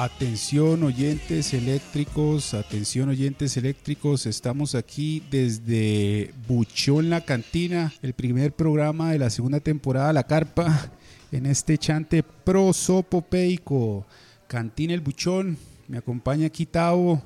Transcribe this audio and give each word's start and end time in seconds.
Atención 0.00 0.84
oyentes 0.84 1.52
eléctricos, 1.52 2.54
atención 2.54 3.08
oyentes 3.08 3.56
eléctricos, 3.56 4.26
estamos 4.26 4.76
aquí 4.76 5.24
desde 5.28 6.32
Buchón 6.46 7.10
La 7.10 7.22
Cantina, 7.22 7.92
el 8.00 8.12
primer 8.12 8.52
programa 8.52 9.10
de 9.10 9.18
la 9.18 9.28
segunda 9.28 9.58
temporada 9.58 10.12
La 10.12 10.22
Carpa, 10.22 10.92
en 11.32 11.46
este 11.46 11.78
chante 11.78 12.22
prosopopeico. 12.22 14.06
Cantina 14.46 14.94
El 14.94 15.00
Buchón, 15.00 15.58
me 15.88 15.98
acompaña 15.98 16.46
aquí 16.46 16.64
Tavo, 16.64 17.20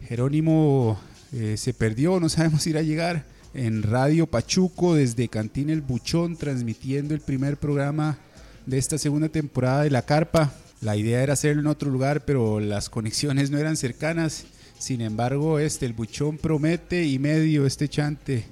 Jerónimo 0.00 0.98
eh, 1.32 1.54
se 1.56 1.74
perdió, 1.74 2.18
no 2.18 2.28
sabemos 2.28 2.64
si 2.64 2.70
irá 2.70 2.80
a 2.80 2.82
llegar, 2.82 3.24
en 3.54 3.84
Radio 3.84 4.26
Pachuco 4.26 4.96
desde 4.96 5.28
Cantina 5.28 5.72
El 5.72 5.80
Buchón, 5.80 6.36
transmitiendo 6.36 7.14
el 7.14 7.20
primer 7.20 7.56
programa 7.56 8.18
de 8.66 8.78
esta 8.78 8.98
segunda 8.98 9.28
temporada 9.28 9.84
de 9.84 9.90
La 9.90 10.02
Carpa. 10.02 10.52
La 10.80 10.96
idea 10.96 11.22
era 11.22 11.32
hacerlo 11.32 11.62
en 11.62 11.66
otro 11.68 11.90
lugar, 11.90 12.24
pero 12.24 12.60
las 12.60 12.90
conexiones 12.90 13.50
no 13.50 13.58
eran 13.58 13.76
cercanas. 13.76 14.44
Sin 14.78 15.00
embargo, 15.00 15.58
este, 15.58 15.86
el 15.86 15.94
buchón 15.94 16.36
promete 16.36 17.06
y 17.06 17.18
medio 17.18 17.66
este 17.66 17.88
chante. 17.88 18.44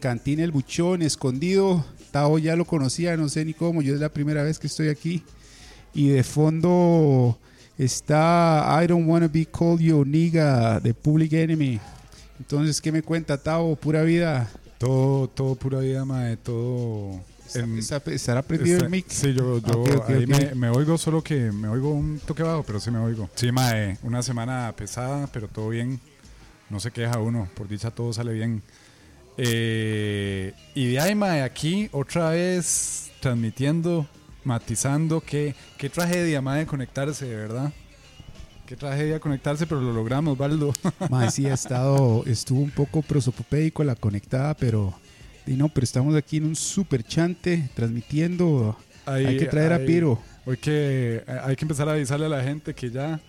Cantina 0.00 0.42
el 0.42 0.52
buchón, 0.52 1.02
escondido. 1.02 1.84
Tao 2.10 2.38
ya 2.38 2.56
lo 2.56 2.64
conocía, 2.64 3.16
no 3.16 3.28
sé 3.28 3.44
ni 3.44 3.52
cómo. 3.52 3.82
Yo 3.82 3.94
es 3.94 4.00
la 4.00 4.08
primera 4.08 4.42
vez 4.42 4.58
que 4.58 4.68
estoy 4.68 4.88
aquí. 4.88 5.22
Y 5.92 6.08
de 6.08 6.22
fondo 6.24 7.38
está 7.76 8.80
I 8.82 8.86
Don't 8.86 9.06
Wanna 9.06 9.28
Be 9.28 9.44
Called 9.46 9.80
Your 9.80 10.06
Nigga 10.06 10.80
de 10.80 10.94
Public 10.94 11.34
Enemy. 11.34 11.78
Entonces, 12.38 12.80
¿qué 12.80 12.90
me 12.90 13.02
cuenta 13.02 13.36
Tao? 13.36 13.76
Pura 13.76 14.02
vida. 14.02 14.48
Todo, 14.78 15.28
todo 15.28 15.54
pura 15.54 15.80
vida, 15.80 16.04
mae, 16.04 16.36
todo 16.36 17.20
en, 17.54 17.78
¿Estará 17.78 18.42
prendido 18.42 18.80
el 18.80 18.90
mic? 18.90 19.06
Sí, 19.08 19.34
yo, 19.34 19.58
yo 19.58 19.84
ahí 20.08 20.26
Me, 20.26 20.54
me, 20.54 20.68
oigo, 20.70 20.98
solo 20.98 21.22
que 21.22 21.52
me 21.52 21.68
oigo 21.68 21.90
un 21.90 22.20
toque 22.20 22.42
bajo, 22.42 22.62
pero 22.62 22.80
sí 22.80 22.90
me 22.90 22.98
oigo. 22.98 23.28
Sí, 23.34 23.52
mae, 23.52 23.98
una 24.02 24.22
semana 24.22 24.72
pesada, 24.76 25.26
pero 25.32 25.48
todo 25.48 25.68
bien. 25.70 26.00
No 26.68 26.80
se 26.80 26.90
queja 26.90 27.18
uno, 27.18 27.48
por 27.54 27.68
dicha 27.68 27.90
todo 27.90 28.12
sale 28.12 28.32
bien. 28.32 28.62
Eh, 29.38 30.52
y 30.74 30.92
de 30.92 31.00
ahí, 31.00 31.14
mae, 31.14 31.42
aquí 31.42 31.88
otra 31.92 32.30
vez 32.30 33.10
transmitiendo, 33.20 34.06
matizando. 34.44 35.20
Qué, 35.20 35.54
qué 35.78 35.88
tragedia, 35.88 36.40
mae, 36.40 36.66
conectarse, 36.66 37.26
¿verdad? 37.26 37.72
Qué 38.66 38.74
tragedia 38.74 39.20
conectarse, 39.20 39.66
pero 39.66 39.80
lo 39.80 39.92
logramos, 39.92 40.36
Baldo. 40.36 40.72
Mae, 41.08 41.30
sí, 41.30 41.46
ha 41.46 41.54
estado, 41.54 42.24
estuvo 42.26 42.60
un 42.60 42.70
poco 42.70 43.02
prosopopeico 43.02 43.84
la 43.84 43.94
conectada, 43.94 44.54
pero 44.54 44.92
y 45.46 45.52
no, 45.52 45.68
pero 45.68 45.84
estamos 45.84 46.14
aquí 46.14 46.38
en 46.38 46.44
un 46.44 46.56
super 46.56 47.02
chante 47.04 47.68
transmitiendo. 47.74 48.76
hay 49.04 49.36
que 49.36 49.46
traer 49.46 49.72
a 49.72 49.78
Piro. 49.78 50.20
Hoy 50.44 50.56
que 50.56 51.22
hay 51.26 51.56
que 51.56 51.64
empezar 51.64 51.88
a 51.88 51.92
avisarle 51.92 52.26
a 52.26 52.28
la 52.28 52.42
gente 52.42 52.74
que 52.74 52.90
ya, 52.90 53.20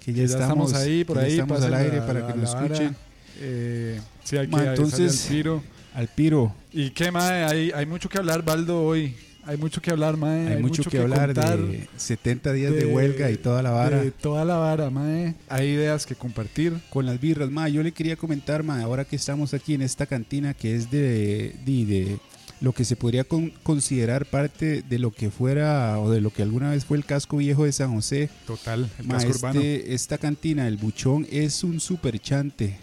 que 0.00 0.12
ya, 0.12 0.24
estamos, 0.24 0.74
ahí, 0.74 1.04
por 1.04 1.18
ahí. 1.18 1.32
Estamos 1.32 1.62
al 1.62 1.74
aire 1.74 2.00
para 2.00 2.26
que 2.26 2.34
nos 2.34 2.54
escuchen. 2.54 2.96
Eh, 3.40 4.00
sí, 4.24 4.36
hay 4.36 4.48
que 4.48 4.56
entonces, 4.56 5.24
al 5.24 5.30
Piro. 5.30 5.62
Al 5.94 6.08
Piro. 6.08 6.54
¿Y 6.72 6.90
qué 6.90 7.10
más? 7.10 7.30
Hay, 7.30 7.70
hay 7.74 7.86
mucho 7.86 8.08
que 8.08 8.18
hablar, 8.18 8.42
Baldo, 8.42 8.82
hoy. 8.82 9.14
Hay 9.48 9.56
mucho 9.56 9.80
que 9.80 9.90
hablar, 9.90 10.18
mae. 10.18 10.56
Hay, 10.56 10.62
mucho, 10.62 10.82
que, 10.82 10.98
hablar 10.98 11.32
de 11.32 11.88
70 11.96 12.52
días 12.52 12.70
de, 12.70 12.84
huelga 12.84 13.30
y 13.30 13.38
toda 13.38 13.62
la 13.62 13.70
vara. 13.70 14.02
De 14.02 14.10
toda 14.10 14.44
la 14.44 14.56
vara, 14.56 14.90
mae. 14.90 15.36
Hay 15.48 15.68
ideas 15.68 16.04
que 16.04 16.14
compartir. 16.14 16.74
Con 16.90 17.06
las 17.06 17.18
birras, 17.18 17.50
mae. 17.50 17.72
Yo 17.72 17.82
le 17.82 17.92
quería 17.92 18.14
comentar, 18.16 18.62
mae, 18.62 18.82
ahora 18.82 19.06
que 19.06 19.16
estamos 19.16 19.54
aquí 19.54 19.72
en 19.72 19.80
esta 19.80 20.04
cantina 20.04 20.52
que 20.52 20.76
es 20.76 20.90
de, 20.90 21.54
de, 21.64 22.18
lo 22.60 22.74
que 22.74 22.84
se 22.84 22.94
podría 22.94 23.24
considerar 23.24 24.26
parte 24.26 24.82
de 24.82 24.98
lo 24.98 25.12
que 25.12 25.30
fuera 25.30 25.98
o 25.98 26.10
de 26.10 26.20
lo 26.20 26.28
que 26.28 26.42
alguna 26.42 26.72
vez 26.72 26.84
fue 26.84 26.98
el 26.98 27.06
casco 27.06 27.38
viejo 27.38 27.64
de 27.64 27.72
San 27.72 27.94
José. 27.94 28.28
Total, 28.46 28.90
el 28.98 29.08
casco 29.08 29.30
este, 29.30 29.46
urbano. 29.46 29.60
Esta 29.62 30.18
cantina, 30.18 30.68
el 30.68 30.76
Buchón, 30.76 31.26
es 31.30 31.64
un 31.64 31.80
super 31.80 32.20
chante. 32.20 32.76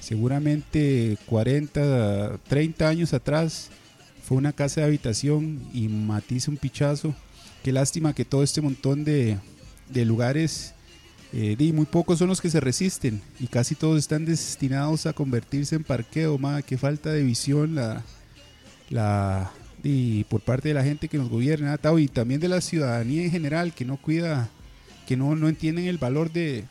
Seguramente 0.00 1.18
40, 1.26 2.38
30 2.48 2.88
años 2.88 3.12
atrás 3.12 3.70
fue 4.26 4.36
una 4.36 4.52
casa 4.52 4.80
de 4.80 4.88
habitación 4.88 5.62
y 5.72 5.86
matiza 5.86 6.50
un 6.50 6.56
pichazo. 6.56 7.14
Qué 7.62 7.70
lástima 7.70 8.12
que 8.12 8.24
todo 8.24 8.42
este 8.42 8.60
montón 8.60 9.04
de, 9.04 9.38
lugares, 10.04 10.74
eh, 11.32 11.56
muy 11.72 11.86
pocos 11.86 12.18
son 12.18 12.26
los 12.26 12.40
que 12.40 12.50
se 12.50 12.58
resisten 12.58 13.22
y 13.38 13.46
casi 13.46 13.76
todos 13.76 14.00
están 14.00 14.24
destinados 14.24 15.06
a 15.06 15.12
convertirse 15.12 15.76
en 15.76 15.84
parqueo. 15.84 16.38
Ma, 16.38 16.60
qué 16.62 16.76
falta 16.76 17.12
de 17.12 17.22
visión 17.22 17.76
la, 17.76 18.02
la, 18.90 19.52
y 19.84 20.24
por 20.24 20.40
parte 20.40 20.68
de 20.68 20.74
la 20.74 20.82
gente 20.82 21.06
que 21.06 21.18
nos 21.18 21.28
gobierna 21.28 21.78
y 21.96 22.08
también 22.08 22.40
de 22.40 22.48
la 22.48 22.60
ciudadanía 22.60 23.22
en 23.22 23.30
general 23.30 23.74
que 23.74 23.84
no 23.84 23.96
cuida, 23.96 24.48
que 25.06 25.16
no, 25.16 25.36
no 25.36 25.48
entienden 25.48 25.84
el 25.84 25.98
valor 25.98 26.32
de, 26.32 26.64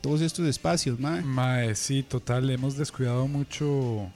todos 0.00 0.20
estos 0.20 0.46
espacios. 0.46 1.00
Ma. 1.00 1.74
sí, 1.74 2.04
total, 2.04 2.48
hemos 2.50 2.76
descuidado 2.76 3.26
mucho 3.26 4.12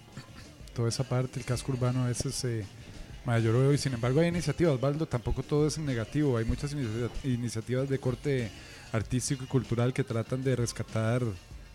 toda 0.78 0.90
esa 0.90 1.02
parte, 1.02 1.40
el 1.40 1.44
casco 1.44 1.72
urbano 1.72 2.04
a 2.04 2.06
veces 2.06 2.44
eh, 2.44 2.64
mayor 3.26 3.54
veo 3.54 3.72
y 3.72 3.78
sin 3.78 3.94
embargo 3.94 4.20
hay 4.20 4.28
iniciativas, 4.28 4.80
Baldo, 4.80 5.06
tampoco 5.06 5.42
todo 5.42 5.66
es 5.66 5.76
negativo, 5.76 6.36
hay 6.36 6.44
muchas 6.44 6.72
iniciativas 7.24 7.88
de 7.88 7.98
corte 7.98 8.48
artístico 8.92 9.42
y 9.42 9.48
cultural 9.48 9.92
que 9.92 10.04
tratan 10.04 10.44
de 10.44 10.54
rescatar, 10.54 11.24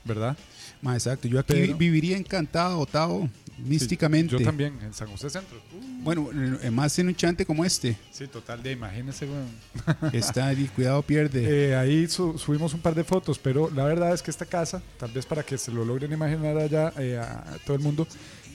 ¿verdad? 0.06 0.38
Más 0.82 0.96
exacto, 1.06 1.28
yo 1.28 1.38
aquí 1.38 1.74
viviría 1.74 2.16
encantado, 2.16 2.80
Otavo, 2.80 3.30
místicamente. 3.58 4.38
yo 4.38 4.42
también, 4.42 4.80
en 4.82 4.94
San 4.94 5.10
José 5.10 5.30
Centro. 5.30 5.58
Bueno, 6.02 6.30
más 6.72 6.98
en 6.98 7.08
un 7.08 7.16
chante 7.16 7.46
como 7.46 7.66
este. 7.66 7.98
Sí, 8.10 8.28
total, 8.28 8.64
de 8.64 8.72
imagínese, 8.72 9.28
Está 10.14 10.48
ahí, 10.48 10.70
cuidado, 10.74 11.02
pierde. 11.02 11.72
Eh, 11.72 11.76
ahí 11.76 12.08
subimos 12.08 12.74
un 12.74 12.80
par 12.80 12.96
de 12.96 13.04
fotos, 13.04 13.38
pero 13.38 13.70
la 13.70 13.84
verdad 13.84 14.14
es 14.14 14.22
que 14.22 14.32
esta 14.32 14.46
casa, 14.46 14.82
tal 14.98 15.12
vez 15.12 15.26
para 15.26 15.44
que 15.44 15.58
se 15.58 15.72
lo 15.72 15.84
logren 15.84 16.14
imaginar 16.14 16.58
allá 16.58 16.94
eh, 16.98 17.18
a 17.18 17.58
todo 17.66 17.76
el 17.76 17.84
mundo, 17.84 18.08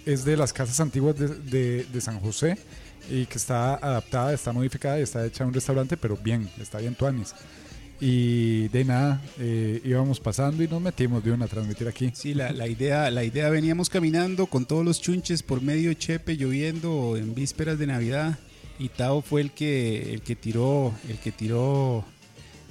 es 0.08 0.24
de 0.24 0.38
las 0.38 0.54
casas 0.54 0.80
antiguas 0.80 1.16
de, 1.18 1.84
de, 1.84 2.00
San 2.00 2.18
José 2.18 2.56
y 3.10 3.26
que 3.26 3.36
está 3.36 3.74
adaptada, 3.74 4.32
está 4.32 4.52
modificada 4.54 4.98
y 4.98 5.02
está 5.02 5.24
hecha 5.26 5.44
un 5.44 5.52
restaurante, 5.52 5.98
pero 5.98 6.16
bien, 6.16 6.48
está 6.58 6.78
bien 6.78 6.94
tuanis. 6.94 7.34
Y 8.00 8.68
de 8.68 8.84
nada, 8.86 9.20
eh, 9.38 9.82
íbamos 9.84 10.18
pasando 10.18 10.62
y 10.62 10.68
nos 10.68 10.80
metimos 10.80 11.22
de 11.22 11.32
una 11.32 11.44
a 11.44 11.48
transmitir 11.48 11.88
aquí. 11.88 12.10
Sí, 12.14 12.32
la, 12.32 12.52
la, 12.52 12.66
idea, 12.68 13.10
la 13.10 13.22
idea 13.22 13.50
veníamos 13.50 13.90
caminando 13.90 14.46
con 14.46 14.64
todos 14.64 14.82
los 14.82 14.98
chunches 14.98 15.42
por 15.42 15.60
medio 15.60 15.92
Chepe, 15.92 16.38
lloviendo 16.38 17.16
en 17.18 17.34
vísperas 17.34 17.78
de 17.78 17.86
Navidad. 17.88 18.38
Y 18.78 18.88
Tao 18.88 19.20
fue 19.20 19.42
el 19.42 19.50
que, 19.50 20.14
el 20.14 20.22
que 20.22 20.36
tiró, 20.36 20.94
el 21.08 21.18
que 21.18 21.32
tiró 21.32 22.04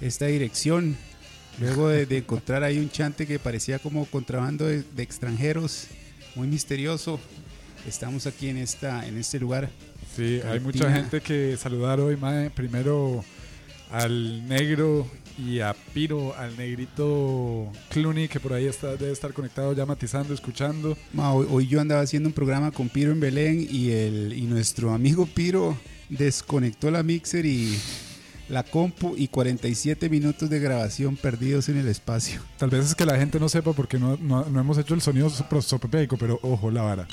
esta 0.01 0.25
dirección. 0.25 0.97
Luego 1.59 1.89
de, 1.89 2.17
encontrar 2.17 2.63
ahí 2.63 2.79
un 2.79 2.89
chante 2.89 3.27
que 3.27 3.37
parecía 3.37 3.77
como 3.77 4.05
contrabando 4.05 4.65
de, 4.65 4.81
de 4.81 5.03
extranjeros 5.03 5.87
muy 6.37 6.47
misterioso. 6.47 7.19
Estamos 7.87 8.27
aquí 8.27 8.49
en, 8.49 8.57
esta, 8.57 9.07
en 9.07 9.17
este 9.17 9.39
lugar. 9.39 9.69
Sí, 10.15 10.39
hay 10.45 10.59
mucha 10.59 10.91
gente 10.93 11.19
que 11.19 11.57
saludar 11.57 11.99
hoy, 11.99 12.15
mae. 12.15 12.49
Primero 12.51 13.25
al 13.91 14.47
negro 14.47 15.07
y 15.37 15.59
a 15.59 15.75
Piro, 15.93 16.35
al 16.35 16.55
negrito 16.57 17.71
Clooney, 17.89 18.27
que 18.27 18.39
por 18.39 18.53
ahí 18.53 18.65
está, 18.65 18.95
debe 18.95 19.11
estar 19.11 19.33
conectado 19.33 19.73
ya 19.73 19.85
matizando, 19.85 20.33
escuchando. 20.33 20.97
hoy, 21.17 21.67
yo 21.67 21.81
andaba 21.81 22.01
haciendo 22.01 22.29
un 22.29 22.33
programa 22.33 22.71
con 22.71 22.89
Piro 22.89 23.11
en 23.11 23.19
Belén 23.19 23.67
y, 23.69 23.91
el, 23.91 24.33
y 24.33 24.41
nuestro 24.41 24.93
amigo 24.93 25.25
Piro 25.25 25.77
desconectó 26.09 26.91
la 26.91 27.03
mixer 27.03 27.45
y 27.45 27.77
la 28.49 28.63
compu 28.63 29.15
y 29.17 29.27
47 29.27 30.09
minutos 30.09 30.49
de 30.49 30.59
grabación 30.59 31.15
perdidos 31.15 31.69
en 31.69 31.77
el 31.77 31.87
espacio. 31.87 32.41
Tal 32.57 32.69
vez 32.69 32.85
es 32.85 32.95
que 32.95 33.05
la 33.05 33.17
gente 33.17 33.39
no 33.39 33.49
sepa 33.49 33.73
porque 33.73 33.99
no, 33.99 34.17
no, 34.17 34.43
hemos 34.59 34.77
hecho 34.77 34.93
el 34.93 35.01
sonido 35.01 35.29
prosopopeico, 35.49 36.17
pero 36.17 36.39
ojo 36.41 36.71
la 36.71 36.81
vara. 36.81 37.07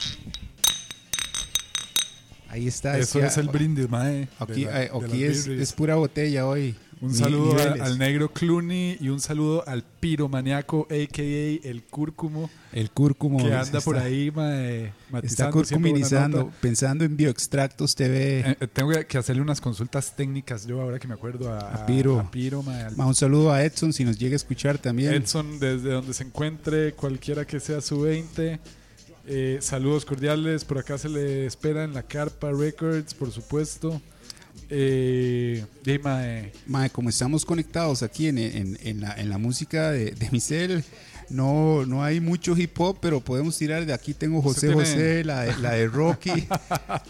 Ahí 2.49 2.69
está. 2.69 2.97
Eso 2.99 3.19
es 3.19 3.37
el 3.37 3.49
brindis, 3.49 3.89
mae. 3.91 4.29
Aquí, 4.39 4.65
eh, 4.65 4.89
aquí 5.05 5.25
es, 5.25 5.73
pura 5.73 5.97
botella 5.97 6.47
hoy. 6.47 6.77
Un 7.05 7.15
saludo 7.15 7.57
al, 7.83 7.99
negro 7.99 8.33
Clooney 8.33 8.97
y 8.99 9.11
un 9.11 9.21
saludo 9.21 9.63
al 9.69 9.83
piromaniaco, 9.83 10.89
a.k.a. 10.91 11.69
el 11.69 11.83
cúrcumo. 11.91 12.49
El 12.73 12.91
cúrcumo. 12.91 13.39
Que 13.45 13.53
anda 13.53 13.81
por 13.83 13.99
ahí, 13.99 14.31
mae, 14.31 14.93
Está 15.23 15.51
curcuminizando, 15.51 16.51
pensando 16.63 17.05
en 17.05 17.15
bioextractos 17.15 17.95
TV. 17.95 18.41
Eh, 18.41 18.57
eh, 18.59 18.67
tengo 18.73 18.91
que 19.07 19.19
hacerle 19.19 19.43
unas 19.43 19.61
consultas 19.61 20.17
técnicas 20.17 20.67
yo 20.67 20.81
ahora 20.81 20.99
que 20.99 21.07
me 21.07 21.15
acuerdo 21.15 21.53
a, 21.53 21.85
Piro. 21.85 22.19
A 22.19 22.31
Piro 22.31 22.65
un 22.97 23.15
saludo 23.15 23.53
a 23.53 23.63
Edson 23.63 23.93
si 23.93 24.05
nos 24.05 24.19
llega 24.19 24.33
a 24.33 24.37
escuchar 24.37 24.79
también. 24.79 25.13
Edson, 25.13 25.61
desde 25.61 25.91
donde 25.91 26.15
se 26.15 26.25
encuentre, 26.25 26.95
cualquiera 26.95 27.47
que 27.47 27.61
sea 27.61 27.83
su 27.83 28.01
20 28.01 28.61
eh, 29.27 29.59
saludos 29.61 30.05
cordiales, 30.05 30.65
por 30.65 30.79
acá 30.79 30.99
se 30.99 31.09
le 31.09 31.47
espera 31.47 31.85
en 31.85 31.95
la 31.95 32.03
Carpa 32.03 32.51
Records, 32.53 33.15
por 33.15 33.31
supuesto. 33.31 34.01
Eh, 34.71 35.65
mae. 36.67 36.91
como 36.91 37.09
estamos 37.09 37.45
conectados 37.45 38.03
aquí 38.03 38.29
en, 38.29 38.39
en, 38.39 39.01
la, 39.01 39.15
en 39.15 39.29
la, 39.29 39.39
música 39.39 39.91
de, 39.91 40.13
de 40.13 40.31
Michelle, 40.31 40.83
no, 41.31 41.87
no 41.87 42.03
hay 42.03 42.21
mucho 42.21 42.57
hip 42.57 42.79
hop, 42.81 42.99
pero 43.01 43.21
podemos 43.21 43.57
tirar 43.57 43.85
de 43.87 43.93
aquí. 43.93 44.15
Tengo 44.15 44.43
José 44.43 44.73
José, 44.73 45.25
la 45.25 45.43
de, 45.43 45.57
la 45.59 45.73
de 45.73 45.87
Rocky. 45.87 46.47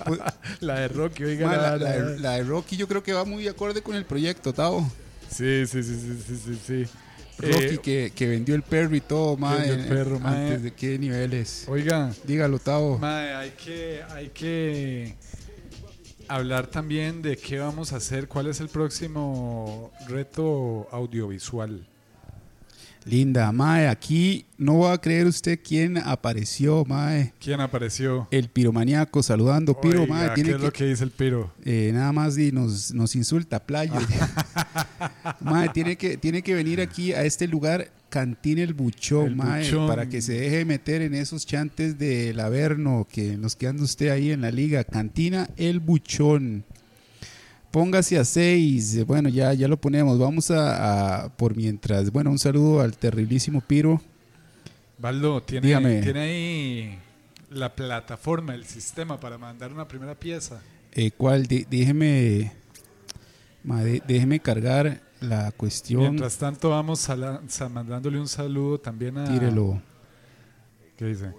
la 0.61 0.81
de 0.81 0.89
Rocky, 0.89 1.25
oiga. 1.25 1.77
la, 1.77 1.77
la, 2.19 2.33
de, 2.33 2.43
Rocky 2.45 2.77
yo 2.77 2.89
creo 2.89 3.03
que 3.03 3.13
va 3.13 3.25
muy 3.25 3.49
acorde 3.49 3.83
con 3.83 3.97
el 3.97 4.05
proyecto, 4.05 4.53
Tavo. 4.53 4.91
Sí, 5.29 5.67
sí, 5.67 5.83
sí, 5.83 5.97
sí, 6.27 6.37
sí, 6.45 6.59
sí. 6.67 6.85
Rocky 7.37 7.79
que, 7.79 8.13
que 8.15 8.29
vendió 8.29 8.55
el 8.55 8.63
perro 8.63 8.95
y 8.95 9.01
todo, 9.01 9.37
mae. 9.37 9.69
el 9.69 9.87
perro, 9.87 10.21
mae. 10.21 10.47
Antes 10.47 10.63
de 10.63 10.73
qué 10.73 10.99
niveles. 10.99 11.65
Oiga, 11.69 12.13
Dígalo, 12.25 12.59
Tavo. 12.59 12.99
Mae, 12.99 13.35
hay 13.35 13.51
que, 13.51 14.03
hay 14.11 14.29
que 14.29 15.15
hablar 16.29 16.67
también 16.67 17.23
de 17.23 17.37
qué 17.37 17.59
vamos 17.59 17.93
a 17.93 17.97
hacer, 17.97 18.29
cuál 18.29 18.47
es 18.47 18.61
el 18.61 18.69
próximo 18.69 19.93
reto 20.09 20.89
audiovisual. 20.91 21.87
Linda, 23.05 23.53
mae. 23.53 23.89
Aquí 23.89 24.47
no 24.57 24.79
va 24.81 24.95
a 24.95 25.01
creer 25.01 25.27
usted 25.27 25.59
quién 25.63 25.99
apareció, 25.99 26.85
mae. 26.85 27.33
¿Quién 27.39 27.61
apareció? 27.61 28.29
El 28.31 28.49
piromaniaco 28.49 29.23
saludando. 29.23 29.79
Piro, 29.81 30.03
Oiga, 30.03 30.15
mae. 30.15 30.29
¿Qué 30.29 30.35
Tiene 30.37 30.51
es 30.51 30.57
que, 30.57 30.63
lo 30.63 30.73
que 30.73 30.85
dice 30.87 31.05
el 31.05 31.11
piro? 31.11 31.53
Eh, 31.65 31.91
nada 31.93 32.13
más 32.13 32.39
y 32.39 32.51
nos, 32.53 32.93
nos 32.95 33.15
insulta, 33.15 33.61
playo. 33.65 33.95
mae, 35.41 35.69
tiene 35.71 35.97
que, 35.97 36.17
tiene 36.17 36.43
que 36.43 36.55
venir 36.55 36.81
aquí 36.81 37.13
a 37.13 37.25
este 37.25 37.47
lugar, 37.47 37.91
Cantín 38.09 38.59
el 38.59 38.75
Buchón, 38.75 39.27
El 39.27 39.37
mae, 39.37 39.65
Buchón. 39.65 39.89
para 39.89 40.09
que 40.09 40.23
se 40.23 40.35
deje 40.35 40.65
meter 40.65 41.03
en 41.03 41.15
esos 41.15 41.47
chantes 41.47 41.99
del 41.99 42.39
Averno 42.39 43.07
que 43.11 43.37
nos 43.37 43.57
quedan 43.57 43.81
usted 43.81 44.11
ahí 44.11 44.31
en 44.31 44.41
la 44.43 44.51
liga. 44.51 44.85
Cantina 44.85 45.49
el 45.57 45.81
Buchón. 45.81 46.65
Póngase 47.75 48.17
a 48.17 48.25
seis. 48.25 49.05
Bueno, 49.05 49.29
ya, 49.29 49.53
ya 49.53 49.67
lo 49.67 49.77
ponemos. 49.77 50.17
Vamos 50.17 50.49
a, 50.53 51.25
a 51.25 51.29
por 51.31 51.57
mientras. 51.57 52.13
Bueno, 52.13 52.31
un 52.31 52.39
saludo 52.39 52.81
al 52.81 52.97
terriblísimo 52.97 53.61
Piro. 53.61 54.01
Baldo, 54.97 55.43
¿tiene, 55.43 55.67
Dígame. 55.67 56.01
¿tiene 56.01 56.21
ahí 56.21 56.99
la 57.51 57.75
plataforma, 57.75 58.55
el 58.55 58.65
sistema 58.65 59.19
para 59.19 59.39
mandar 59.39 59.73
una 59.73 59.89
primera 59.89 60.15
pieza? 60.15 60.63
Eh, 60.93 61.11
¿Cuál? 61.17 61.49
Dé- 61.49 61.67
déjeme, 61.69 62.53
cargar 64.41 65.01
la 65.21 65.51
cuestión. 65.51 66.03
Mientras 66.03 66.37
tanto, 66.39 66.71
vamos 66.71 67.01
sa- 67.01 67.41
mandándole 67.69 68.21
un 68.21 68.29
saludo 68.29 68.79
también 68.79 69.19
a... 69.19 69.25
Tírelo. 69.25 69.83
¿Qué 70.97 71.07
dice? 71.07 71.33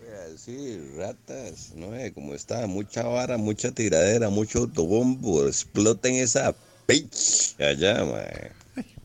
Decir, 0.45 0.92
ratas, 0.95 1.74
no 1.75 1.92
sé 1.92 2.13
cómo 2.13 2.36
está, 2.36 2.68
mucha 2.68 3.03
vara, 3.03 3.38
mucha 3.38 3.71
tiradera, 3.71 4.30
mucho 4.30 4.59
autobombo, 4.59 5.47
exploten 5.47 6.15
esa 6.15 6.53
pitch 6.86 7.59
allá, 7.59 8.06
mae. 8.06 8.51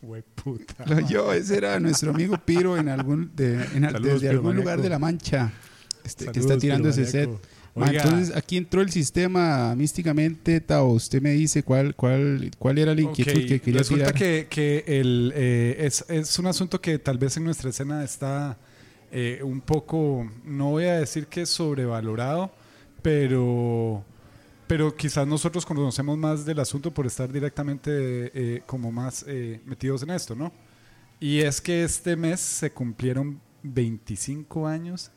Hueputa. 0.02 0.84
Lo 0.84 1.00
yo, 1.08 1.32
ese 1.32 1.56
era 1.56 1.80
nuestro 1.80 2.10
amigo 2.10 2.36
Piro 2.44 2.76
en 2.76 2.90
algún, 2.90 3.30
de, 3.34 3.54
en, 3.54 3.84
Saludos, 3.84 4.02
desde 4.02 4.18
Piro 4.20 4.30
algún 4.32 4.56
lugar 4.56 4.82
de 4.82 4.88
la 4.90 4.98
Mancha 4.98 5.50
este, 6.04 6.26
que 6.26 6.40
está 6.40 6.58
tirando 6.58 6.90
ese 6.90 7.06
set. 7.06 7.30
Entonces 7.74 8.36
aquí 8.36 8.58
entró 8.58 8.82
el 8.82 8.90
sistema 8.90 9.74
místicamente, 9.74 10.60
Tao. 10.60 10.88
Usted 10.88 11.22
me 11.22 11.30
dice 11.30 11.62
cuál, 11.62 11.94
cuál, 11.94 12.50
cuál 12.58 12.76
era 12.76 12.94
la 12.94 13.00
inquietud 13.00 13.46
que 13.46 13.60
quería 13.60 13.78
Resulta 13.78 14.12
tirar. 14.12 14.14
que, 14.14 14.46
que 14.50 14.84
el, 14.86 15.32
eh, 15.34 15.76
es, 15.86 16.04
es 16.08 16.38
un 16.38 16.48
asunto 16.48 16.80
que 16.82 16.98
tal 16.98 17.16
vez 17.16 17.36
en 17.38 17.44
nuestra 17.44 17.70
escena 17.70 18.04
está 18.04 18.58
eh, 19.10 19.40
un 19.42 19.60
poco, 19.60 20.30
no 20.44 20.70
voy 20.70 20.84
a 20.84 21.00
decir 21.00 21.26
que 21.26 21.44
sobrevalorado, 21.44 22.50
pero, 23.02 24.04
pero 24.66 24.94
quizás 24.94 25.26
nosotros 25.26 25.66
conocemos 25.66 26.16
más 26.16 26.44
del 26.44 26.60
asunto 26.60 26.92
por 26.92 27.06
estar 27.06 27.32
directamente 27.32 27.90
eh, 27.92 28.62
como 28.66 28.92
más 28.92 29.24
eh, 29.26 29.60
metidos 29.64 30.02
en 30.04 30.10
esto, 30.10 30.36
¿no? 30.36 30.52
Y 31.18 31.40
es 31.40 31.60
que 31.60 31.82
este 31.82 32.16
mes 32.16 32.40
se 32.40 32.72
cumplieron 32.72 33.40
25 33.62 34.66
años 34.66 35.10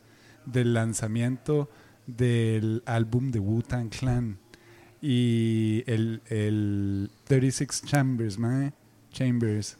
del 0.45 0.73
lanzamiento 0.73 1.69
del 2.07 2.83
álbum 2.85 3.31
de 3.31 3.39
Wu-Tang 3.39 3.89
Clan 3.89 4.37
y 5.01 5.83
el, 5.85 6.21
el 6.27 7.11
36 7.25 7.83
Chambers, 7.85 8.37
mae, 8.39 8.73
Chambers. 9.11 9.77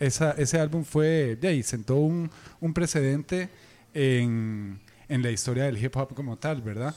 Esa, 0.00 0.32
ese 0.32 0.58
álbum 0.60 0.84
fue, 0.84 1.36
de 1.40 1.48
ahí, 1.48 1.62
sentó 1.62 1.96
un, 1.96 2.30
un 2.60 2.72
precedente 2.74 3.48
en, 3.94 4.78
en 5.08 5.22
la 5.22 5.30
historia 5.30 5.64
del 5.64 5.82
hip 5.82 5.96
hop 5.96 6.14
como 6.14 6.36
tal, 6.36 6.62
¿verdad? 6.62 6.94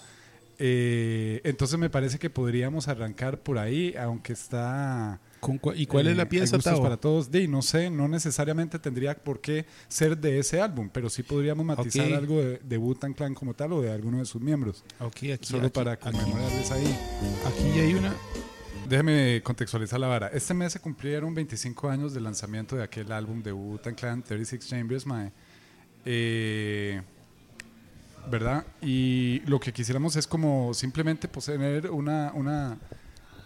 Eh, 0.64 1.42
entonces 1.44 1.80
me 1.80 1.90
parece 1.90 2.20
que 2.20 2.30
podríamos 2.30 2.88
arrancar 2.88 3.40
por 3.40 3.58
ahí, 3.58 3.96
aunque 4.00 4.34
está... 4.34 5.20
¿Con 5.40 5.60
cua- 5.60 5.74
¿Y 5.76 5.88
cuál 5.88 6.06
eh, 6.06 6.12
es 6.12 6.18
la 6.18 6.24
hay 6.24 6.30
pieza, 6.30 6.60
Tao? 6.60 6.84
para 6.84 6.98
todos. 6.98 7.32
De, 7.32 7.48
no 7.48 7.64
sé, 7.64 7.90
no 7.90 8.08
necesariamente 8.08 8.78
tendría 8.78 9.16
por 9.16 9.42
qué 9.42 9.66
ser 9.88 10.16
de 10.20 10.38
ese 10.38 10.62
álbum, 10.62 10.88
pero 10.94 11.10
sí 11.10 11.24
podríamos 11.24 11.66
matizar 11.66 12.06
Ok. 12.06 12.14
algo 12.14 12.38
de, 12.40 12.60
de 12.64 12.78
Wu-Tang 12.78 13.16
Clan 13.16 13.34
como 13.34 13.56
tal 13.56 13.74
o 13.74 13.82
de 13.82 13.92
alguno 13.92 14.20
de 14.20 14.26
sus 14.26 14.40
miembros. 14.40 14.84
Ok, 15.00 15.16
aquí, 15.34 15.38
Solo 15.42 15.66
aquí, 15.66 15.74
para 15.74 15.94
aquí, 15.94 16.04
conmemorarles 16.12 16.70
ahí. 16.72 16.96
aquí 17.48 17.76
ya 17.76 17.82
hay 17.82 17.94
una. 17.96 18.14
Déjeme 18.92 19.42
contextualizar 19.42 19.98
la 20.02 20.08
vara. 20.08 20.28
Este 20.34 20.54
mes 20.54 20.74
se 20.74 20.80
cumplieron 20.82 21.34
25 21.34 21.90
años 21.90 22.14
del 22.14 22.26
lanzamiento 22.26 22.76
de 22.76 22.84
aquel 22.84 23.10
álbum 23.14 23.42
de 23.42 23.54
Wu-Tang 23.54 23.96
Clan, 23.96 24.22
36 24.22 24.68
Chambers, 24.68 25.06
mae. 25.06 25.32
Eh, 26.04 27.02
¿Verdad? 28.30 28.66
Y 28.82 29.40
lo 29.46 29.62
que 29.62 29.72
quisiéramos 29.72 30.18
es 30.18 30.28
como 30.28 30.74
simplemente 30.74 31.30
poseer 31.30 31.90
una, 31.90 32.34
una, 32.36 32.78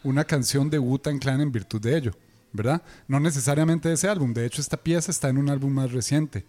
una 0.03 0.23
canción 0.23 0.67
de 0.67 0.79
Wu-Tang 0.79 1.19
Clan 1.19 1.39
en 1.39 1.51
virtud 1.51 1.79
de 1.79 1.95
ello, 1.95 2.13
¿verdad? 2.51 2.81
No 3.07 3.19
necesariamente 3.19 3.93
ese 3.93 4.09
álbum. 4.09 4.33
De 4.33 4.47
hecho, 4.47 4.61
esta 4.61 4.77
pieza 4.77 5.11
está 5.11 5.29
en 5.29 5.37
un 5.37 5.51
álbum 5.51 5.71
más 5.71 5.91
reciente. 5.91 6.43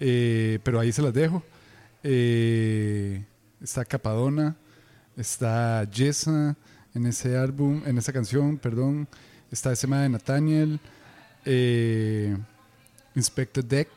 Eh, 0.00 0.58
pero 0.64 0.80
ahí 0.80 0.90
se 0.90 1.00
las 1.00 1.14
dejo. 1.14 1.44
Eh, 2.02 3.24
está 3.62 3.84
Capadona, 3.84 4.56
está 5.16 5.88
Jessa 5.92 6.56
en 6.94 7.06
ese 7.06 7.36
álbum, 7.36 7.82
en 7.86 7.98
esa 7.98 8.12
canción, 8.12 8.58
perdón. 8.58 9.08
Está 9.50 9.72
ese 9.72 9.86
de 9.86 10.08
Nathaniel, 10.08 10.80
eh, 11.44 12.36
Inspector 13.14 13.64
Deck. 13.64 13.88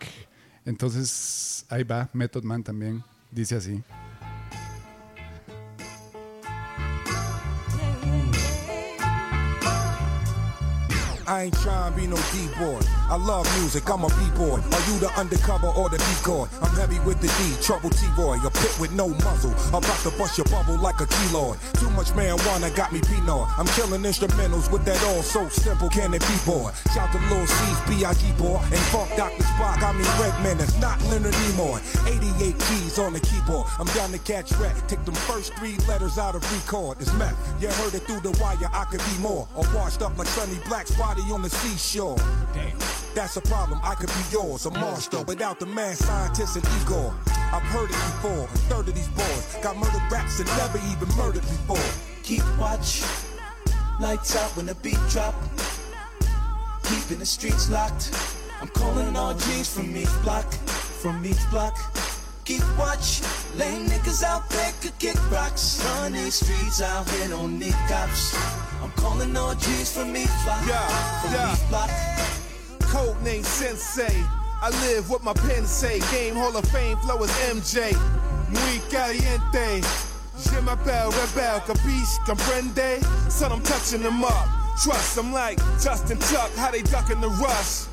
Entonces, 0.65 1.65
ahí 1.69 1.83
va, 1.83 2.09
Method 2.13 2.43
Man 2.43 2.63
también. 2.63 3.03
Dice 3.31 3.55
así. 3.55 3.83
Trying 11.25 11.51
to 11.51 11.91
be 11.95 12.07
no. 12.07 12.17
I 13.07 13.17
love 13.17 13.45
music, 13.59 13.87
I'm 13.87 14.03
a 14.03 14.07
B-boy. 14.07 14.57
Are 14.57 14.83
you 14.89 14.97
the 14.97 15.11
undercover 15.15 15.67
or 15.67 15.89
the 15.89 15.97
decoy? 15.97 16.47
I'm 16.61 16.75
heavy 16.75 16.99
with 17.05 17.21
the 17.21 17.27
D, 17.27 17.61
trouble 17.61 17.91
T-boy. 17.91 18.37
A 18.43 18.49
pit 18.49 18.75
with 18.79 18.91
no 18.93 19.09
muzzle. 19.09 19.53
I'm 19.67 19.83
about 19.83 19.99
to 20.01 20.11
bust 20.17 20.37
your 20.39 20.45
bubble 20.45 20.77
like 20.77 20.99
a 21.01 21.05
keloid. 21.05 21.61
Too 21.79 21.89
much 21.91 22.07
marijuana 22.17 22.75
got 22.75 22.91
me 22.91 23.01
Pinot. 23.01 23.47
I'm 23.59 23.67
killing 23.77 24.01
instrumentals 24.01 24.71
with 24.71 24.85
that 24.85 25.01
all 25.05 25.21
so 25.21 25.47
simple. 25.49 25.87
Can 25.89 26.15
it 26.15 26.21
be, 26.21 26.35
boy? 26.45 26.71
Shout 26.95 27.11
to 27.11 27.19
Lil 27.29 27.45
C's, 27.45 27.79
B.I.G. 27.87 28.31
boy. 28.41 28.57
And 28.73 28.83
fuck 28.89 29.09
Dr. 29.15 29.43
Spock, 29.43 29.83
I 29.83 29.93
mean 29.93 30.09
Redman. 30.19 30.59
It's 30.59 30.79
not 30.81 30.99
Leonard 31.03 31.33
Nimoy. 31.33 31.77
88 32.09 32.57
keys 32.57 32.97
on 32.97 33.13
the 33.13 33.19
keyboard. 33.19 33.67
I'm 33.77 33.87
down 33.93 34.11
to 34.13 34.19
catch 34.19 34.51
rat. 34.53 34.75
Take 34.87 35.05
them 35.05 35.15
first 35.29 35.53
three 35.55 35.77
letters 35.87 36.17
out 36.17 36.33
of 36.33 36.41
record. 36.51 36.97
It's 36.99 37.13
meth. 37.13 37.37
You 37.61 37.67
heard 37.67 37.93
it 37.93 38.01
through 38.07 38.21
the 38.21 38.31
wire. 38.41 38.57
I 38.73 38.85
could 38.85 39.01
be 39.13 39.21
more. 39.21 39.47
Or 39.55 39.63
washed 39.75 40.01
up 40.01 40.17
like 40.17 40.27
Sonny 40.27 40.57
Black's 40.67 40.95
body 40.95 41.21
on 41.31 41.43
the 41.43 41.49
seashore. 41.51 42.17
Damn. 42.53 43.04
That's 43.15 43.37
a 43.37 43.41
problem, 43.41 43.79
I 43.81 43.95
could 43.95 44.09
be 44.09 44.25
yours. 44.29 44.65
A 44.65 44.71
monster 44.71 45.21
without 45.23 45.57
the 45.57 45.65
mad 45.65 45.95
scientist 45.95 46.57
and 46.57 46.65
Igor. 46.81 47.15
I've 47.53 47.61
heard 47.63 47.89
it 47.89 47.95
before. 48.11 48.43
A 48.43 48.57
third 48.67 48.89
of 48.89 48.93
these 48.93 49.07
boys 49.07 49.55
got 49.63 49.77
murdered 49.77 50.11
raps 50.11 50.41
and 50.41 50.49
never 50.57 50.79
even 50.91 51.07
murdered 51.15 51.43
before. 51.43 51.79
Keep 52.23 52.43
watch. 52.59 53.03
Lights 54.01 54.35
out 54.35 54.51
when 54.57 54.65
the 54.65 54.75
beat 54.75 54.99
drop. 55.09 55.33
Keeping 56.83 57.19
the 57.19 57.25
streets 57.25 57.69
locked. 57.69 58.11
I'm 58.59 58.67
calling 58.67 59.15
all 59.15 59.33
G's 59.33 59.73
from 59.73 59.95
each 59.95 60.11
block. 60.21 60.51
From 60.53 61.25
each 61.25 61.49
block. 61.49 61.77
Keep 62.43 62.63
watch. 62.77 63.21
Lame 63.55 63.87
niggas 63.87 64.23
out 64.23 64.49
there 64.49 64.73
could 64.81 64.99
kick 64.99 65.31
rocks. 65.31 65.79
On 66.01 66.11
these 66.11 66.35
streets 66.35 66.81
out 66.81 67.09
here 67.11 67.29
don't 67.29 67.57
need 67.59 67.75
cops. 67.87 68.35
I'm 68.83 68.91
calling 68.91 69.37
all 69.37 69.55
G's 69.55 69.95
from 69.95 70.13
each 70.17 70.27
block. 70.43 70.67
Yeah, 70.67 71.21
from 71.21 71.31
yeah. 71.31 71.53
each 71.53 71.69
block. 71.69 72.34
Code 72.95 73.21
name 73.23 73.43
Sensei. 73.43 74.23
I 74.61 74.69
live 74.87 75.09
what 75.09 75.21
my 75.21 75.33
pen 75.33 75.65
say. 75.65 75.99
Game 76.11 76.33
Hall 76.33 76.55
of 76.55 76.65
Fame 76.69 76.95
flow 76.99 77.21
is 77.23 77.31
MJ. 77.51 77.91
Muy 78.47 78.79
caliente. 78.89 79.83
Je 80.39 80.61
m'appelle 80.61 81.11
Rebel. 81.11 81.59
Capiche? 81.67 82.17
Comprende? 82.25 83.03
Son, 83.29 83.51
I'm 83.51 83.61
touching 83.63 84.01
them 84.01 84.23
up. 84.23 84.47
Trust, 84.81 85.17
I'm 85.17 85.33
like 85.33 85.57
Justin 85.83 86.19
Tuck. 86.19 86.49
How 86.55 86.71
they 86.71 86.83
ducking 86.83 87.19
the 87.19 87.27
rush? 87.27 87.83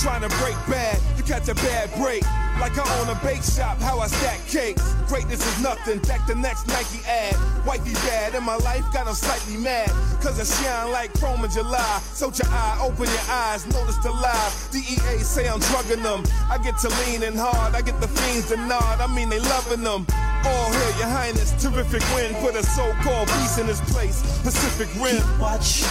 Trying 0.00 0.22
to 0.22 0.28
break 0.38 0.56
bad, 0.66 0.98
you 1.18 1.24
catch 1.24 1.48
a 1.48 1.54
bad 1.54 1.92
break. 1.98 2.22
Like 2.60 2.76
I 2.76 3.00
own 3.00 3.08
a 3.08 3.14
bake 3.24 3.42
shop, 3.42 3.78
how 3.80 4.00
I 4.00 4.08
stack 4.08 4.44
cakes. 4.46 4.82
Greatness 5.06 5.46
is 5.46 5.62
nothing, 5.62 6.00
back 6.00 6.26
the 6.26 6.34
next 6.34 6.66
Nike 6.66 7.04
ad. 7.06 7.36
Wifey 7.64 7.94
bad, 8.06 8.34
and 8.34 8.44
my 8.44 8.56
life 8.56 8.84
got 8.92 9.06
'em 9.06 9.14
slightly 9.14 9.56
mad. 9.56 9.90
Cause 10.20 10.40
I 10.40 10.44
shine 10.44 10.90
like 10.90 11.12
chrome 11.20 11.44
in 11.44 11.50
July. 11.50 12.00
So 12.12 12.32
your 12.32 12.52
eye, 12.52 12.78
open 12.82 13.06
your 13.06 13.26
eyes, 13.30 13.64
notice 13.66 13.96
the 13.98 14.10
lie. 14.10 14.50
DEA 14.72 15.22
say 15.22 15.48
I'm 15.48 15.60
drugging 15.60 16.02
them. 16.02 16.24
I 16.50 16.58
get 16.58 16.76
to 16.78 16.88
leaning 17.00 17.36
hard, 17.36 17.76
I 17.76 17.80
get 17.80 18.00
the 18.00 18.08
fiends 18.08 18.48
to 18.48 18.56
nod. 18.56 19.00
I 19.00 19.06
mean, 19.06 19.28
they 19.28 19.38
loving 19.38 19.84
them. 19.84 20.06
All 20.44 20.72
hail 20.72 20.98
your 20.98 21.08
highness, 21.08 21.52
terrific 21.62 22.02
win. 22.14 22.34
Put 22.42 22.56
a 22.56 22.62
so 22.64 22.92
called 23.02 23.28
peace 23.28 23.58
in 23.58 23.66
this 23.66 23.80
place. 23.92 24.20
Pacific 24.42 24.88
Rim. 25.00 25.16
Keep 25.16 25.38
watch. 25.38 25.84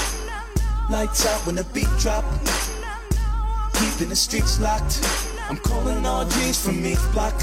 Lights 0.90 1.26
out 1.26 1.46
when 1.46 1.56
the 1.56 1.64
beat 1.74 1.90
drop. 2.00 2.26
Keeping 3.74 4.10
the 4.10 4.16
streets 4.16 4.60
locked. 4.60 5.00
I'm 5.50 5.58
calling 5.58 6.06
all 6.06 6.25
G's 6.25 6.63
from 6.66 6.86
each 6.86 7.00
block, 7.13 7.39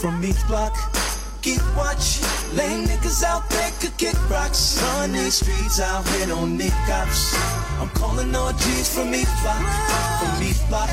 from 0.00 0.22
each 0.22 0.46
block. 0.46 0.76
Keep 1.40 1.62
watch, 1.74 2.20
lame 2.52 2.86
niggas 2.86 3.22
out 3.24 3.48
there 3.48 3.70
could 3.80 3.96
kick 3.96 4.16
rocks 4.28 4.82
on 4.96 5.12
these 5.12 5.34
streets 5.34 5.80
out 5.80 6.06
here 6.08 6.26
don't 6.26 6.58
need 6.58 6.74
cops. 6.86 7.34
I'm 7.80 7.88
calling 7.90 8.34
all 8.34 8.52
G's 8.52 8.94
from 8.94 9.14
each 9.14 9.32
block, 9.42 9.64
from 10.20 10.42
each 10.42 10.68
block. 10.68 10.90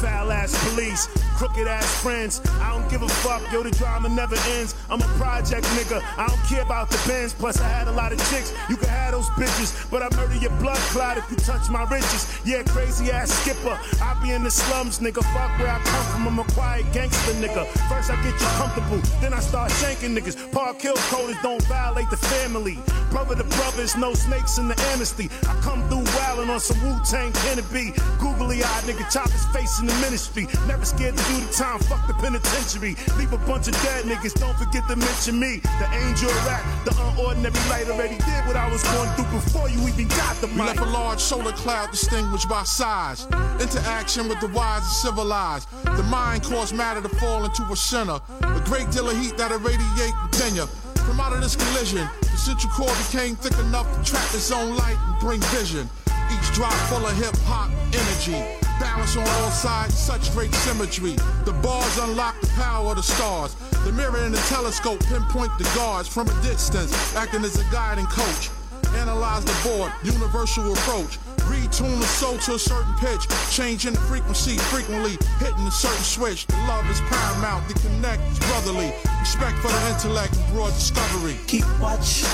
Foul 0.00 0.30
ass 0.30 0.52
police, 0.68 1.08
crooked 1.36 1.66
ass 1.66 2.02
friends. 2.02 2.40
I 2.60 2.70
don't 2.70 2.88
give 2.90 3.02
a 3.02 3.08
fuck, 3.08 3.42
yo, 3.50 3.62
the 3.62 3.70
drama 3.70 4.08
never 4.08 4.36
ends. 4.56 4.74
I'm 4.90 5.00
a 5.00 5.10
project 5.16 5.64
nigga, 5.78 6.02
I 6.18 6.26
don't 6.28 6.42
care 6.44 6.62
about 6.62 6.90
the 6.90 7.00
bands. 7.08 7.32
Plus, 7.32 7.60
I 7.60 7.68
had 7.68 7.88
a 7.88 7.92
lot 7.92 8.12
of 8.12 8.18
chicks, 8.30 8.52
you 8.68 8.76
can 8.76 8.88
have 8.88 9.12
those 9.12 9.28
bitches. 9.30 9.90
But 9.90 10.02
I 10.02 10.14
murder 10.16 10.36
your 10.36 10.52
blood 10.58 10.78
clot 10.92 11.16
if 11.16 11.30
you 11.30 11.36
touch 11.36 11.70
my 11.70 11.84
riches. 11.84 12.40
Yeah, 12.44 12.62
crazy 12.64 13.10
ass 13.10 13.30
skipper, 13.32 13.78
I 14.02 14.20
be 14.22 14.32
in 14.32 14.44
the 14.44 14.50
slums, 14.50 14.98
nigga. 14.98 15.22
Fuck 15.32 15.58
where 15.58 15.70
I 15.70 15.80
come 15.80 16.04
from, 16.12 16.28
I'm 16.28 16.38
a 16.38 16.44
quiet 16.52 16.92
gangster 16.92 17.32
nigga. 17.32 17.66
First, 17.88 18.10
I 18.10 18.16
get 18.22 18.38
you 18.40 18.46
comfortable, 18.60 19.00
then 19.20 19.32
I 19.32 19.40
start 19.40 19.70
shanking 19.72 20.16
niggas. 20.16 20.52
Park 20.52 20.80
Hill 20.80 20.96
coders 21.08 21.40
don't 21.42 21.62
violate 21.62 22.10
the 22.10 22.18
family. 22.18 22.78
Brother 23.10 23.36
to 23.36 23.44
brothers, 23.56 23.96
no 23.96 24.12
snakes 24.14 24.58
in 24.58 24.68
the 24.68 24.78
amnesty. 24.92 25.30
I 25.48 25.54
come 25.62 25.88
through 25.88 26.04
wildin' 26.04 26.50
on 26.50 26.60
some 26.60 26.80
Wu 26.82 27.00
Tang, 27.04 27.32
be? 27.72 27.92
Googly 28.18 28.62
eyed 28.62 28.84
nigga, 28.84 29.10
chop 29.10 29.30
his 29.30 29.46
face 29.46 29.80
in 29.80 29.85
the 29.86 29.94
ministry. 29.94 30.46
Never 30.66 30.84
scared 30.84 31.16
to 31.16 31.24
do 31.24 31.40
the 31.40 31.52
time, 31.52 31.78
fuck 31.80 32.06
the 32.06 32.14
penitentiary. 32.14 32.96
Leave 33.16 33.32
a 33.32 33.38
bunch 33.38 33.68
of 33.68 33.74
dead 33.82 34.04
niggas, 34.04 34.34
don't 34.38 34.56
forget 34.58 34.86
to 34.88 34.96
mention 34.96 35.38
me. 35.38 35.60
The 35.78 35.88
angel 36.06 36.30
rap, 36.46 36.62
the 36.84 36.90
unordinary 36.92 37.70
light 37.70 37.88
already 37.88 38.18
did 38.18 38.46
what 38.46 38.56
I 38.56 38.68
was 38.70 38.82
going 38.82 39.10
through 39.14 39.30
before 39.32 39.68
you 39.68 39.80
even 39.88 40.08
got 40.08 40.36
the 40.40 40.48
We 40.48 40.54
mic. 40.54 40.66
left 40.66 40.80
a 40.80 40.90
large 40.90 41.20
solar 41.20 41.52
cloud 41.52 41.90
distinguished 41.90 42.48
by 42.48 42.64
size. 42.64 43.26
Interaction 43.60 44.28
with 44.28 44.40
the 44.40 44.48
wise 44.48 44.82
and 44.82 44.92
civilized. 45.04 45.68
The 45.84 46.02
mind 46.04 46.42
caused 46.42 46.74
matter 46.74 47.00
to 47.00 47.08
fall 47.20 47.44
into 47.44 47.62
a 47.62 47.76
center. 47.76 48.20
A 48.42 48.62
great 48.64 48.90
deal 48.90 49.08
of 49.08 49.16
heat 49.18 49.36
that 49.38 49.52
irradiate 49.52 50.14
within 50.24 50.56
ya. 50.56 50.66
From 51.06 51.20
out 51.20 51.32
of 51.32 51.40
this 51.40 51.54
collision, 51.54 52.08
the 52.20 52.36
central 52.36 52.72
core 52.72 52.94
became 53.06 53.36
thick 53.36 53.56
enough 53.60 53.86
to 53.96 54.10
trap 54.10 54.24
its 54.34 54.50
own 54.50 54.76
light 54.76 54.96
and 55.06 55.20
bring 55.20 55.40
vision. 55.54 55.88
Each 56.32 56.54
drop 56.54 56.72
full 56.90 57.06
of 57.06 57.16
hip 57.16 57.36
hop 57.46 57.70
energy. 57.94 58.65
Balance 58.78 59.16
on 59.16 59.26
all 59.26 59.50
sides, 59.50 59.96
such 59.96 60.32
great 60.32 60.54
symmetry. 60.54 61.16
The 61.44 61.58
bars 61.62 61.98
unlock 61.98 62.40
the 62.40 62.48
power 62.48 62.90
of 62.90 62.96
the 62.96 63.02
stars. 63.02 63.54
The 63.84 63.92
mirror 63.92 64.18
and 64.18 64.34
the 64.34 64.40
telescope 64.48 65.02
pinpoint 65.06 65.56
the 65.58 65.64
guards 65.74 66.08
from 66.08 66.28
a 66.28 66.42
distance, 66.42 66.92
acting 67.16 67.44
as 67.44 67.58
a 67.58 67.64
guiding 67.72 68.06
coach. 68.06 68.50
Analyze 68.96 69.44
the 69.44 69.68
board, 69.68 69.92
universal 70.02 70.72
approach. 70.72 71.18
Retune 71.46 71.98
the 72.00 72.06
soul 72.06 72.36
to 72.38 72.54
a 72.54 72.58
certain 72.58 72.92
pitch, 72.94 73.26
changing 73.50 73.92
the 73.92 74.00
frequency 74.00 74.58
frequently, 74.58 75.16
hitting 75.38 75.66
a 75.66 75.70
certain 75.70 76.02
switch. 76.02 76.46
The 76.46 76.56
love 76.66 76.88
is 76.90 77.00
paramount, 77.02 77.68
the 77.68 77.74
connect 77.74 78.22
is 78.32 78.38
brotherly. 78.40 78.92
Respect 79.20 79.56
for 79.58 79.68
the 79.68 79.88
intellect 79.88 80.36
and 80.36 80.52
broad 80.52 80.74
discovery. 80.74 81.36
Keep 81.46 81.64
watch, 81.80 82.24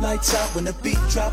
lights 0.00 0.34
out 0.34 0.48
when 0.54 0.64
the 0.64 0.72
beat 0.82 0.98
drop. 1.10 1.32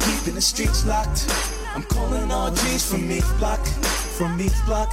Keeping 0.00 0.34
the 0.34 0.40
streets 0.40 0.84
locked. 0.86 1.26
I'm 1.74 1.82
calling 1.84 2.30
all 2.30 2.50
G's 2.50 2.90
from 2.90 3.10
each 3.10 3.24
block, 3.38 3.64
from 4.16 4.40
each 4.40 4.64
block. 4.66 4.92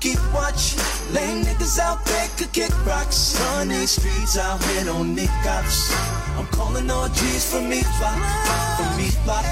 Keep 0.00 0.18
watch, 0.32 0.76
lame 1.12 1.44
niggas 1.44 1.78
out 1.78 2.04
there 2.04 2.28
could 2.36 2.52
kick 2.52 2.86
rocks 2.86 3.38
on 3.52 3.68
these 3.68 3.90
streets 3.90 4.38
out 4.38 4.62
here 4.64 4.84
don't 4.84 5.14
need 5.14 5.30
cops. 5.44 5.94
I'm 6.38 6.46
calling 6.46 6.90
all 6.90 7.08
G's 7.08 7.52
from 7.52 7.72
each 7.72 7.84
block, 7.98 8.20
from 8.76 9.00
each 9.00 9.24
block. 9.24 9.44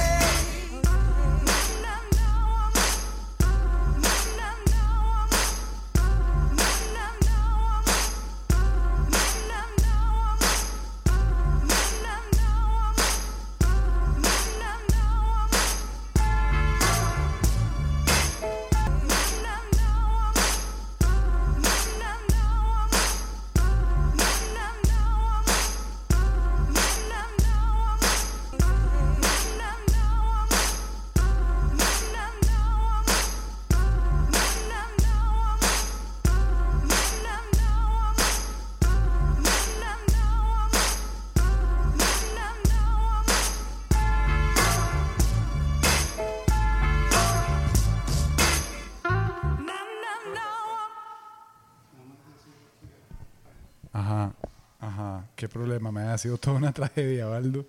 Qué 55.49 55.52
problema, 55.55 55.90
me 55.90 56.02
ha 56.02 56.19
sido 56.19 56.37
toda 56.37 56.59
una 56.59 56.73
tragedia, 56.75 57.25
Baldo. 57.25 57.67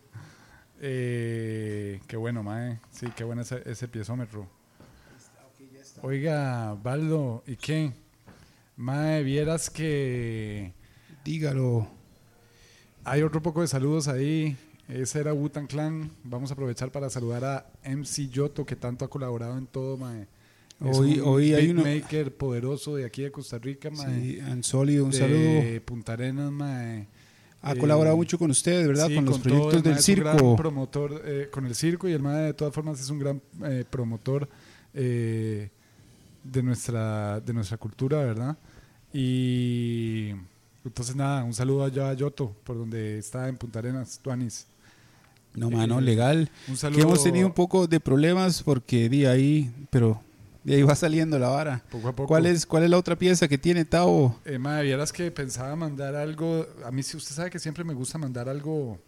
Eh, 0.82 2.02
qué 2.08 2.18
bueno, 2.18 2.44
mae. 2.44 2.82
Sí, 2.92 3.08
qué 3.16 3.24
bueno 3.24 3.42
ese, 3.42 3.62
ese 3.66 3.88
piezómetro. 3.88 4.46
Oiga, 6.02 6.74
Baldo, 6.74 7.42
¿y 7.48 7.56
qué? 7.56 7.94
Mae, 8.76 9.24
vieras 9.24 9.70
que 9.70 10.74
Dígalo. 11.24 11.88
hay 13.06 13.22
otro 13.22 13.42
poco 13.42 13.62
de 13.62 13.68
saludos 13.70 14.10
ahí. 14.10 14.58
Ese 14.90 15.22
era 15.22 15.34
Wutan 15.34 15.66
Clan. 15.66 16.12
Vamos 16.26 16.52
a 16.52 16.56
aprovechar 16.56 16.92
para 16.92 17.10
saludar 17.10 17.46
a 17.46 17.66
MC 17.90 18.28
Yoto, 18.30 18.66
que 18.66 18.76
tanto 18.76 19.06
ha 19.06 19.10
colaborado 19.10 19.58
en 19.58 19.68
todo, 19.68 19.96
mae. 19.96 20.28
Es 20.84 20.98
Hoy- 20.98 21.20
un 21.22 21.28
hoy 21.30 21.54
hay 21.54 21.70
uno- 21.70 21.84
beatmaker 21.84 22.36
poderoso 22.36 22.98
de 22.98 23.06
aquí 23.06 23.22
de 23.22 23.32
Costa 23.32 23.58
Rica, 23.58 23.90
mae. 23.90 24.20
Sí, 24.22 24.40
Ansólido, 24.42 25.06
un 25.06 25.12
de 25.12 25.18
saludo. 25.18 25.86
Punta 25.86 26.12
Arenas, 26.14 26.52
mae. 26.52 27.08
Ha 27.62 27.74
Eh, 27.74 27.78
colaborado 27.78 28.16
mucho 28.16 28.38
con 28.40 28.52
ustedes, 28.52 28.88
¿verdad? 28.88 29.08
sí, 29.08 29.16
con 29.16 29.26
los 29.26 29.34
todo, 29.36 29.44
proyectos 29.44 29.74
mae 29.74 29.82
del 29.84 29.98
es 29.98 30.10
un 30.10 30.16
gran 30.16 30.38
circo. 30.38 30.56
promotor 30.56 31.22
eh, 31.26 31.50
con 31.52 31.66
el 31.66 31.76
circo 31.76 32.08
y 32.08 32.14
el 32.14 32.22
MAE 32.22 32.42
de 32.46 32.54
todas 32.54 32.74
formas 32.74 33.00
es 33.02 33.10
un 33.10 33.20
gran 33.20 33.42
eh, 33.64 33.84
promotor 33.90 34.48
eh, 34.94 35.70
de 36.44 36.64
nuestra 36.64 37.40
de 37.42 37.54
nuestra 37.54 37.78
cultura, 37.78 38.20
¿verdad? 38.24 38.58
Y 39.14 40.30
entonces 40.86 41.16
nada, 41.16 41.44
un 41.44 41.54
saludo 41.54 41.84
allá 41.84 42.10
a 42.10 42.14
Yoto, 42.14 42.56
por 42.64 42.78
donde 42.78 43.18
está 43.18 43.50
en 43.50 43.58
Punta 43.58 43.80
Arenas, 43.80 44.20
Tuanis. 44.22 44.66
No, 45.56 45.70
mano, 45.70 46.00
Eh, 46.00 46.02
legal. 46.04 46.50
Un 46.68 46.74
Que 46.76 46.80
saludo 46.80 47.02
hemos 47.02 47.24
tenido 47.24 47.48
un 47.48 47.54
poco 47.54 47.88
de 47.88 48.00
problemas 48.00 48.64
porque 48.64 49.10
de 49.10 49.28
ahí, 49.28 49.72
pero 49.90 50.22
de 50.64 50.76
ahí 50.76 50.84
va 50.84 50.96
saliendo 50.96 51.40
la 51.40 51.50
vara. 51.50 51.84
poco 51.90 52.08
a 52.10 52.16
poco. 52.16 52.28
¿Cuál 52.28 52.46
es, 52.46 52.66
¿Cuál 52.66 52.84
es 52.84 52.90
la 52.90 52.98
otra 52.98 53.16
pieza 53.16 53.48
que 53.48 53.58
tiene 53.58 53.86
Tavo? 53.86 54.40
Eh, 54.46 54.58
vieras 54.58 55.12
que 55.12 55.32
pensaba 55.32 55.76
mandar 55.76 56.16
algo, 56.16 56.68
a 56.86 56.92
mí 56.92 57.04
sí, 57.04 57.18
usted 57.18 57.36
sabe 57.36 57.50
que 57.50 57.60
siempre 57.60 57.84
me 57.84 57.94
gusta 57.94 58.18
mandar 58.18 58.50
algo 58.50 59.00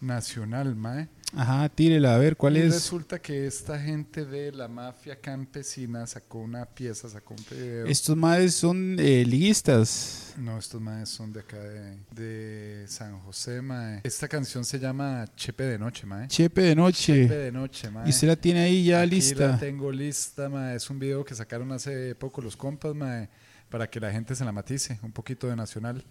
nacional, 0.00 0.74
mae. 0.76 1.08
Ajá, 1.36 1.68
tírela, 1.68 2.14
a 2.14 2.18
ver, 2.18 2.38
¿cuál 2.38 2.56
y 2.56 2.60
es? 2.60 2.72
resulta 2.72 3.18
que 3.20 3.46
esta 3.46 3.78
gente 3.78 4.24
de 4.24 4.50
la 4.50 4.66
mafia 4.66 5.20
campesina 5.20 6.06
sacó 6.06 6.38
una 6.38 6.64
pieza, 6.64 7.06
sacó 7.08 7.34
un 7.34 7.44
video. 7.50 7.86
Estos 7.86 8.16
madres 8.16 8.54
son 8.54 8.96
eh, 8.98 9.24
liguistas. 9.26 10.32
No, 10.38 10.56
estos 10.58 10.80
maes 10.80 11.10
son 11.10 11.30
de 11.34 11.40
acá 11.40 11.58
de, 11.58 11.98
de 12.12 12.88
San 12.88 13.20
José, 13.20 13.60
mae. 13.60 14.00
Esta 14.04 14.26
canción 14.26 14.64
se 14.64 14.78
llama 14.78 15.26
Chepe 15.36 15.64
de 15.64 15.78
Noche, 15.78 16.06
mae. 16.06 16.28
Chepe 16.28 16.62
de 16.62 16.68
Chepe 16.70 16.76
noche. 16.80 17.28
de 17.28 17.52
Noche, 17.52 17.90
mae. 17.90 18.08
Y 18.08 18.12
se 18.12 18.26
la 18.26 18.34
tiene 18.34 18.60
ahí 18.60 18.84
ya 18.86 19.02
Aquí 19.02 19.10
lista. 19.10 19.48
la 19.48 19.58
tengo 19.58 19.92
lista, 19.92 20.48
mae. 20.48 20.76
Es 20.76 20.88
un 20.88 20.98
video 20.98 21.26
que 21.26 21.34
sacaron 21.34 21.70
hace 21.72 22.14
poco 22.14 22.40
los 22.40 22.56
compas, 22.56 22.94
mae, 22.94 23.28
para 23.68 23.86
que 23.90 24.00
la 24.00 24.10
gente 24.10 24.34
se 24.34 24.46
la 24.46 24.52
matice, 24.52 24.98
un 25.02 25.12
poquito 25.12 25.46
de 25.46 25.56
nacional. 25.56 26.02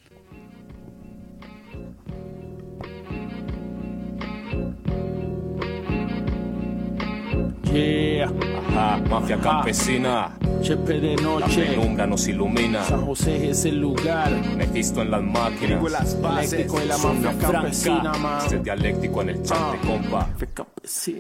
Yeah, 7.74 8.32
ajá, 8.70 8.98
mafia 9.10 9.38
campesina, 9.38 10.32
Chepe 10.62 11.00
de 11.00 11.16
la 11.18 11.22
noche, 11.22 11.66
penumbra 11.66 12.08
nos 12.08 12.28
ilumina, 12.28 12.84
San 12.84 13.06
José 13.06 13.50
es 13.50 13.66
el 13.66 13.80
lugar. 13.80 14.32
Mefisto 14.56 15.02
en 15.02 15.12
las 15.12 15.22
máquinas, 15.22 16.16
Eléctrico 16.16 16.82
y 16.82 16.88
la 16.88 16.98
zona 16.98 17.32
mafia 17.32 17.52
campesina, 17.52 18.14
man. 18.14 18.42
este 18.44 18.60
dialéctico 18.60 19.22
en 19.22 19.30
el 19.30 19.44
chante, 19.44 19.86
compa. 19.86 20.30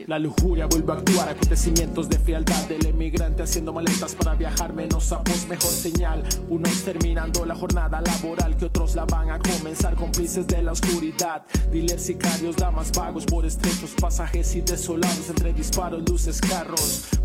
La 0.07 0.17
lujuria 0.17 0.65
vuelve 0.65 0.93
a 0.93 0.95
actuar, 0.95 1.29
acontecimientos 1.29 2.09
de 2.09 2.17
frialdad 2.19 2.67
del 2.67 2.85
emigrante 2.85 3.43
haciendo 3.43 3.73
maletas 3.73 4.15
para 4.15 4.33
viajar, 4.33 4.73
menos 4.73 5.03
sapos, 5.03 5.45
mejor 5.47 5.71
señal. 5.71 6.23
Unos 6.49 6.83
terminando 6.83 7.45
la 7.45 7.55
jornada 7.55 8.01
laboral, 8.01 8.55
que 8.55 8.65
otros 8.65 8.95
la 8.95 9.03
van 9.05 9.29
a 9.29 9.39
comenzar, 9.39 9.95
cómplices 9.95 10.47
de 10.47 10.61
la 10.61 10.71
oscuridad. 10.71 11.43
Dealers, 11.71 12.01
sicarios, 12.01 12.55
damas 12.55 12.91
vagos 12.93 13.25
por 13.25 13.45
estrechos 13.45 13.91
pasajes 13.99 14.55
y 14.55 14.61
desolados 14.61 15.29
entre 15.29 15.51
disparos, 15.51 16.01
luces, 16.09 16.36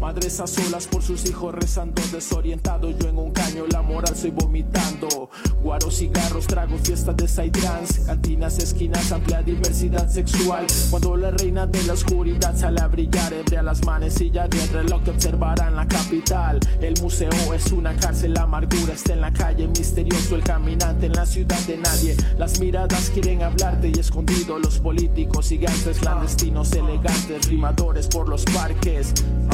madres 0.00 0.40
a 0.40 0.47
solas 0.47 0.87
por 0.87 1.02
sus 1.02 1.25
hijos 1.26 1.54
rezando 1.54 2.02
desorientado. 2.12 2.90
Yo 2.90 3.09
en 3.09 3.19
un 3.19 3.31
caño 3.31 3.64
la 3.71 3.83
moral 3.83 4.16
soy 4.16 4.31
vomitando. 4.31 5.31
Guaros, 5.62 5.97
cigarros, 5.97 6.47
tragos, 6.47 6.81
fiestas 6.83 7.16
de 7.16 7.28
psytrance. 7.28 8.04
Cantinas, 8.04 8.59
esquinas, 8.59 9.12
amplia 9.12 9.42
diversidad 9.42 10.09
sexual. 10.09 10.66
Cuando 10.90 11.16
la 11.16 11.31
reina 11.31 11.66
de 11.66 11.83
la 11.85 11.92
oscuridad 11.92 12.57
sale 12.57 12.81
a 12.81 12.88
brillar, 12.88 13.33
ebria 13.33 13.62
las 13.62 13.85
manecillas 13.85 14.50
del 14.50 14.69
reloj 14.69 15.02
que 15.04 15.11
observarán 15.11 15.76
la 15.76 15.87
capital. 15.87 16.59
El 16.81 17.00
museo 17.00 17.31
es 17.54 17.73
una 17.73 17.95
cárcel, 17.97 18.35
la 18.35 18.42
amargura 18.42 18.95
está 18.95 19.14
en 19.14 19.21
la 19.21 19.33
calle. 19.33 19.69
Misterioso 19.69 20.35
el 20.35 20.42
caminante 20.42 21.07
en 21.07 21.12
la 21.12 21.26
ciudad 21.26 21.61
de 21.61 21.78
nadie. 21.78 22.16
Las 22.38 22.61
miradas 22.61 23.11
quieren 23.11 23.42
hablarte 23.42 23.92
y 23.95 23.99
escondido 23.99 24.59
los 24.59 24.78
políticos 24.78 25.49
gigantes, 25.49 25.99
clandestinos, 25.99 26.73
elegantes, 26.73 27.49
rimadores 27.49 28.09
por 28.09 28.28
los 28.28 28.45
parques. 28.47 29.01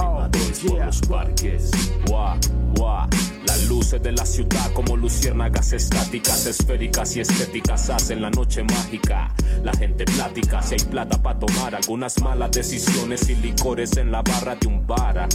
Oh, 0.01 0.29
Rimadores 0.33 0.61
por 0.61 0.85
los 0.85 1.01
parques. 1.03 1.71
Guau, 2.07 2.39
guau. 2.77 3.09
Las 3.49 3.67
luces 3.67 4.03
de 4.03 4.13
la 4.13 4.27
ciudad 4.27 4.71
como 4.75 4.95
luciérnagas 4.95 5.73
estáticas, 5.73 6.45
esféricas 6.45 7.17
y 7.17 7.21
estéticas 7.21 7.89
hacen 7.89 8.21
la 8.21 8.29
noche 8.29 8.63
mágica. 8.63 9.33
La 9.65 9.73
gente 9.73 10.05
plática, 10.05 10.61
si 10.61 10.75
hay 10.75 10.81
plata 10.81 11.17
para 11.23 11.39
tomar 11.39 11.75
algunas 11.75 12.21
malas 12.21 12.51
decisiones 12.51 13.27
y 13.31 13.37
licores 13.37 13.97
en 13.97 14.13
la 14.13 14.21
barra 14.21 14.55
de 14.55 14.67
un 14.67 14.87
bar. 14.87 15.27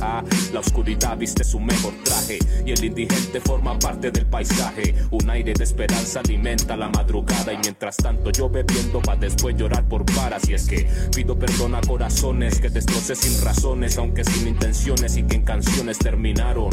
La 0.54 0.60
oscuridad 0.60 1.18
viste 1.18 1.44
su 1.44 1.60
mejor 1.60 1.96
traje 2.04 2.38
y 2.64 2.74
el 2.74 2.84
indigente 2.84 3.42
forma 3.42 3.80
parte 3.80 4.12
del 4.12 4.28
paisaje. 4.28 4.94
Un 5.10 5.28
aire 5.32 5.56
de 5.56 5.64
esperanza 5.64 6.20
alimenta 6.20 6.78
la 6.78 6.90
madrugada 6.90 7.52
y 7.52 7.58
mientras 7.58 7.98
tanto 7.98 8.30
yo 8.30 8.48
bebiendo 8.48 9.02
para 9.02 9.22
después 9.22 9.56
llorar 9.58 9.90
por 9.90 10.06
varas. 10.14 10.48
Y 10.48 10.54
es 10.54 10.68
que 10.68 10.88
pido 11.16 11.36
perdón 11.40 11.74
a 11.74 11.82
corazones 11.82 12.60
que 12.60 12.70
destrocé 12.70 13.16
sin 13.16 13.44
razones, 13.44 13.98
aunque 13.98 14.24
sin 14.24 14.50
intenciones 14.50 15.18
y 15.18 15.24
que 15.24 15.38
en 15.38 15.42
canciones 15.42 15.98
terminaron. 15.98 16.70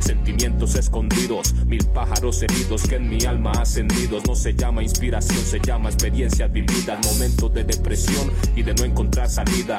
Sentimientos 0.00 0.74
escondidos, 0.74 1.54
mil 1.66 1.84
pájaros 1.86 2.42
heridos 2.42 2.82
que 2.84 2.96
en 2.96 3.08
mi 3.08 3.24
alma 3.24 3.52
ascendidos. 3.52 4.26
No 4.26 4.34
se 4.34 4.54
llama 4.54 4.82
inspiración, 4.82 5.38
se 5.38 5.60
llama 5.60 5.88
experiencia 5.88 6.46
vivida. 6.46 6.98
Momentos 7.04 7.52
de 7.54 7.64
depresión 7.64 8.30
y 8.56 8.62
de 8.62 8.74
no 8.74 8.84
encontrar 8.84 9.28
salida. 9.28 9.78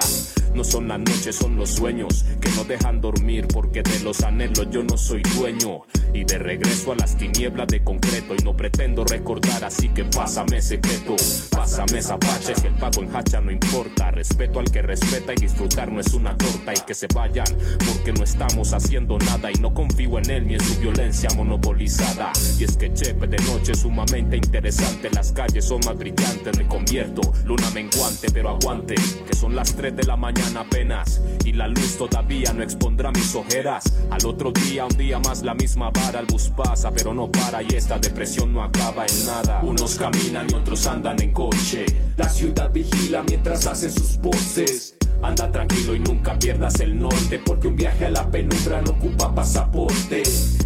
No 0.54 0.64
son 0.64 0.88
las 0.88 1.00
noches, 1.00 1.36
son 1.36 1.56
los 1.56 1.70
sueños 1.70 2.26
que 2.42 2.50
no 2.50 2.64
dejan 2.64 3.02
dormir 3.02 3.48
porque 3.48 3.84
de 3.84 4.00
los 4.00 4.22
anhelos 4.24 4.68
yo 4.72 4.84
no 4.84 4.98
soy 4.98 5.22
dueño. 5.38 5.82
Y 6.14 6.24
de 6.24 6.40
regreso 6.40 6.92
a 6.92 6.96
las 6.96 7.16
tinieblas 7.16 7.68
de 7.68 7.84
concreto 7.84 8.34
y 8.38 8.44
no 8.44 8.58
pretendo 8.58 9.06
recordar, 9.06 9.64
así 9.64 9.90
que 9.90 10.06
pásame 10.06 10.60
secreto, 10.60 11.16
pásame 11.52 12.00
es 12.00 12.62
que 12.62 12.68
el 12.68 12.74
pago 12.76 13.04
en 13.04 13.16
hacha 13.16 13.42
no 13.42 13.52
importa. 13.52 14.10
Respeto 14.12 14.60
al 14.60 14.72
que 14.72 14.82
respeta 14.82 15.34
y 15.34 15.36
disfrutar 15.36 15.92
no 15.92 16.00
es 16.00 16.14
una 16.14 16.36
torta 16.36 16.74
y 16.74 16.86
que 16.86 16.96
se 16.96 17.08
vayan 17.14 17.46
porque 17.78 18.12
no 18.12 18.24
estamos 18.24 18.74
haciendo 18.74 19.20
nada 19.20 19.52
y 19.52 19.56
no 19.56 19.74
confío 19.74 20.09
en 20.18 20.30
él 20.30 20.48
ni 20.48 20.56
en 20.56 20.64
su 20.64 20.80
violencia 20.80 21.30
monopolizada. 21.36 22.32
Y 22.58 22.64
es 22.64 22.78
que 22.78 22.94
chepe 22.94 23.28
de 23.28 23.38
noche 23.44 23.74
es 23.74 23.80
sumamente 23.80 24.38
interesante, 24.38 25.10
las 25.12 25.32
calles 25.32 25.66
son 25.66 25.82
más 25.86 25.98
brillantes, 25.98 26.58
me 26.58 26.68
convierto, 26.68 27.22
luna 27.46 27.70
menguante, 27.72 28.30
pero 28.34 28.50
aguante, 28.50 28.96
que 28.96 29.36
son 29.36 29.56
las 29.56 29.76
3 29.76 29.96
de 29.96 30.04
la 30.04 30.16
mañana 30.16 30.62
apenas 30.62 31.22
y 31.46 31.54
la 31.54 31.68
luz 31.68 31.98
todavía 31.98 32.54
no 32.54 32.64
expondrá 32.64 33.12
mis 33.12 33.36
ojeras. 33.36 33.84
Al 34.10 34.26
otro 34.26 34.52
día, 34.52 34.86
un 34.86 34.98
día 34.98 35.20
más 35.20 35.44
la 35.44 35.54
misma 35.54 35.92
vara, 35.92 36.20
el 36.20 36.26
bus 36.26 36.52
pasa, 36.56 36.92
pero 36.92 37.14
no 37.14 37.32
para 37.32 37.62
y 37.62 37.68
esta 37.76 37.98
depresión 38.00 38.54
no 38.54 38.64
acaba 38.64 39.06
en 39.06 39.26
nada. 39.26 39.62
Unos 39.64 39.96
caminan 39.96 40.48
y 40.50 40.54
otros 40.54 40.86
andan 40.88 41.22
en 41.22 41.32
coche. 41.32 41.86
La 42.18 42.30
ciudad 42.30 42.72
vigila 42.72 43.24
mientras 43.24 43.68
hacen 43.68 43.92
sus 43.92 44.18
voces. 44.18 44.96
Anda 45.22 45.52
tranquilo 45.52 45.96
y 45.96 46.00
nunca 46.00 46.40
pierdas 46.40 46.80
el 46.80 46.98
norte 46.98 47.40
Porque 47.46 47.68
un 47.68 47.76
viaje 47.76 48.06
a 48.06 48.10
la 48.10 48.32
penumbra 48.32 48.82
no 48.82 48.92
ocupa 48.92 49.36
pasaporte 49.36 49.99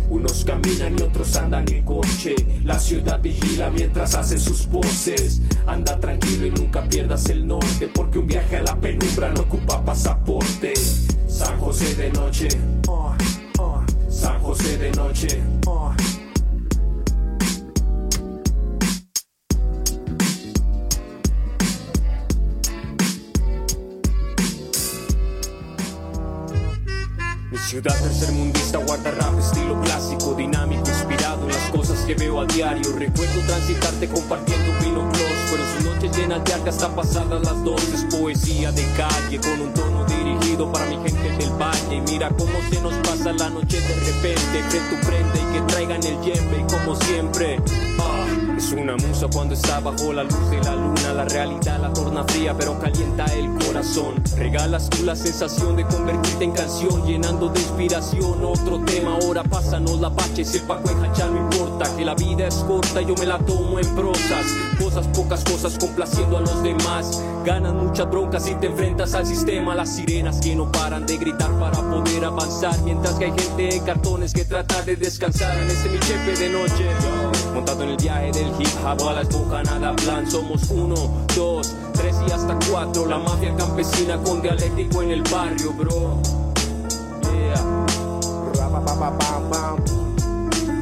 Unos 0.10 0.46
caminan 0.46 0.98
y 0.98 1.02
otros 1.02 1.36
andan 1.36 1.66
en 1.72 1.84
coche. 1.84 2.36
La 2.64 2.80
ciudad 2.80 3.22
vigila 3.22 3.70
mientras 3.70 4.16
hace 4.16 4.38
sus 4.38 4.68
voces. 4.68 5.42
Anda 5.66 6.00
tranquilo 6.00 6.48
y 6.48 6.52
nunca 6.52 6.84
pierdas 6.84 7.30
el 7.30 7.48
norte 7.48 7.90
Porque 7.94 8.20
un 8.20 8.28
viaje 8.28 8.58
a 8.58 8.64
la 8.64 8.76
penumbra 8.76 9.32
no 9.32 9.42
ocupa 9.42 9.84
pasaporte 9.84 10.74
San 11.28 11.60
José 11.60 11.96
de 11.96 12.12
noche. 12.12 12.48
Oh, 12.88 13.14
San 14.10 14.40
José 14.42 14.78
de 14.78 14.92
noche. 14.92 15.42
Ciudad 27.68 27.96
tercermundista 28.02 28.78
guarda 28.80 29.12
rap 29.12 29.40
estilo 29.40 29.80
clásico, 29.82 30.34
dinámico, 30.34 30.88
inspirado 30.90 31.44
en 31.44 31.54
las 31.54 31.72
cosas 31.72 32.00
que 32.06 32.14
veo 32.14 32.42
a 32.42 32.46
diario. 32.46 32.92
Recuerdo 32.96 33.42
transitarte 33.48 34.08
compartiendo 34.10 34.74
vino 34.80 35.10
close, 35.12 35.48
fueron 35.48 35.68
sus 35.74 35.86
noches 35.86 36.18
llenas 36.18 36.44
de 36.44 36.54
arte 36.54 36.70
hasta 36.70 36.94
pasadas 36.96 37.42
las 37.44 37.64
dos. 37.64 37.82
Es 37.94 38.06
poesía 38.16 38.72
de 38.72 38.86
calle 38.98 39.40
con 39.40 39.62
un 39.62 39.74
tono 39.74 40.06
dirigido 40.06 40.72
para 40.72 40.86
mi 40.88 40.96
gente 41.08 41.32
del 41.38 41.52
valle. 41.52 41.96
Y 41.96 42.02
mira 42.02 42.30
cómo 42.30 42.60
se 42.70 42.82
nos 42.82 42.94
pasa 43.08 43.32
la 43.32 43.50
noche 43.50 43.80
de 43.80 43.96
repente, 43.96 44.64
que 44.72 44.80
tu 44.80 45.08
prende 45.08 45.40
y 45.40 45.54
que 45.54 45.62
traigan 45.74 46.04
el 46.04 46.22
yembe 46.22 46.60
y 46.60 46.74
como 46.74 46.96
siempre. 46.96 47.58
ah, 48.00 48.13
es 48.58 48.72
una 48.72 48.96
musa 48.96 49.28
cuando 49.32 49.54
está 49.54 49.80
bajo 49.80 50.14
la 50.14 50.24
luz 50.24 50.50
de 50.50 50.60
la 50.62 50.76
luna. 50.76 51.14
La 51.14 51.26
realidad 51.26 51.80
la 51.82 51.92
torna 51.92 52.24
fría, 52.24 52.56
pero 52.58 52.80
calienta 52.80 53.26
el 53.26 53.50
corazón. 53.66 54.24
Regalas 54.38 54.90
tú 54.90 55.04
la 55.04 55.16
sensación 55.16 55.76
de 55.76 55.86
convertirte 55.86 56.44
en 56.44 56.52
canción, 56.52 57.06
llenando 57.06 57.50
de 57.50 57.60
inspiración. 57.60 58.44
Otro 58.44 58.80
tema, 58.86 59.16
ahora 59.16 59.44
pásanos 59.44 60.00
la 60.00 60.10
pache. 60.10 60.46
Si 60.46 60.58
el 60.58 60.64
paco 60.64 60.90
hacha 61.04 61.28
no 61.28 61.38
importa, 61.38 61.96
que 61.96 62.06
la 62.06 62.16
vida 62.16 62.48
es 62.48 62.56
corta, 62.56 63.02
yo 63.02 63.16
me 63.16 63.26
la 63.26 63.38
tomo 63.40 63.80
en 63.80 63.96
prosas. 63.96 64.46
Cosas, 64.80 65.08
pocas 65.08 65.44
cosas, 65.44 65.78
complaciendo 65.78 66.38
a 66.38 66.42
los 66.42 66.64
demás. 66.64 67.22
Ganas 67.46 67.74
muchas 67.74 68.10
broncas 68.10 68.48
y 68.48 68.56
te 68.56 68.68
enfrentas 68.68 69.14
al 69.14 69.26
sistema. 69.26 69.76
Las 69.76 69.96
sirenas 69.96 70.40
que 70.40 70.56
no 70.56 70.72
paran 70.72 71.06
de 71.06 71.18
gritar 71.18 71.52
para 71.60 71.82
poder 71.82 72.26
avanzar. 72.26 72.80
Mientras 72.84 73.16
que 73.16 73.26
hay 73.26 73.34
gente 73.38 73.76
en 73.76 73.84
cartones 73.84 74.34
que 74.34 74.46
trata 74.46 74.82
de 74.82 74.96
descansar 74.96 75.58
en 75.58 75.70
este 75.70 75.90
mi 75.90 76.00
chepe 76.00 76.36
de 76.38 76.50
noche. 76.50 77.43
Montado 77.54 77.84
en 77.84 77.90
el 77.90 77.98
viaje 77.98 78.32
del 78.32 78.48
hip 78.60 78.70
hop 78.84 79.08
a 79.08 79.14
la 79.14 79.24
boca 79.24 79.64
nada 79.64 79.96
plan. 79.96 80.30
Somos 80.30 80.70
uno, 80.72 80.96
dos, 81.36 81.76
tres 81.94 82.16
y 82.28 82.32
hasta 82.32 82.58
cuatro. 82.70 83.06
La 83.06 83.20
mafia 83.20 83.56
campesina 83.56 84.18
con 84.18 84.42
dialéctico 84.42 85.04
en 85.04 85.12
el 85.12 85.22
barrio, 85.24 85.72
bro. 85.74 86.20
Yeah. 87.22 87.56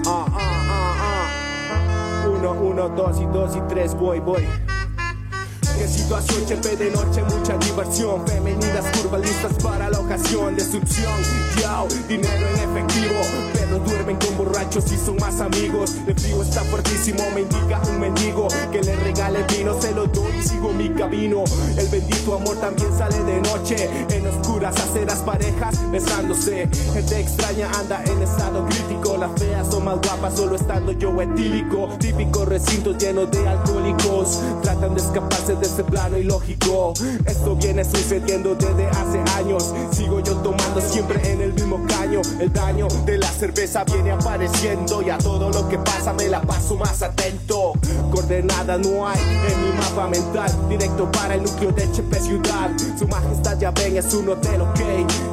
Ah, 0.06 0.26
ah, 0.28 0.36
ah, 0.70 0.96
ah. 1.02 2.28
Uno, 2.28 2.52
uno, 2.54 2.90
dos 2.90 3.20
y 3.20 3.26
dos 3.26 3.56
y 3.56 3.62
tres, 3.68 3.94
voy, 3.94 4.20
voy. 4.20 4.48
Qué 5.78 5.88
situación, 5.88 6.46
chepe 6.46 6.78
de 6.78 6.92
noche, 6.92 7.24
mucha 7.24 7.58
diversión. 7.58 8.26
Femeninas 8.28 8.86
curvas 8.98 9.22
listas 9.22 9.54
para 9.64 9.90
la 9.90 10.00
ocasión. 10.00 10.56
Destrucción, 10.56 11.20
yao, 11.60 11.88
dinero 12.08 12.48
en 12.48 12.70
efectivo. 12.70 13.61
Duermen 14.02 14.18
con 14.18 14.36
borrachos 14.36 14.92
y 14.92 14.98
son 14.98 15.16
más 15.18 15.40
amigos. 15.42 15.96
El 16.08 16.16
frío 16.16 16.42
está 16.42 16.64
fuertísimo, 16.64 17.22
me 17.36 17.42
indica 17.42 17.80
un 17.88 18.00
mendigo. 18.00 18.48
Que 18.72 18.82
le 18.82 18.96
regale 18.96 19.44
vino, 19.44 19.80
se 19.80 19.92
lo 19.92 20.08
doy 20.08 20.38
y 20.40 20.42
sigo 20.42 20.74
mi 20.74 20.90
camino. 20.90 21.44
El 21.78 21.88
bendito 21.88 22.34
amor 22.34 22.58
también 22.58 22.90
sale 22.98 23.24
de 23.24 23.40
noche. 23.42 23.88
En 24.10 24.26
oscuras 24.26 24.76
aceras, 24.76 25.20
parejas 25.20 25.92
besándose. 25.92 26.68
Gente 26.94 27.20
extraña 27.20 27.70
anda 27.78 28.04
en 28.06 28.24
estado 28.24 28.66
crítico. 28.66 29.18
Las 29.18 29.40
feas 29.40 29.68
son 29.70 29.86
más 29.86 29.98
guapas, 30.02 30.36
solo 30.36 30.56
estando 30.56 30.94
yo 30.94 31.22
etílico. 31.22 31.90
Típico 32.00 32.44
recinto 32.46 32.98
lleno 32.98 33.28
de 33.28 33.48
alcohólicos. 33.48 34.40
Tratan 34.64 34.96
de 34.96 35.02
escaparse 35.02 35.54
de 35.58 35.68
ese 35.68 35.84
plano 35.84 36.18
ilógico. 36.18 36.94
Esto 37.28 37.56
viene 37.56 37.86
sucediendo 37.86 38.56
desde 38.56 38.88
hace 38.88 39.20
años. 39.38 39.72
Sigo 39.92 40.22
yo 40.22 40.38
tomando 40.38 40.82
siempre 40.82 41.22
en 41.32 41.42
el 41.42 41.54
mismo 41.54 41.86
caño. 41.88 42.22
El 42.40 42.52
daño 42.52 42.88
de 43.06 43.20
la 43.20 43.28
cerveza 43.28 43.86
viene 43.92 44.12
apareciendo. 44.12 45.02
Y 45.02 45.10
a 45.10 45.18
todo 45.18 45.50
lo 45.50 45.68
que 45.68 45.78
pasa 45.78 46.14
me 46.14 46.28
la 46.28 46.42
paso 46.42 46.76
más 46.76 47.02
atento. 47.02 47.74
Coordenada 48.12 48.78
no 48.78 49.08
hay 49.08 49.20
en 49.20 49.64
mi 49.64 49.72
mapa 49.78 50.08
mental. 50.08 50.52
Directo 50.70 51.12
para 51.12 51.36
el 51.36 51.44
núcleo 51.44 51.72
de 51.72 51.92
Chepe 51.92 52.20
Ciudad. 52.20 52.72
Su 52.98 53.08
majestad 53.08 53.58
ya 53.60 53.72
ven, 53.72 53.98
es 53.98 54.14
un 54.14 54.30
hotel, 54.30 54.62
ok. 54.62 54.80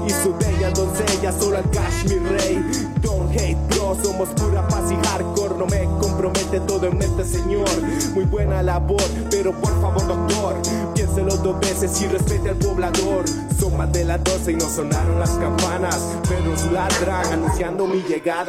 Y 0.07 0.11
su 0.11 0.35
bella 0.37 0.71
doncella, 0.71 1.33
solo 1.33 1.59
al 1.59 1.71
cash, 1.71 2.05
mi 2.05 2.18
rey. 2.18 2.64
Don't 3.03 3.31
hate, 3.33 3.57
bro, 3.68 3.97
somos 4.03 4.29
pura 4.31 4.66
paz 4.68 4.90
y 4.90 5.07
hardcore. 5.07 5.57
No 5.59 5.66
me 5.66 5.85
compromete 6.01 6.61
todo 6.61 6.87
en 6.87 6.99
mente, 6.99 7.25
señor. 7.25 7.68
Muy 8.14 8.25
buena 8.25 8.62
labor, 8.62 9.03
pero 9.31 9.53
por 9.53 9.81
favor, 9.81 10.07
doctor, 10.07 10.57
piénselo 10.94 11.37
dos 11.37 11.61
veces 11.61 12.01
y 12.03 12.07
respete 12.07 12.51
al 12.51 12.57
poblador. 12.57 13.25
Son 13.59 13.77
más 13.77 13.92
de 13.92 14.05
las 14.05 14.23
12 14.23 14.53
y 14.53 14.57
no 14.57 14.68
sonaron 14.68 15.18
las 15.18 15.31
campanas. 15.31 15.99
Perros 16.29 16.71
ladran 16.73 17.33
anunciando 17.33 17.87
mi 17.87 18.03
llegada. 18.03 18.47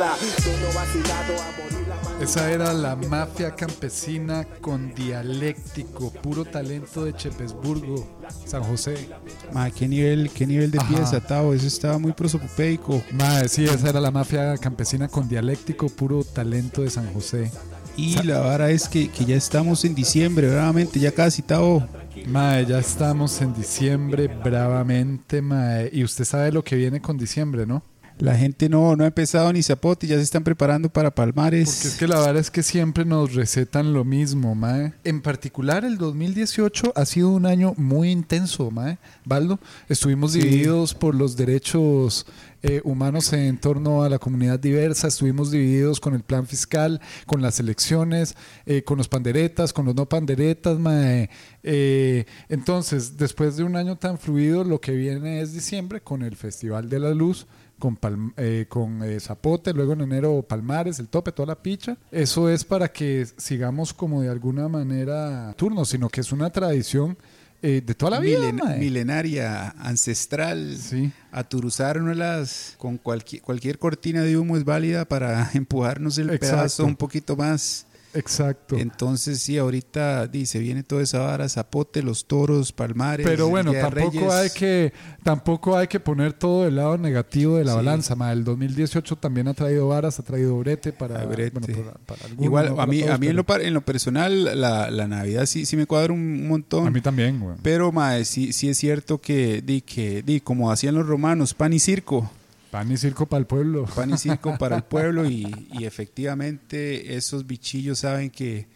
Esa 2.22 2.52
era 2.52 2.74
la 2.74 2.96
mafia 2.96 3.56
campesina 3.56 4.46
con 4.62 4.94
dialéctico, 4.94 6.12
puro 6.12 6.46
talento 6.46 7.06
de 7.06 7.14
Chepesburgo, 7.14 8.08
San 8.46 8.64
José. 8.64 9.10
Ma, 9.54 9.70
qué 9.72 9.88
nivel, 9.88 10.30
qué 10.30 10.46
nivel 10.46 10.72
de 10.72 10.80
Ajá. 10.80 10.88
pieza, 10.96 11.20
Tavo. 11.22 11.54
Eso 11.54 11.68
estaba 11.68 11.98
muy 11.98 12.14
prosopopeico. 12.14 13.02
Madre, 13.14 13.50
sí, 13.50 13.66
esa 13.66 13.90
era 13.90 14.00
la 14.00 14.12
mafia 14.12 14.58
campesina 14.58 15.08
con 15.08 15.28
dialéctico, 15.28 15.88
puro 15.90 16.24
talento 16.24 16.82
de 16.82 16.90
San 16.90 17.14
José. 17.14 17.52
Y 17.98 18.22
la 18.24 18.40
vara 18.40 18.70
es 18.72 18.88
que, 18.88 19.10
que 19.10 19.26
ya 19.26 19.36
estamos 19.36 19.84
en 19.84 19.96
diciembre, 19.96 20.50
bravamente, 20.50 21.00
ya 21.00 21.12
casi, 21.12 21.42
Tavo. 21.42 21.86
Mae, 22.28 22.66
ya 22.66 22.80
estamos 22.80 23.42
en 23.42 23.54
diciembre, 23.54 24.28
bravamente, 24.28 25.42
mae. 25.42 25.90
Y 25.92 26.04
usted 26.04 26.26
sabe 26.26 26.52
lo 26.52 26.64
que 26.64 26.76
viene 26.76 27.02
con 27.02 27.18
diciembre, 27.18 27.66
¿no? 27.66 27.84
La 28.20 28.36
gente 28.36 28.68
no, 28.68 28.98
no 28.98 29.06
ha 29.06 29.08
empezado 29.08 29.52
ni 29.54 29.64
zapote, 29.64 30.06
ya 30.06 30.18
se 30.18 30.24
están 30.24 30.44
preparando 30.44 30.90
para 30.90 31.10
Palmares. 31.16 31.74
Porque 31.74 31.88
es 31.88 31.96
que 31.96 32.08
la 32.08 32.18
verdad 32.20 32.38
es 32.38 32.52
que 32.52 32.64
siempre 32.64 33.06
nos 33.06 33.34
recetan 33.34 33.94
lo 33.94 34.04
mismo, 34.04 34.56
mae. 34.56 34.94
En 35.06 35.22
particular, 35.22 35.86
el 35.86 35.98
2018 35.98 36.92
ha 36.98 37.06
sido 37.06 37.30
un 37.30 37.46
año 37.46 37.74
muy 37.78 38.12
intenso, 38.12 38.72
mae. 38.72 38.98
Baldo, 39.24 39.58
estuvimos 39.88 40.34
Sí. 40.34 40.42
divididos 40.42 40.94
por 40.94 41.16
los 41.16 41.38
derechos 41.38 42.26
eh, 42.62 42.82
humanos 42.84 43.32
en 43.32 43.58
torno 43.58 44.04
a 44.04 44.10
la 44.10 44.20
comunidad 44.20 44.60
diversa, 44.60 45.08
estuvimos 45.08 45.50
divididos 45.50 46.02
con 46.02 46.14
el 46.14 46.24
plan 46.24 46.46
fiscal, 46.46 47.00
con 47.26 47.42
las 47.42 47.62
elecciones, 47.62 48.36
eh, 48.66 48.84
con 48.84 48.98
los 48.98 49.08
panderetas, 49.08 49.72
con 49.72 49.86
los 49.86 49.96
no 49.96 50.10
panderetas, 50.10 50.78
mae. 50.78 51.30
Eh, 51.64 52.26
entonces, 52.50 53.16
después 53.16 53.56
de 53.56 53.64
un 53.64 53.78
año 53.78 53.96
tan 53.96 54.18
fluido, 54.18 54.66
lo 54.66 54.82
que 54.82 54.92
viene 54.92 55.40
es 55.40 55.54
diciembre 55.54 56.02
con 56.02 56.22
el 56.22 56.36
Festival 56.36 56.90
de 56.90 57.00
la 57.00 57.12
Luz 57.12 57.48
con, 57.80 57.98
eh, 58.38 58.66
con 58.70 59.02
eh, 59.04 59.20
Zapote, 59.20 59.74
luego 59.74 59.94
en 59.94 60.02
enero 60.02 60.44
Palmares, 60.48 61.00
el 61.00 61.08
tope, 61.08 61.32
toda 61.32 61.48
la 61.48 61.56
picha. 61.56 61.98
Eso 62.12 62.50
es 62.50 62.64
para 62.64 62.92
que 62.92 63.26
sigamos 63.38 63.94
como 63.94 64.22
de 64.22 64.30
alguna 64.30 64.68
manera 64.68 65.54
turno, 65.58 65.86
sino 65.86 66.10
que 66.10 66.22
es 66.22 66.32
una 66.32 66.50
tradición 66.52 67.18
eh, 67.62 67.82
de 67.86 67.94
toda 67.96 68.12
la 68.12 68.20
vida. 68.20 68.40
Milen- 68.52 68.78
milenaria, 68.80 69.70
ancestral. 69.80 70.78
Sí. 70.78 71.12
Aturuzárnoslas 71.32 72.76
con 72.78 72.98
cualquier, 72.98 73.42
cualquier 73.42 73.80
cortina 73.80 74.22
de 74.24 74.38
humo 74.38 74.58
es 74.58 74.66
válida 74.66 75.06
para 75.06 75.50
empujarnos 75.54 76.18
el 76.18 76.30
Exacto. 76.30 76.56
pedazo 76.56 76.86
un 76.86 76.96
poquito 76.96 77.36
más. 77.36 77.86
Exacto. 78.14 78.76
Entonces, 78.78 79.40
sí, 79.40 79.58
ahorita 79.58 80.28
dice, 80.28 80.60
viene 80.60 80.84
toda 80.84 81.04
esa 81.04 81.20
vara, 81.20 81.48
zapote, 81.48 82.02
los 82.02 82.26
toros, 82.26 82.72
palmares. 82.72 83.26
Pero 83.26 83.50
bueno, 83.50 83.72
tampoco 83.72 84.12
Reyes. 84.12 84.32
hay 84.34 84.50
que 84.50 84.94
tampoco 85.24 85.78
hay 85.78 85.88
que 85.88 86.00
poner 86.00 86.34
todo 86.34 86.66
el 86.68 86.76
lado 86.78 86.98
negativo 86.98 87.58
de 87.58 87.66
la 87.66 87.72
Sí. 87.72 87.76
balanza. 87.78 88.16
ma. 88.16 88.32
El 88.32 88.44
2018 88.44 89.16
también 89.18 89.48
ha 89.48 89.54
traído 89.54 89.88
varas, 89.88 90.20
ha 90.20 90.24
traído 90.24 90.58
brete 90.58 90.92
para, 90.92 91.22
Ah, 91.22 91.26
brete. 91.26 91.60
bueno, 91.60 91.84
para- 91.84 91.98
para 92.06 92.22
algunos, 92.26 92.46
Igual, 92.46 92.68
a 92.70 92.76
para 92.76 92.88
mí, 92.88 93.00
todos, 93.02 93.14
a 93.14 93.18
mí 93.18 93.28
en, 93.28 93.36
lo, 93.36 93.44
par- 93.46 93.62
en 93.62 93.74
lo 93.74 93.82
personal, 93.82 94.60
la, 94.60 94.90
la 94.90 95.08
Navidad 95.08 95.46
sí, 95.46 95.66
sí 95.66 95.78
me 95.78 95.86
cuadra 95.86 96.14
un, 96.14 96.20
un 96.20 96.48
montón. 96.48 96.88
a 96.88 96.92
mí 96.92 97.02
también, 97.02 97.40
güey. 97.40 97.58
Pero, 97.62 97.92
mae, 97.92 98.26
sí, 98.26 98.54
sí 98.54 98.70
es 98.70 98.78
cierto 98.78 99.20
que, 99.20 99.62
di, 99.62 99.82
que 99.82 100.24
di, 100.24 100.40
como 100.42 100.72
hacían 100.72 100.96
los 100.96 101.06
romanos, 101.08 101.54
pan 101.54 101.74
y 101.74 101.80
circo. 101.80 102.30
Pan 102.72 102.92
y 102.92 102.98
circo 102.98 103.26
para 103.26 103.40
el 103.40 103.48
pueblo. 103.48 103.86
pan 103.86 104.12
y 104.12 104.18
circo 104.18 104.58
para 104.58 104.78
el 104.78 104.84
pueblo 104.86 105.28
y, 105.28 105.68
y 105.74 105.86
efectivamente 105.86 107.16
esos 107.16 107.48
bichillos 107.48 108.00
saben 108.00 108.30
que, 108.30 108.68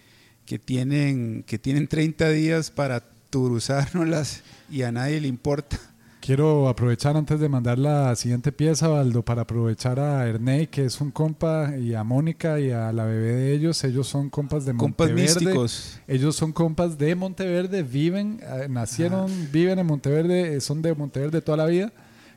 que, 0.46 0.58
tienen, 0.60 1.44
que 1.46 1.60
tienen 1.60 1.88
30 1.88 2.30
días 2.30 2.72
para 2.72 3.04
turuzárnoslas 3.30 4.44
y 4.70 4.84
a 4.84 4.92
nadie 4.92 5.22
le 5.22 5.28
importa. 5.28 5.80
Quiero 6.26 6.70
aprovechar 6.70 7.18
antes 7.18 7.38
de 7.42 7.50
mandar 7.50 7.78
la 7.78 8.16
siguiente 8.16 8.54
pieza, 8.54 8.88
Baldo, 8.88 9.24
para 9.24 9.42
aprovechar 9.42 10.00
a 10.00 10.26
Ernei, 10.26 10.68
que 10.68 10.86
es 10.86 11.02
un 11.02 11.12
compa, 11.12 11.76
y 11.78 11.96
a 11.96 12.06
Mónica 12.06 12.62
y 12.62 12.72
a 12.72 12.94
la 12.94 13.04
bebé 13.04 13.34
de 13.34 13.54
ellos. 13.54 13.84
Ellos 13.84 14.08
son 14.08 14.30
compas 14.30 14.64
de 14.64 14.74
Compas 14.74 15.10
Monteverde. 15.10 15.22
místicos. 15.22 16.00
Ellos 16.08 16.38
son 16.38 16.54
compas 16.54 16.98
de 16.98 17.14
Monteverde, 17.16 17.84
viven, 17.84 18.40
eh, 18.42 18.68
nacieron, 18.70 19.30
viven 19.52 19.80
en 19.80 19.86
Monteverde, 19.86 20.56
eh, 20.56 20.62
son 20.62 20.82
de 20.82 20.96
Monteverde 20.96 21.42
toda 21.42 21.58
la 21.58 21.66
vida. 21.66 21.92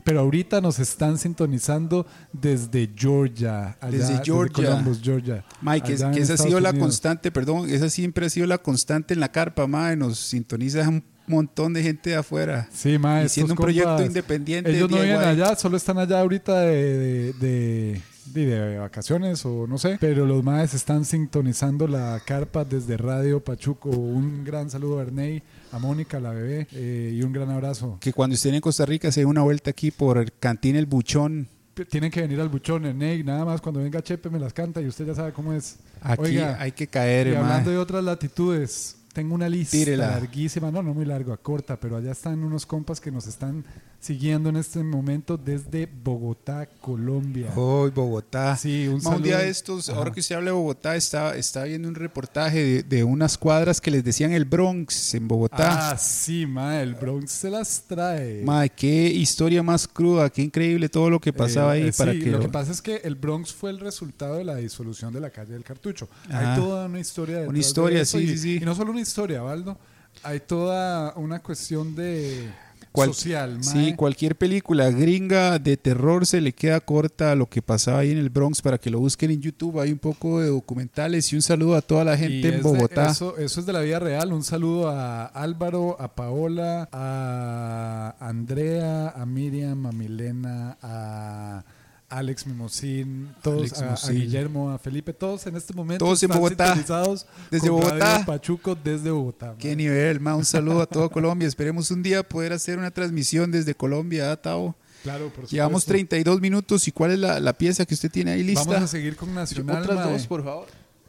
Pero 0.06 0.20
ahorita 0.20 0.60
nos 0.60 0.78
están 0.78 1.18
sintonizando 1.18 2.06
desde 2.32 2.88
Georgia. 2.96 3.76
allá, 3.80 3.90
Desde 3.90 4.24
Georgia. 4.24 4.70
Columbus, 4.70 5.00
Georgia. 5.02 5.44
Mike, 5.60 5.84
que, 5.84 5.92
allá 5.94 6.12
que 6.12 6.20
esa 6.20 6.34
ha 6.34 6.36
sido 6.36 6.60
la 6.60 6.72
constante, 6.72 7.32
perdón, 7.32 7.68
esa 7.68 7.90
siempre 7.90 8.24
ha 8.26 8.30
sido 8.30 8.46
la 8.46 8.58
constante 8.58 9.14
en 9.14 9.18
la 9.20 9.32
carpa, 9.32 9.66
mae, 9.66 9.96
nos 9.96 10.16
sintoniza 10.20 10.88
un 10.88 11.02
montón 11.26 11.72
de 11.72 11.82
gente 11.82 12.10
de 12.10 12.16
afuera. 12.16 12.68
Sí, 12.72 12.98
ma, 12.98 13.24
Y 13.24 13.28
siendo 13.28 13.54
un 13.54 13.56
proyecto 13.58 14.04
independiente. 14.04 14.70
Ellos 14.70 14.88
no 14.88 15.00
viven 15.00 15.18
allá, 15.18 15.56
solo 15.56 15.76
están 15.76 15.98
allá 15.98 16.20
ahorita 16.20 16.60
de, 16.60 16.98
de, 16.98 17.32
de- 17.32 18.02
de- 18.32 18.78
vacaciones 18.78 19.44
o 19.46 19.66
no 19.66 19.78
sé. 19.78 19.96
Pero 20.00 20.26
los 20.26 20.42
maes 20.44 20.74
están 20.74 21.04
sintonizando 21.04 21.86
la 21.88 22.20
carpa 22.24 22.64
desde 22.64 22.96
Radio 22.96 23.40
Pachuco. 23.42 23.90
Un 23.90 24.44
gran 24.44 24.70
saludo 24.70 24.98
a 24.98 25.02
Ernei, 25.02 25.42
a 25.72 25.78
Mónica, 25.78 26.20
la 26.20 26.30
bebé, 26.30 26.66
eh, 26.72 27.12
y 27.14 27.22
un 27.22 27.32
gran 27.32 27.50
abrazo. 27.50 27.98
Que 28.00 28.12
cuando 28.12 28.34
estén 28.34 28.54
en 28.54 28.60
Costa 28.60 28.86
Rica 28.86 29.10
se 29.12 29.20
dé 29.20 29.26
una 29.26 29.42
vuelta 29.42 29.70
aquí 29.70 29.90
por 29.90 30.18
el 30.18 30.32
Cantín 30.32 30.76
El 30.76 30.86
Buchón. 30.86 31.48
Tienen 31.90 32.10
que 32.10 32.22
venir 32.22 32.40
al 32.40 32.48
buchón, 32.48 32.86
Ernei. 32.86 33.22
Nada 33.22 33.44
más 33.44 33.60
cuando 33.60 33.82
venga 33.82 34.02
Chepe 34.02 34.30
me 34.30 34.38
las 34.38 34.54
canta 34.54 34.80
y 34.80 34.86
usted 34.86 35.06
ya 35.06 35.14
sabe 35.14 35.32
cómo 35.32 35.52
es. 35.52 35.76
Aquí 36.00 36.22
Oiga, 36.22 36.56
hay 36.58 36.72
que 36.72 36.86
caer, 36.86 37.26
Y 37.26 37.30
mae. 37.32 37.38
hablando 37.40 37.70
de 37.70 37.76
otras 37.76 38.02
latitudes, 38.02 38.96
tengo 39.12 39.34
una 39.34 39.46
lista 39.48 39.76
Tírela. 39.76 40.08
larguísima, 40.12 40.70
no, 40.70 40.82
no 40.82 40.94
muy 40.94 41.04
larga, 41.04 41.36
corta, 41.36 41.78
pero 41.78 41.96
allá 41.98 42.12
están 42.12 42.42
unos 42.44 42.64
compas 42.64 42.98
que 42.98 43.10
nos 43.10 43.26
están 43.26 43.62
siguiendo 44.06 44.50
en 44.50 44.56
este 44.56 44.84
momento 44.84 45.36
desde 45.36 45.86
Bogotá, 45.86 46.66
Colombia. 46.80 47.52
Hoy 47.56 47.90
Bogotá. 47.90 48.56
Sí, 48.56 48.86
un 48.86 48.94
un 48.94 49.00
día 49.00 49.32
saludo. 49.34 49.38
de 49.38 49.48
estos, 49.48 49.88
Ajá. 49.88 49.98
ahora 49.98 50.12
que 50.12 50.20
usted 50.20 50.36
habla 50.36 50.50
de 50.52 50.56
Bogotá, 50.56 50.94
estaba, 50.94 51.34
estaba 51.34 51.66
viendo 51.66 51.88
un 51.88 51.94
reportaje 51.96 52.62
de, 52.62 52.82
de 52.84 53.02
unas 53.02 53.36
cuadras 53.36 53.80
que 53.80 53.90
les 53.90 54.04
decían 54.04 54.30
el 54.32 54.44
Bronx 54.44 55.14
en 55.14 55.26
Bogotá. 55.26 55.90
Ah, 55.90 55.98
sí, 55.98 56.46
ma, 56.46 56.80
el 56.80 56.94
Bronx 56.94 57.32
se 57.32 57.50
las 57.50 57.82
trae. 57.88 58.42
Ma, 58.44 58.68
qué 58.68 59.08
historia 59.08 59.62
más 59.64 59.88
cruda, 59.88 60.30
qué 60.30 60.42
increíble 60.42 60.88
todo 60.88 61.10
lo 61.10 61.20
que 61.20 61.32
pasaba 61.32 61.76
Eh, 61.76 61.82
ahí 61.82 61.88
eh, 61.88 61.92
para 61.96 62.12
sí, 62.12 62.20
que 62.20 62.30
lo 62.30 62.38
que 62.38 62.48
pasa 62.48 62.70
es 62.70 62.80
que 62.80 63.00
el 63.02 63.16
Bronx 63.16 63.52
fue 63.52 63.70
el 63.70 63.80
resultado 63.80 64.36
de 64.36 64.44
la 64.44 64.54
disolución 64.56 65.12
de 65.12 65.20
la 65.20 65.30
calle 65.30 65.52
del 65.54 65.64
Cartucho. 65.64 66.08
Ajá. 66.28 66.54
Hay 66.54 66.60
toda 66.60 66.86
una 66.86 67.00
historia 67.00 67.40
Una 67.40 67.52
de 67.52 67.58
historia, 67.58 68.00
eso 68.02 68.18
sí, 68.18 68.24
y, 68.24 68.28
sí, 68.28 68.38
sí. 68.38 68.56
Y 68.56 68.60
no 68.60 68.74
solo 68.76 68.92
una 68.92 69.00
historia, 69.00 69.42
Baldo. 69.42 69.76
Hay 70.22 70.40
toda 70.40 71.12
una 71.16 71.40
cuestión 71.42 71.94
de 71.94 72.48
Cual- 72.96 73.14
social, 73.14 73.58
Sí, 73.62 73.94
cualquier 73.94 74.36
película 74.36 74.90
gringa 74.90 75.58
de 75.58 75.76
terror 75.76 76.26
se 76.26 76.40
le 76.40 76.52
queda 76.52 76.80
corta 76.80 77.32
a 77.32 77.34
lo 77.36 77.46
que 77.48 77.62
pasaba 77.62 78.00
ahí 78.00 78.10
en 78.10 78.18
el 78.18 78.30
Bronx 78.30 78.60
para 78.62 78.78
que 78.78 78.90
lo 78.90 78.98
busquen 78.98 79.30
en 79.30 79.40
YouTube. 79.40 79.78
Hay 79.80 79.92
un 79.92 79.98
poco 79.98 80.40
de 80.40 80.48
documentales 80.48 81.32
y 81.32 81.36
un 81.36 81.42
saludo 81.42 81.76
a 81.76 81.82
toda 81.82 82.02
la 82.04 82.16
gente 82.16 82.48
en 82.48 82.56
de- 82.56 82.60
Bogotá. 82.62 83.10
eso, 83.10 83.36
eso 83.38 83.60
es 83.60 83.66
de 83.66 83.72
la 83.72 83.80
vida 83.80 83.98
real. 83.98 84.32
Un 84.32 84.42
saludo 84.42 84.88
a 84.88 85.26
Álvaro, 85.26 85.96
a 86.00 86.14
Paola, 86.14 86.88
a 86.92 88.16
Andrea, 88.20 89.10
a 89.10 89.26
Miriam, 89.26 89.86
a 89.86 89.92
Milena, 89.92 90.76
a 90.82 91.64
Alex 92.08 92.46
Mimosín, 92.46 93.34
todos, 93.42 93.72
Alex 93.82 94.04
a. 94.04 94.12
Guillermo, 94.12 94.70
a 94.70 94.78
Felipe, 94.78 95.12
todos 95.12 95.46
en 95.48 95.56
este 95.56 95.74
momento 95.74 96.04
Todos 96.04 96.22
en 96.22 96.28
Bogotá. 96.30 96.66
sintonizados 96.74 97.26
Desde 97.50 97.68
con 97.68 97.80
Bogotá. 97.80 98.12
Radio 98.14 98.26
Pachuco 98.26 98.74
desde 98.76 99.10
Bogotá. 99.10 99.54
Qué 99.58 99.68
mae. 99.68 99.76
nivel, 99.76 100.20
ma. 100.20 100.36
Un 100.36 100.44
saludo 100.44 100.82
a 100.82 100.86
toda 100.86 101.08
Colombia. 101.10 101.48
Esperemos 101.48 101.90
un 101.90 102.02
día 102.02 102.22
poder 102.22 102.52
hacer 102.52 102.78
una 102.78 102.90
transmisión 102.92 103.50
desde 103.50 103.74
Colombia, 103.74 104.30
¿ah, 104.30 104.36
Tao? 104.36 104.76
Claro, 105.02 105.30
por 105.30 105.46
Llevamos 105.48 105.82
supuesto. 105.82 105.92
32 106.08 106.40
minutos. 106.40 106.86
¿Y 106.88 106.92
cuál 106.92 107.12
es 107.12 107.18
la, 107.18 107.40
la 107.40 107.52
pieza 107.58 107.84
que 107.86 107.94
usted 107.94 108.10
tiene 108.10 108.32
ahí 108.32 108.42
lista? 108.44 108.64
Vamos 108.70 108.82
a 108.84 108.86
seguir 108.88 109.16
con 109.16 109.34
Nacional. 109.34 109.82
Otras 109.82 109.96
mae. 109.98 110.12
dos, 110.12 110.26
por 110.26 110.44
favor. 110.44 110.66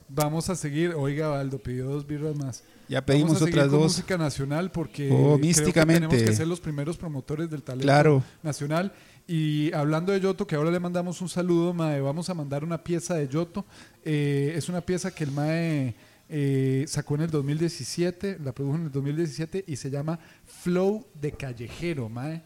Vamos 0.10 0.50
a 0.50 0.56
seguir. 0.56 0.94
Oiga, 0.96 1.28
Baldo 1.28 1.60
pidió 1.60 1.86
dos 1.86 2.08
birras 2.08 2.36
más. 2.36 2.64
Ya 2.90 3.06
pedimos 3.06 3.32
Vamos 3.34 3.42
a 3.42 3.46
seguir 3.46 3.60
otras 3.60 3.70
con 3.72 3.80
dos. 3.82 3.92
música 3.94 4.18
nacional 4.18 4.72
porque 4.72 5.10
Oh, 5.12 5.16
creo 5.16 5.36
que 5.38 5.42
místicamente. 5.48 6.08
tenemos 6.08 6.30
que 6.30 6.36
ser 6.36 6.48
los 6.48 6.60
primeros 6.62 6.96
promotores 6.98 7.50
del 7.50 7.62
talento 7.62 7.84
Claro. 7.84 8.24
nacional. 8.44 8.94
Y 9.28 9.74
hablando 9.74 10.14
de 10.14 10.22
Yoto, 10.22 10.48
que 10.48 10.56
ahora 10.56 10.72
le 10.72 10.80
mandamos 10.80 11.22
un 11.22 11.28
saludo, 11.28 11.74
Mae, 11.74 12.00
vamos 12.00 12.30
a 12.30 12.34
mandar 12.34 12.64
una 12.64 12.82
pieza 12.82 13.16
de 13.16 13.28
Yoto. 13.28 13.66
Eh, 14.06 14.54
es 14.56 14.70
una 14.70 14.80
pieza 14.82 15.12
que 15.14 15.26
el 15.26 15.32
Mae 15.32 15.96
eh, 16.30 16.86
sacó 16.88 17.16
en 17.16 17.22
el 17.22 17.30
2017, 17.30 18.40
la 18.44 18.54
produjo 18.54 18.76
en 18.78 18.84
el 18.86 18.92
2017 18.92 19.66
y 19.68 19.76
se 19.76 19.90
llama 19.90 20.18
Flow 20.46 21.06
de 21.20 21.34
Callejero, 21.34 22.08
Mae. 22.08 22.42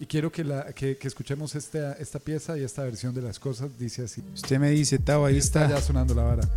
Y 0.00 0.06
quiero 0.06 0.32
que, 0.32 0.42
la, 0.42 0.72
que, 0.72 0.96
que 0.96 1.06
escuchemos 1.06 1.54
esta, 1.54 1.92
esta 1.92 2.18
pieza 2.18 2.58
y 2.58 2.62
esta 2.62 2.82
versión 2.82 3.14
de 3.14 3.22
las 3.22 3.38
cosas. 3.38 3.78
Dice 3.78 4.02
así. 4.04 4.22
Usted 4.34 4.58
me 4.58 4.70
dice, 4.70 4.98
Tao, 4.98 5.24
ahí 5.26 5.36
Está 5.36 5.64
está. 5.64 5.76
ya 5.76 5.82
sonando 5.82 6.14
la 6.14 6.22
vara. 6.22 6.48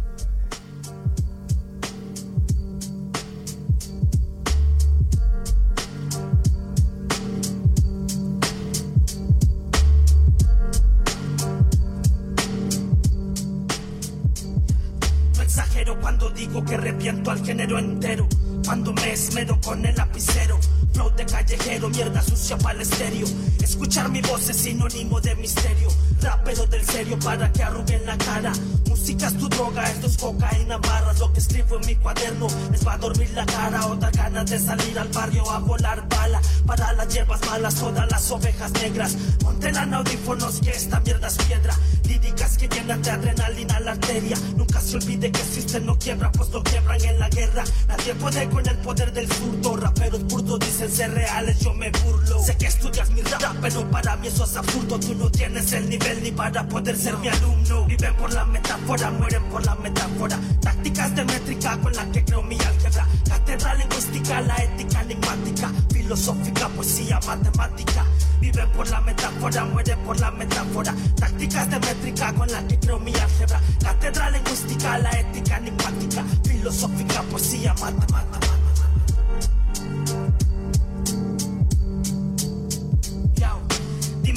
Cuando 16.06 16.30
digo 16.30 16.64
que 16.64 16.76
arrepiento 16.76 17.32
al 17.32 17.44
género 17.44 17.80
entero. 17.80 18.28
Cuando 18.64 18.94
me 18.94 19.12
esmero 19.12 19.60
con 19.60 19.84
el 19.84 19.96
lapicero. 19.96 20.60
Flow 20.96 21.12
de 21.14 21.26
callejero, 21.26 21.90
mierda 21.90 22.22
sucia 22.22 22.58
para 22.58 22.76
el 22.76 22.82
estéreo. 22.84 23.28
Escuchar 23.62 24.10
mi 24.10 24.22
voz 24.22 24.48
es 24.48 24.56
sinónimo 24.56 25.20
de 25.20 25.36
misterio. 25.36 25.90
Rapero 26.22 26.66
del 26.68 26.86
serio 26.86 27.20
para 27.20 27.52
que 27.52 27.64
arruguen 27.64 28.06
la 28.06 28.18
cara. 28.18 28.54
Música 28.88 29.28
es 29.28 29.38
tu 29.38 29.50
droga, 29.50 29.84
esto 29.92 30.08
es 30.08 30.16
cocaína 30.16 30.78
barras. 30.78 31.20
Lo 31.20 31.34
que 31.34 31.42
escribo 31.42 31.76
en 31.76 31.86
mi 31.86 31.96
cuaderno 31.96 32.48
les 32.72 32.88
va 32.88 32.94
a 32.94 32.98
dormir 32.98 33.30
la 33.32 33.46
cara. 33.46 33.86
Otra 33.88 34.10
ganas 34.10 34.50
de 34.50 34.58
salir 34.58 34.98
al 34.98 35.10
barrio 35.10 35.52
a 35.52 35.60
volar 35.60 36.08
bala. 36.08 36.42
Para 36.66 36.94
las 36.94 37.14
hierbas 37.14 37.46
malas, 37.46 37.76
todas 37.76 38.10
las 38.10 38.32
ovejas 38.32 38.72
negras. 38.72 39.18
Montelan 39.44 39.94
audífonos 39.94 40.62
que 40.62 40.70
esta 40.70 41.02
mierda 41.02 41.28
es 41.28 41.38
piedra. 41.40 41.78
Líricas 42.08 42.58
que 42.58 42.70
llenan 42.70 43.02
de 43.02 43.12
adrenalina 43.12 43.82
la 43.82 43.92
arteria. 43.92 44.38
Nunca 44.56 44.80
se 44.80 44.96
olvide 44.96 45.30
que 45.30 45.42
usted 45.42 45.82
no 45.82 46.00
quiebra, 46.00 46.32
pues 46.32 46.50
lo 46.52 46.64
quiebran 46.64 47.04
en 47.04 47.20
la 47.20 47.28
guerra. 47.28 47.66
Nadie 47.90 48.16
puede 48.16 48.50
con 48.50 48.66
el 48.66 48.78
poder 48.78 49.12
del 49.12 49.30
zurdo. 49.30 49.76
Raperos 49.76 50.24
burdos 50.24 50.60
dicen 50.60 50.85
ser 50.90 51.14
reales, 51.14 51.60
yo 51.60 51.74
me 51.74 51.90
burlo. 51.92 52.42
Sé 52.42 52.56
que 52.58 52.68
estudias 52.68 53.10
mi 53.12 53.22
rap, 53.22 53.56
pero 53.62 53.90
para 53.90 54.16
mí 54.18 54.28
eso 54.28 54.44
es 54.44 54.56
absurdo. 54.56 55.00
Tú 55.00 55.16
no 55.16 55.30
tienes 55.30 55.72
el 55.74 55.90
nivel 55.90 56.24
ni 56.24 56.32
para 56.32 56.68
poder 56.68 56.98
ser 56.98 57.18
mi 57.18 57.28
alumno. 57.28 57.86
Viven 57.86 58.16
por 58.16 58.34
la 58.34 58.46
metáfora, 58.46 59.12
mueren 59.12 59.44
por 59.46 59.66
la 59.66 59.76
metáfora. 59.76 60.40
Tácticas 60.62 61.16
de 61.16 61.26
métrica 61.26 61.78
con 61.78 61.94
la 61.94 62.06
que 62.12 62.24
creo 62.24 62.44
mi 62.44 62.58
álgebra. 62.60 63.08
Catedral 63.28 63.78
lingüística, 63.80 64.42
la 64.42 64.56
ética 64.58 65.02
enigmática. 65.02 65.72
Filosófica, 65.92 66.70
poesía, 66.70 67.20
matemática. 67.26 68.06
Viven 68.40 68.70
por 68.72 68.88
la 68.90 69.02
metáfora, 69.02 69.66
mueren 69.66 70.00
por 70.00 70.20
la 70.20 70.32
metáfora. 70.32 70.96
Tácticas 71.16 71.70
de 71.70 71.80
métrica 71.80 72.34
con 72.34 72.52
la 72.52 72.68
que 72.68 72.80
creo 72.80 73.00
mi 73.00 73.14
álgebra. 73.16 73.62
Catedral 73.82 74.34
lingüística, 74.34 74.98
la 74.98 75.12
ética 75.12 75.58
enigmática. 75.58 76.24
Filosófica, 76.44 77.22
poesía, 77.24 77.74
matemática. 77.82 78.55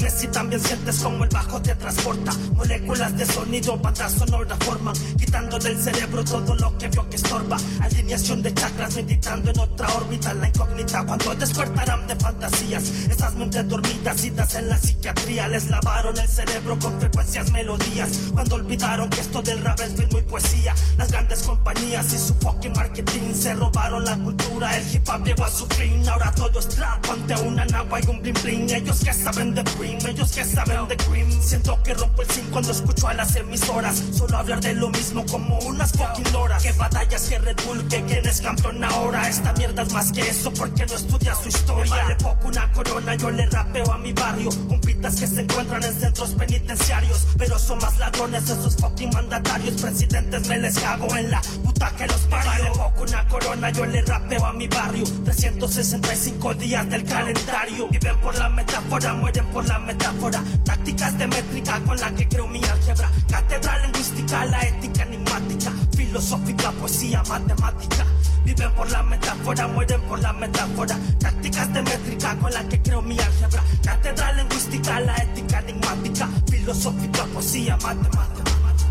Dime 0.09 0.21
si 0.21 0.27
también 0.27 0.61
sientes 0.61 0.99
como 0.99 1.23
el 1.23 1.29
bajo 1.29 1.61
te 1.61 1.75
transporta. 1.75 2.31
Moléculas 2.55 3.15
de 3.17 3.25
sonido, 3.25 3.77
banda 3.77 4.09
sonora 4.09 4.55
forman, 4.61 4.95
quitando 5.17 5.59
del 5.59 5.77
cerebro 5.77 6.23
todo 6.23 6.55
lo 6.55 6.77
que 6.77 6.87
vio 6.87 7.07
que 7.09 7.15
estorba. 7.15 7.57
Alineación 7.81 8.41
de 8.41 8.53
chakras, 8.53 8.95
meditando 8.95 9.51
en 9.51 9.59
otra 9.59 9.87
órbita. 9.95 10.33
La 10.33 10.47
incógnita 10.47 11.05
cuando 11.05 11.35
despertarán 11.35 12.07
de 12.07 12.15
fantasías. 12.15 12.83
Esas 13.09 13.35
mentes 13.35 13.67
dormidas, 13.67 14.19
citas 14.19 14.55
en 14.55 14.69
la 14.69 14.77
psiquiatría. 14.77 15.47
Les 15.47 15.69
lavaron 15.69 16.17
el 16.17 16.27
cerebro 16.27 16.79
con 16.79 16.99
frecuencias, 16.99 17.51
melodías. 17.51 18.09
Cuando 18.33 18.55
olvidaron 18.55 19.09
que 19.09 19.21
esto 19.21 19.41
del 19.41 19.61
rap 19.61 19.79
es 19.81 19.93
film 19.93 20.17
y 20.17 20.21
poesía. 20.21 20.73
Las 20.97 21.11
grandes 21.11 21.43
compañías 21.43 22.13
y 22.13 22.17
su 22.17 22.33
fucking 22.35 22.73
marketing 22.73 23.33
se 23.33 23.53
robaron 23.53 24.05
la 24.05 24.17
cultura. 24.17 24.75
El 24.77 24.95
hip 24.95 25.07
hop 25.07 25.23
llegó 25.23 25.45
a 25.45 25.51
su 25.51 25.67
fin. 25.67 26.07
Ahora 26.07 26.31
todo 26.31 26.59
es 26.59 26.67
trap. 26.69 27.05
Ponte 27.05 27.35
una 27.35 27.65
nagua 27.65 27.99
y 27.99 28.07
un 28.09 28.21
bling 28.21 28.41
bling. 28.41 28.69
Ellos 28.69 29.03
que 29.03 29.13
saben 29.13 29.53
de 29.53 29.63
cream, 29.63 29.98
ellos 30.07 30.31
que 30.31 30.43
saben 30.43 30.87
de 30.87 30.97
cream. 30.97 31.29
Siento 31.41 31.81
que 31.83 31.93
rompo 31.93 32.21
el 32.21 32.29
zinc 32.29 32.49
cuando 32.49 32.71
escucho 32.71 33.07
a 33.07 33.13
las 33.13 33.35
emisoras. 33.35 34.01
Solo 34.11 34.37
hablar 34.37 34.61
de 34.61 34.73
lo 34.73 34.89
mismo 34.89 35.25
como 35.25 35.59
unas 35.59 35.91
fucking 35.91 36.35
horas. 36.35 36.63
Que 36.63 36.71
batallas 36.73 37.23
que 37.23 37.39
Red 37.39 37.57
Bull, 37.65 37.87
que 37.87 38.03
quién 38.03 38.25
es 38.25 38.41
campeón 38.41 38.83
ahora. 38.83 39.27
Esta 39.27 39.53
mierda 39.53 39.83
es 39.83 39.93
más 39.93 40.11
que 40.11 40.21
eso 40.21 40.51
porque 40.53 40.85
no 40.85 40.95
estudia 40.95 41.35
su 41.35 41.49
historia. 41.49 41.83
Me 41.95 42.01
vale 42.01 42.15
poco 42.15 42.47
una 42.47 42.71
corona, 42.71 43.15
yo 43.15 43.31
le 43.31 43.45
rapeo 43.47 43.91
a 43.91 43.97
mi 43.97 44.13
barrio. 44.13 44.49
Compitas 44.67 45.15
que 45.15 45.27
se 45.27 45.41
encuentran 45.41 45.83
en 45.83 45.99
centros 45.99 46.31
penitenciarios. 46.31 47.27
Pero 47.37 47.59
son 47.59 47.79
más 47.79 47.97
ladrones 47.97 48.43
esos 48.43 48.75
fucking 48.77 49.09
mandatarios. 49.11 49.81
Presidentes 49.81 50.47
me 50.47 50.57
les 50.57 50.79
cago 50.79 51.15
en 51.15 51.31
la 51.31 51.41
puta 51.63 51.91
que 51.97 52.07
los 52.07 52.21
parió. 52.21 52.49
Vale 52.51 52.71
poco 52.71 53.03
una 53.03 53.27
corona, 53.27 53.69
yo 53.69 53.85
le 53.85 54.01
rapeo 54.01 54.45
a 54.45 54.53
mi 54.53 54.67
barrio. 54.67 55.03
365 55.25 56.53
días 56.55 56.89
del 56.89 57.03
calendario. 57.03 57.87
Viven 57.89 58.17
por 58.21 58.37
la 58.37 58.49
metáfora, 58.49 59.13
mueren 59.13 59.45
por 59.47 59.65
la 59.67 59.79
metáfora. 59.79 59.88
Tácticas 59.97 61.17
de 61.17 61.25
métrica 61.25 61.79
con 61.81 61.99
la 61.99 62.11
que 62.11 62.27
creo 62.27 62.47
mi 62.47 62.63
álgebra. 62.63 63.09
Catedral 63.27 63.81
lingüística, 63.81 64.45
la 64.45 64.61
ética 64.61 65.03
enigmática. 65.03 65.73
Filosófica, 65.95 66.71
poesía, 66.73 67.23
matemática. 67.27 68.05
Viven 68.45 68.71
por 68.73 68.89
la 68.91 69.01
metáfora, 69.01 69.67
mueren 69.67 70.01
por 70.01 70.19
la 70.19 70.33
metáfora. 70.33 70.95
Tácticas 71.19 71.73
de 71.73 71.81
métrica 71.81 72.35
con 72.37 72.53
la 72.53 72.67
que 72.69 72.79
creo 72.81 73.01
mi 73.01 73.19
álgebra. 73.19 73.63
Catedral 73.83 74.37
lingüística, 74.37 74.99
la 74.99 75.15
ética 75.15 75.59
enigmática. 75.59 76.29
Filosófica, 76.47 77.23
poesía, 77.25 77.75
matemática. 77.77 78.38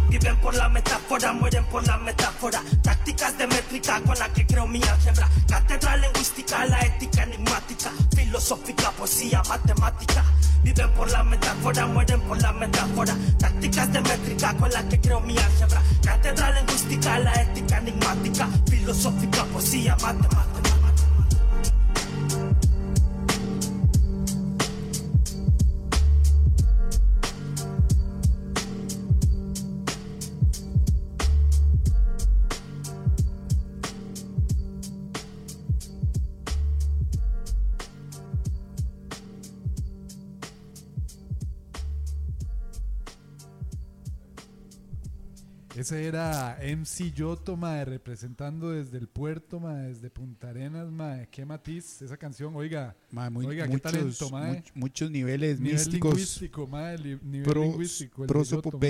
Viven 0.09 0.37
por 0.39 0.55
la 0.55 0.69
metáfora, 0.69 1.33
mueren 1.33 1.65
por 1.67 1.87
la 1.87 1.99
metáfora. 1.99 2.63
Tácticas 2.83 3.37
de 3.37 3.47
métrica 3.47 4.01
con 4.01 4.19
la 4.19 4.29
que 4.33 4.47
creo 4.47 4.67
mi 4.67 4.81
álgebra. 4.83 5.29
Catedral 5.47 6.01
lingüística, 6.01 6.65
la 6.67 6.81
ética 6.81 7.23
enigmática. 7.25 7.91
Filosófica, 8.17 8.91
poesía, 8.93 9.43
matemática. 9.49 10.25
Viven 10.63 10.91
por 10.93 11.11
la 11.11 11.23
metáfora, 11.25 11.87
mueren 11.87 12.21
por 12.23 12.41
la 12.41 12.53
metáfora. 12.53 13.17
Tácticas 13.39 13.93
de 13.93 14.01
métrica 14.01 14.55
con 14.57 14.71
la 14.71 14.89
que 14.89 15.01
creo 15.01 15.21
mi 15.21 15.37
álgebra. 15.37 15.83
Catedral 16.03 16.55
lingüística, 16.55 17.19
la 17.19 17.33
ética 17.43 17.79
enigmática. 17.79 18.49
Filosófica, 18.69 19.45
poesía, 19.45 19.97
matemática. 20.01 20.48
Ese 45.89 46.05
era 46.05 46.59
MC 46.61 47.11
Yoto, 47.15 47.57
mae, 47.57 47.83
representando 47.87 48.73
desde 48.73 48.99
el 48.99 49.09
puerto, 49.09 49.59
mae, 49.59 49.89
desde 49.89 50.11
Punta 50.11 50.51
Arenas, 50.51 50.91
mae. 50.91 51.29
Qué 51.31 51.47
matiz 51.47 52.03
esa 52.03 52.19
canción, 52.19 52.55
oiga. 52.57 52.95
Mae, 53.11 53.31
muy- 53.31 53.47
oiga, 53.47 53.65
qué 53.65 53.71
muchos, 53.73 53.93
talento, 53.93 54.29
mae. 54.31 54.51
much- 54.59 54.71
muchos 54.75 55.11
niveles 55.11 55.59
Nivel 55.61 55.77
místicos, 55.79 56.11
lingüístico, 56.11 56.67
mae, 56.67 56.99
li- 56.99 57.19
nivel 57.23 57.45
pros- 57.51 57.65
lingüístico. 57.69 58.27
Yoto, 58.51 58.79
mae. 58.79 58.81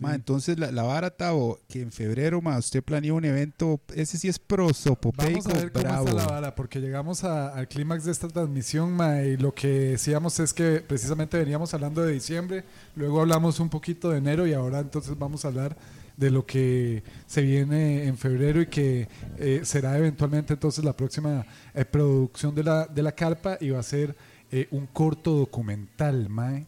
Ma, 0.00 0.14
entonces 0.14 0.58
la, 0.58 0.70
la 0.72 0.82
vara, 0.82 1.10
Tavo, 1.10 1.58
que 1.68 1.80
en 1.82 1.92
febrero, 1.92 2.40
ma, 2.42 2.58
usted 2.58 2.82
planeó 2.82 3.14
un 3.14 3.24
evento, 3.24 3.80
ese 3.94 4.18
sí 4.18 4.28
es 4.28 4.38
prosopopeico, 4.38 5.40
Vamos 5.40 5.46
a 5.46 5.58
ver 5.60 5.72
cómo 5.72 5.84
bravo. 5.84 6.08
está 6.08 6.16
la 6.20 6.26
vara, 6.26 6.54
porque 6.54 6.80
llegamos 6.80 7.24
a- 7.24 7.48
al 7.54 7.68
clímax 7.68 8.04
de 8.04 8.12
esta 8.12 8.28
transmisión, 8.28 8.92
mae, 8.92 9.28
y 9.30 9.36
lo 9.36 9.52
que 9.54 9.68
decíamos 9.68 10.38
es 10.40 10.52
que 10.52 10.80
precisamente 10.86 11.38
veníamos 11.38 11.72
hablando 11.74 12.02
de 12.02 12.12
diciembre, 12.12 12.64
luego 12.96 13.20
hablamos 13.20 13.60
un 13.60 13.68
poquito 13.68 14.10
de 14.10 14.18
enero 14.18 14.46
y 14.46 14.52
ahora 14.52 14.80
entonces 14.80 15.16
vamos 15.18 15.44
a 15.44 15.48
hablar 15.48 15.76
de 16.16 16.30
lo 16.30 16.46
que 16.46 17.02
se 17.26 17.42
viene 17.42 18.04
en 18.06 18.16
febrero 18.16 18.60
y 18.60 18.66
que 18.66 19.08
eh, 19.36 19.60
será 19.64 19.98
eventualmente 19.98 20.52
entonces 20.54 20.84
la 20.84 20.96
próxima 20.96 21.44
eh, 21.74 21.84
producción 21.84 22.54
de 22.54 22.62
la, 22.62 22.86
de 22.86 23.02
la 23.02 23.12
carpa 23.12 23.58
y 23.60 23.70
va 23.70 23.80
a 23.80 23.82
ser 23.82 24.14
eh, 24.52 24.68
un 24.70 24.86
corto 24.86 25.32
documental, 25.36 26.28
mae. 26.28 26.66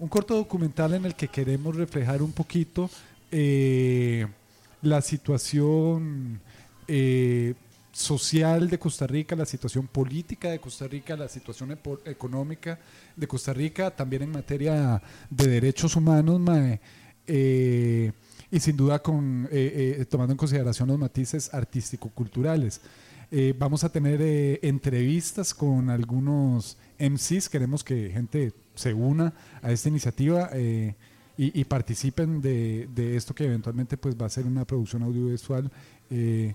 Un 0.00 0.08
corto 0.08 0.34
documental 0.34 0.94
en 0.94 1.04
el 1.04 1.14
que 1.14 1.28
queremos 1.28 1.76
reflejar 1.76 2.22
un 2.22 2.32
poquito 2.32 2.88
eh, 3.30 4.26
la 4.80 5.02
situación 5.02 6.40
eh, 6.88 7.52
social 7.92 8.70
de 8.70 8.78
Costa 8.78 9.06
Rica, 9.06 9.36
la 9.36 9.44
situación 9.44 9.86
política 9.86 10.48
de 10.48 10.58
Costa 10.58 10.88
Rica, 10.88 11.14
la 11.18 11.28
situación 11.28 11.78
económica 12.06 12.78
de 13.14 13.28
Costa 13.28 13.52
Rica, 13.52 13.90
también 13.90 14.22
en 14.22 14.32
materia 14.32 15.02
de 15.28 15.46
derechos 15.46 15.94
humanos, 15.94 16.40
mae, 16.40 16.80
eh, 17.26 18.10
y 18.50 18.58
sin 18.58 18.78
duda 18.78 19.00
con, 19.00 19.50
tomando 20.08 20.32
en 20.32 20.38
consideración 20.38 20.88
los 20.88 20.98
matices 20.98 21.52
artístico-culturales. 21.52 22.80
Vamos 23.58 23.84
a 23.84 23.92
tener 23.92 24.20
entrevistas 24.62 25.54
con 25.54 25.90
algunos 25.90 26.78
MCs, 26.98 27.48
queremos 27.50 27.84
que 27.84 28.10
gente 28.10 28.52
se 28.80 28.92
una 28.94 29.32
a 29.62 29.70
esta 29.70 29.88
iniciativa 29.88 30.50
eh, 30.52 30.94
y, 31.38 31.60
y 31.60 31.64
participen 31.64 32.40
de, 32.40 32.88
de 32.94 33.16
esto 33.16 33.34
que 33.34 33.44
eventualmente 33.44 33.96
pues 33.96 34.16
va 34.20 34.26
a 34.26 34.30
ser 34.30 34.46
una 34.46 34.64
producción 34.64 35.02
audiovisual 35.02 35.70
eh, 36.10 36.54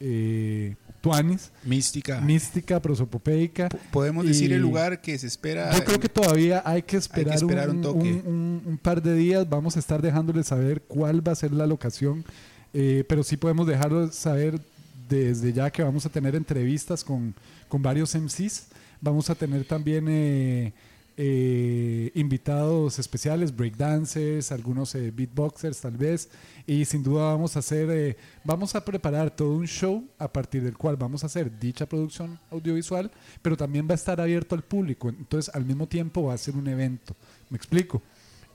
eh, 0.00 0.76
tuanis, 1.00 1.50
Mística. 1.64 2.20
mística, 2.20 2.80
prosopopeica. 2.80 3.68
Podemos 3.90 4.24
decir 4.26 4.52
el 4.52 4.60
lugar 4.60 5.00
que 5.00 5.18
se 5.18 5.26
espera. 5.26 5.72
Yo 5.76 5.84
creo 5.84 5.98
que 6.00 6.08
todavía 6.08 6.62
hay 6.64 6.82
que 6.82 6.96
esperar, 6.96 7.34
esperar 7.36 7.70
un, 7.70 7.76
un 7.76 7.82
toque. 7.82 8.22
un- 8.24 8.62
un- 8.64 8.78
par 8.78 9.02
de 9.02 9.14
días. 9.14 9.48
Vamos 9.48 9.76
a 9.76 9.80
estar 9.80 10.00
dejándoles 10.00 10.46
saber 10.46 10.82
cuál 10.82 11.26
va 11.26 11.32
a 11.32 11.36
ser 11.36 11.52
la 11.52 11.66
locación, 11.66 12.24
eh, 12.72 13.04
pero 13.08 13.22
sí 13.24 13.36
podemos 13.36 13.66
dejarlos 13.66 14.14
saber 14.14 14.60
desde 15.08 15.52
ya 15.52 15.70
que 15.70 15.82
vamos 15.82 16.04
a 16.06 16.10
tener 16.10 16.34
entrevistas 16.36 17.02
con, 17.02 17.34
con 17.68 17.82
varios 17.82 18.14
MCs. 18.14 18.66
Vamos 19.00 19.30
a 19.30 19.34
tener 19.34 19.64
también 19.64 20.06
eh, 20.08 20.72
eh, 21.20 22.12
invitados 22.14 23.00
especiales, 23.00 23.56
breakdancers, 23.56 24.52
algunos 24.52 24.94
eh, 24.94 25.10
beatboxers 25.10 25.80
tal 25.80 25.96
vez, 25.96 26.28
y 26.64 26.84
sin 26.84 27.02
duda 27.02 27.32
vamos 27.32 27.56
a 27.56 27.58
hacer, 27.58 27.90
eh, 27.90 28.16
vamos 28.44 28.76
a 28.76 28.84
preparar 28.84 29.34
todo 29.34 29.50
un 29.54 29.66
show 29.66 30.08
a 30.16 30.32
partir 30.32 30.62
del 30.62 30.78
cual 30.78 30.96
vamos 30.96 31.24
a 31.24 31.26
hacer 31.26 31.58
dicha 31.58 31.86
producción 31.86 32.38
audiovisual, 32.52 33.10
pero 33.42 33.56
también 33.56 33.88
va 33.88 33.92
a 33.92 33.94
estar 33.96 34.20
abierto 34.20 34.54
al 34.54 34.62
público, 34.62 35.08
entonces 35.08 35.52
al 35.52 35.64
mismo 35.64 35.88
tiempo 35.88 36.22
va 36.22 36.34
a 36.34 36.38
ser 36.38 36.54
un 36.54 36.68
evento, 36.68 37.16
me 37.50 37.56
explico. 37.56 38.00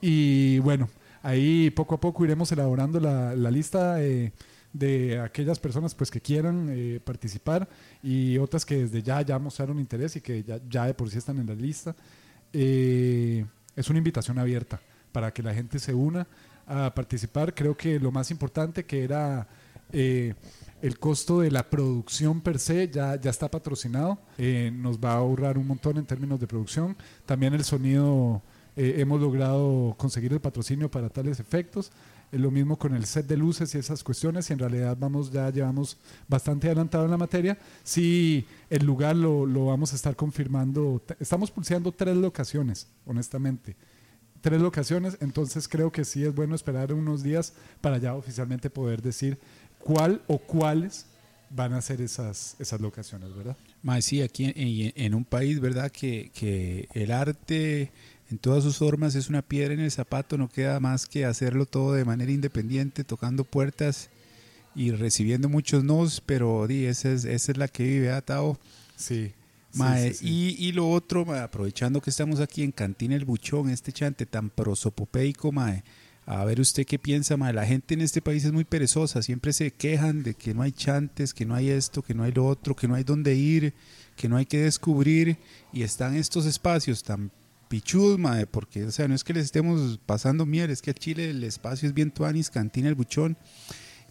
Y 0.00 0.58
bueno, 0.60 0.88
ahí 1.22 1.68
poco 1.68 1.96
a 1.96 2.00
poco 2.00 2.24
iremos 2.24 2.50
elaborando 2.50 2.98
la, 2.98 3.34
lista 3.50 3.96
de 3.96 5.20
aquellas 5.22 5.58
personas 5.58 5.94
pues 5.94 6.10
que 6.10 6.22
quieran 6.22 7.00
participar 7.04 7.68
y 8.02 8.38
otras 8.38 8.64
que 8.64 8.78
desde 8.78 9.02
ya 9.02 9.20
ya 9.20 9.38
mostraron 9.38 9.78
interés 9.78 10.16
y 10.16 10.22
que 10.22 10.42
ya, 10.42 10.58
ya 10.66 10.86
de 10.86 10.94
por 10.94 11.10
sí 11.10 11.18
están 11.18 11.38
en 11.38 11.46
la 11.46 11.54
lista. 11.54 11.94
Eh, 12.54 13.44
es 13.76 13.90
una 13.90 13.98
invitación 13.98 14.38
abierta 14.38 14.80
para 15.12 15.32
que 15.32 15.42
la 15.42 15.52
gente 15.52 15.78
se 15.78 15.92
una 15.92 16.26
a 16.66 16.94
participar. 16.94 17.52
Creo 17.52 17.76
que 17.76 18.00
lo 18.00 18.10
más 18.10 18.30
importante 18.30 18.84
que 18.84 19.04
era 19.04 19.46
eh, 19.92 20.34
el 20.80 20.98
costo 20.98 21.40
de 21.40 21.50
la 21.50 21.68
producción 21.68 22.40
per 22.40 22.58
se 22.58 22.88
ya, 22.88 23.20
ya 23.20 23.30
está 23.30 23.50
patrocinado. 23.50 24.18
nos 24.72 24.98
va 24.98 25.12
a 25.12 25.16
ahorrar 25.16 25.58
un 25.58 25.66
montón 25.66 25.98
en 25.98 26.06
términos 26.06 26.40
de 26.40 26.46
producción. 26.46 26.96
También 27.26 27.52
el 27.52 27.64
sonido, 27.64 28.40
hemos 28.76 29.20
logrado 29.20 29.94
conseguir 29.98 30.32
el 30.32 30.40
patrocinio 30.40 30.90
para 30.90 31.10
tales 31.10 31.40
efectos 31.40 31.90
lo 32.38 32.50
mismo 32.50 32.78
con 32.78 32.94
el 32.94 33.06
set 33.06 33.26
de 33.26 33.36
luces 33.36 33.74
y 33.74 33.78
esas 33.78 34.02
cuestiones, 34.02 34.48
y 34.50 34.52
en 34.52 34.58
realidad 34.58 34.96
vamos 34.98 35.30
ya 35.30 35.50
llevamos 35.50 35.96
bastante 36.28 36.66
adelantado 36.66 37.04
en 37.04 37.10
la 37.10 37.16
materia. 37.16 37.58
Sí, 37.82 38.46
el 38.70 38.84
lugar 38.84 39.16
lo, 39.16 39.46
lo 39.46 39.66
vamos 39.66 39.92
a 39.92 39.96
estar 39.96 40.16
confirmando. 40.16 41.02
Estamos 41.20 41.50
pulseando 41.50 41.92
tres 41.92 42.16
locaciones, 42.16 42.88
honestamente. 43.06 43.76
Tres 44.40 44.60
locaciones, 44.60 45.16
entonces 45.20 45.66
creo 45.68 45.90
que 45.90 46.04
sí 46.04 46.24
es 46.24 46.34
bueno 46.34 46.54
esperar 46.54 46.92
unos 46.92 47.22
días 47.22 47.54
para 47.80 47.98
ya 47.98 48.14
oficialmente 48.14 48.68
poder 48.68 49.00
decir 49.00 49.38
cuál 49.78 50.22
o 50.26 50.38
cuáles 50.38 51.06
van 51.50 51.72
a 51.72 51.80
ser 51.80 52.00
esas, 52.00 52.56
esas 52.58 52.80
locaciones, 52.80 53.34
¿verdad? 53.34 53.56
Más 53.82 54.04
sí, 54.04 54.22
aquí 54.22 54.44
en, 54.44 54.92
en, 54.96 55.14
un 55.14 55.24
país, 55.24 55.60
¿verdad? 55.60 55.90
Que, 55.90 56.30
que 56.34 56.88
el 56.94 57.12
arte 57.12 57.92
en 58.34 58.38
todas 58.38 58.64
sus 58.64 58.78
formas 58.78 59.14
es 59.14 59.28
una 59.28 59.42
piedra 59.42 59.74
en 59.74 59.80
el 59.80 59.92
zapato, 59.92 60.36
no 60.36 60.48
queda 60.48 60.80
más 60.80 61.06
que 61.06 61.24
hacerlo 61.24 61.66
todo 61.66 61.92
de 61.92 62.04
manera 62.04 62.32
independiente, 62.32 63.04
tocando 63.04 63.44
puertas 63.44 64.10
y 64.74 64.90
recibiendo 64.90 65.48
muchos 65.48 65.84
nos, 65.84 66.20
pero 66.20 66.66
di, 66.66 66.86
esa, 66.86 67.12
es, 67.12 67.24
esa 67.26 67.52
es 67.52 67.58
la 67.58 67.68
que 67.68 67.84
vive 67.84 68.10
atado. 68.10 68.58
Sí. 68.96 69.32
Y, 70.20 70.56
y, 70.58 70.72
lo 70.72 70.90
otro, 70.90 71.32
aprovechando 71.32 72.00
que 72.00 72.10
estamos 72.10 72.40
aquí 72.40 72.64
en 72.64 72.72
Cantina 72.72 73.14
El 73.14 73.24
Buchón, 73.24 73.70
este 73.70 73.92
chante 73.92 74.26
tan 74.26 74.50
prosopopeico, 74.50 75.52
mae, 75.52 75.84
a 76.26 76.44
ver 76.44 76.60
usted 76.60 76.84
qué 76.84 76.98
piensa, 76.98 77.36
mae. 77.36 77.52
La 77.52 77.66
gente 77.66 77.94
en 77.94 78.00
este 78.00 78.20
país 78.20 78.44
es 78.44 78.52
muy 78.52 78.64
perezosa, 78.64 79.22
siempre 79.22 79.52
se 79.52 79.70
quejan 79.70 80.24
de 80.24 80.34
que 80.34 80.54
no 80.54 80.62
hay 80.62 80.72
chantes, 80.72 81.32
que 81.32 81.46
no 81.46 81.54
hay 81.54 81.70
esto, 81.70 82.02
que 82.02 82.14
no 82.14 82.24
hay 82.24 82.32
lo 82.32 82.46
otro, 82.46 82.74
que 82.74 82.88
no 82.88 82.96
hay 82.96 83.04
dónde 83.04 83.36
ir, 83.36 83.74
que 84.16 84.28
no 84.28 84.36
hay 84.36 84.46
que 84.46 84.58
descubrir, 84.58 85.36
y 85.72 85.82
están 85.82 86.16
estos 86.16 86.46
espacios 86.46 87.04
tan 87.04 87.30
pichudos, 87.74 88.20
mae, 88.20 88.46
porque, 88.46 88.84
o 88.84 88.92
sea, 88.92 89.08
no 89.08 89.16
es 89.16 89.24
que 89.24 89.32
les 89.32 89.46
estemos 89.46 89.98
pasando 90.06 90.46
miel, 90.46 90.70
es 90.70 90.80
que 90.80 90.92
a 90.92 90.94
Chile 90.94 91.30
el 91.30 91.42
espacio 91.42 91.88
es 91.88 91.92
bien 91.92 92.12
tuanis, 92.12 92.48
cantina 92.48 92.88
el 92.88 92.94
buchón. 92.94 93.36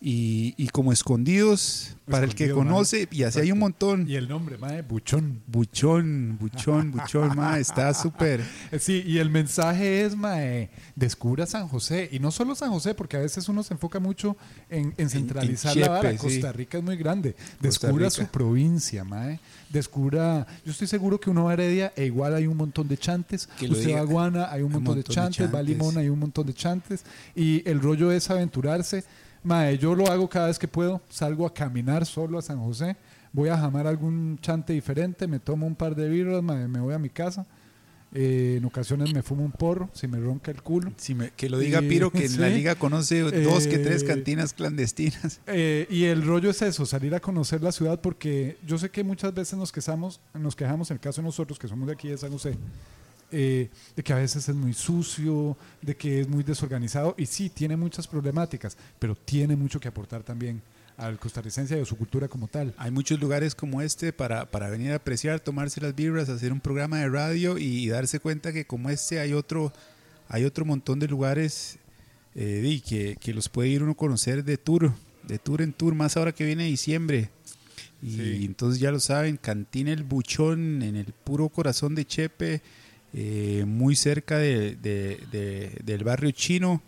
Y, 0.05 0.53
y, 0.57 0.67
como 0.67 0.91
escondidos 0.91 1.95
para 2.09 2.25
el 2.25 2.35
que 2.35 2.51
conoce, 2.51 3.07
y 3.09 3.23
así 3.23 3.39
hay 3.39 3.53
un 3.53 3.59
montón. 3.59 4.05
Y 4.05 4.15
el 4.15 4.27
nombre, 4.27 4.57
mae, 4.57 4.81
Buchón. 4.81 5.41
Buchón, 5.47 6.37
Buchón, 6.41 6.91
Buchón, 6.91 7.33
mae, 7.37 7.61
está 7.61 7.93
súper. 7.93 8.43
Sí, 8.81 9.01
y 9.07 9.19
el 9.19 9.29
mensaje 9.29 10.03
es, 10.03 10.17
mae, 10.17 10.69
descubra 10.97 11.45
San 11.45 11.69
José. 11.69 12.09
Y 12.11 12.19
no 12.19 12.31
solo 12.31 12.53
San 12.53 12.71
José, 12.71 12.93
porque 12.93 13.15
a 13.15 13.21
veces 13.21 13.47
uno 13.47 13.63
se 13.63 13.75
enfoca 13.75 14.01
mucho 14.01 14.35
en, 14.69 14.93
en 14.97 15.09
centralizar 15.09 15.77
la 15.77 15.87
vara. 15.87 16.17
Costa 16.17 16.51
Rica 16.51 16.79
es 16.79 16.83
muy 16.83 16.97
grande. 16.97 17.37
Descubra 17.61 18.09
su 18.09 18.25
provincia, 18.25 19.05
mae. 19.05 19.39
Descubra, 19.69 20.45
yo 20.65 20.71
estoy 20.73 20.87
seguro 20.87 21.17
que 21.17 21.29
uno 21.29 21.45
va 21.45 21.51
a 21.51 21.53
Heredia 21.53 21.93
e 21.95 22.05
igual 22.05 22.35
hay 22.35 22.45
un 22.45 22.57
montón 22.57 22.89
de 22.89 22.97
chantes. 22.97 23.47
Que 23.57 23.69
Usted 23.69 23.95
va 23.95 24.01
a 24.01 24.03
Guana, 24.03 24.51
hay 24.51 24.63
un 24.63 24.73
montón, 24.73 24.97
de, 24.97 25.03
chantes. 25.05 25.51
Va 25.53 25.59
a 25.59 25.63
Limón, 25.63 25.97
hay 25.97 26.09
un 26.09 26.19
montón 26.19 26.45
de 26.45 26.53
chantes. 26.53 27.05
Y 27.35 27.67
el 27.69 27.79
rollo 27.79 28.11
es 28.11 28.29
aventurarse 28.29 29.05
Mae, 29.43 29.77
yo 29.77 29.95
lo 29.95 30.08
hago 30.08 30.29
cada 30.29 30.47
vez 30.47 30.58
que 30.58 30.67
puedo. 30.67 31.01
Salgo 31.10 31.45
a 31.45 31.53
caminar 31.53 32.06
solo 32.06 32.38
a 32.38 32.41
San 32.41 32.60
José. 32.60 32.95
Voy 33.32 33.49
a 33.49 33.58
jamar 33.58 33.88
algún 33.88 34.38
chante 34.41 34.73
diferente. 34.73 35.27
Me 35.27 35.39
tomo 35.39 35.67
un 35.67 35.75
par 35.75 35.95
de 35.95 36.08
birras, 36.10 36.43
me 36.43 36.79
voy 36.79 36.93
a 36.93 36.99
mi 36.99 37.10
casa. 37.10 37.45
Eh, 38.15 38.58
en 38.60 38.65
ocasiones 38.65 39.12
me 39.12 39.23
fumo 39.23 39.43
un 39.43 39.51
porro, 39.51 39.89
si 39.93 40.08
me 40.08 40.19
ronca 40.19 40.51
el 40.51 40.62
culo. 40.62 40.93
Si 40.97 41.15
que 41.36 41.49
lo 41.49 41.58
diga 41.58 41.82
Piro, 41.82 42.12
que 42.12 42.25
en 42.25 42.39
la 42.41 42.49
liga 42.49 42.75
conoce 42.75 43.21
dos 43.21 43.65
que 43.65 43.79
tres 43.79 44.03
eh, 44.03 44.06
cantinas 44.06 44.53
clandestinas. 44.53 45.41
Eh, 45.47 45.88
y 45.89 46.06
el 46.06 46.23
rollo 46.23 46.51
es 46.51 46.62
eso, 46.62 46.86
salir 46.86 47.15
a 47.15 47.19
conocer 47.19 47.63
la 47.63 47.71
ciudad, 47.71 47.99
porque 48.01 48.58
yo 48.67 48.77
sé 48.77 48.89
que 48.89 49.03
muchas 49.03 49.34
veces 49.34 49.58
nos 49.58 49.71
quejamos, 49.71 50.19
nos 50.34 50.56
quejamos 50.56 50.91
en 50.91 50.95
el 50.95 51.01
caso 51.01 51.21
de 51.21 51.25
nosotros, 51.25 51.58
que 51.58 51.67
somos 51.67 51.88
de 51.88 51.93
aquí 51.93 52.10
de 52.10 52.17
San 52.17 52.32
José, 52.32 52.56
eh, 53.35 53.69
de 53.95 54.03
que 54.03 54.13
a 54.13 54.17
veces 54.17 54.47
es 54.47 54.53
muy 54.53 54.73
sucio, 54.73 55.57
de 55.81 55.95
que 55.95 56.21
es 56.21 56.27
muy 56.27 56.43
desorganizado 56.43 57.15
y 57.17 57.25
sí, 57.25 57.49
tiene 57.49 57.75
muchas 57.75 58.07
problemáticas, 58.07 58.77
pero 58.99 59.15
tiene 59.15 59.55
mucho 59.55 59.79
que 59.79 59.87
aportar 59.87 60.21
también 60.21 60.61
al 60.97 61.17
costarricense 61.17 61.75
y 61.75 61.81
a 61.81 61.85
su 61.85 61.97
cultura 61.97 62.27
como 62.27 62.47
tal. 62.47 62.75
Hay 62.77 62.91
muchos 62.91 63.19
lugares 63.19 63.55
como 63.55 63.81
este 63.81 64.13
para, 64.13 64.51
para 64.51 64.69
venir 64.69 64.91
a 64.91 64.97
apreciar, 64.97 65.39
tomarse 65.39 65.81
las 65.81 65.95
birras, 65.95 66.29
hacer 66.29 66.53
un 66.53 66.59
programa 66.59 66.99
de 66.99 67.09
radio 67.09 67.57
y, 67.57 67.87
darse 67.87 68.19
cuenta 68.19 68.53
que 68.53 68.65
como 68.65 68.91
este 68.91 69.19
hay 69.19 69.33
otro, 69.33 69.73
hay 70.27 70.45
otro 70.45 70.63
montón 70.63 70.99
de 70.99 71.07
lugares 71.07 71.79
eh, 72.35 72.81
que, 72.87 73.17
que, 73.19 73.33
los 73.33 73.49
puede 73.49 73.69
ir 73.69 73.81
uno 73.81 73.93
a 73.93 73.97
conocer 73.97 74.43
de 74.43 74.57
tour, 74.57 74.93
de 75.23 75.39
tour 75.39 75.63
en 75.63 75.73
tour, 75.73 75.95
más 75.95 76.17
ahora 76.17 76.33
que 76.33 76.45
viene 76.45 76.65
diciembre. 76.65 77.31
Y 77.99 78.45
entonces 78.45 78.81
ya 78.81 78.91
lo 78.91 78.99
saben, 78.99 79.37
Cantina 79.37 79.91
El 79.91 80.03
Buchón 80.03 80.83
en 80.83 80.97
el 80.97 81.13
puro 81.13 81.47
corazón 81.47 81.95
de 81.95 82.05
Chepe 82.05 82.61
eh, 83.13 83.63
muy 83.67 83.95
cerca 83.95 84.39
de, 84.39 84.76
del 85.84 86.04
barrio 86.04 86.32
chino. 86.32 86.82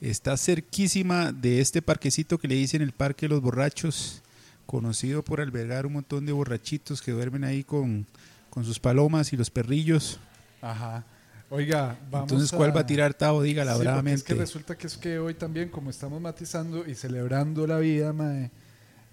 Está 0.00 0.36
cerquísima 0.36 1.32
de 1.32 1.60
este 1.60 1.80
parquecito 1.80 2.38
que 2.38 2.48
le 2.48 2.56
dicen 2.56 2.82
el 2.82 2.92
Parque 2.92 3.26
de 3.26 3.30
los 3.30 3.40
Borrachos, 3.40 4.22
conocido 4.66 5.24
por 5.24 5.40
albergar 5.40 5.86
un 5.86 5.94
montón 5.94 6.26
de 6.26 6.32
borrachitos 6.32 7.00
que 7.00 7.12
duermen 7.12 7.44
ahí 7.44 7.64
con, 7.64 8.06
con 8.50 8.64
sus 8.64 8.78
palomas 8.78 9.32
y 9.32 9.36
los 9.36 9.50
perrillos. 9.50 10.20
Ajá. 10.60 11.04
Oiga, 11.48 11.98
vamos 12.10 12.32
Entonces, 12.32 12.56
¿cuál 12.56 12.74
va 12.74 12.80
a 12.80 12.86
tirar 12.86 13.14
Tavo? 13.14 13.42
Dígala 13.42 13.74
sí, 13.74 13.80
bravamente. 13.80 14.18
Es 14.18 14.24
que 14.24 14.34
resulta 14.34 14.76
que 14.76 14.86
es 14.86 14.96
que 14.96 15.18
hoy 15.18 15.34
también, 15.34 15.68
como 15.68 15.90
estamos 15.90 16.20
matizando 16.20 16.86
y 16.86 16.94
celebrando 16.94 17.66
la 17.66 17.78
vida, 17.78 18.12
mae, 18.12 18.50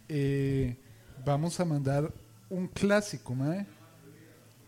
eh, 0.07 0.77
vamos 1.25 1.59
a 1.59 1.65
mandar 1.65 2.13
un 2.49 2.67
clásico, 2.67 3.35
mae 3.35 3.65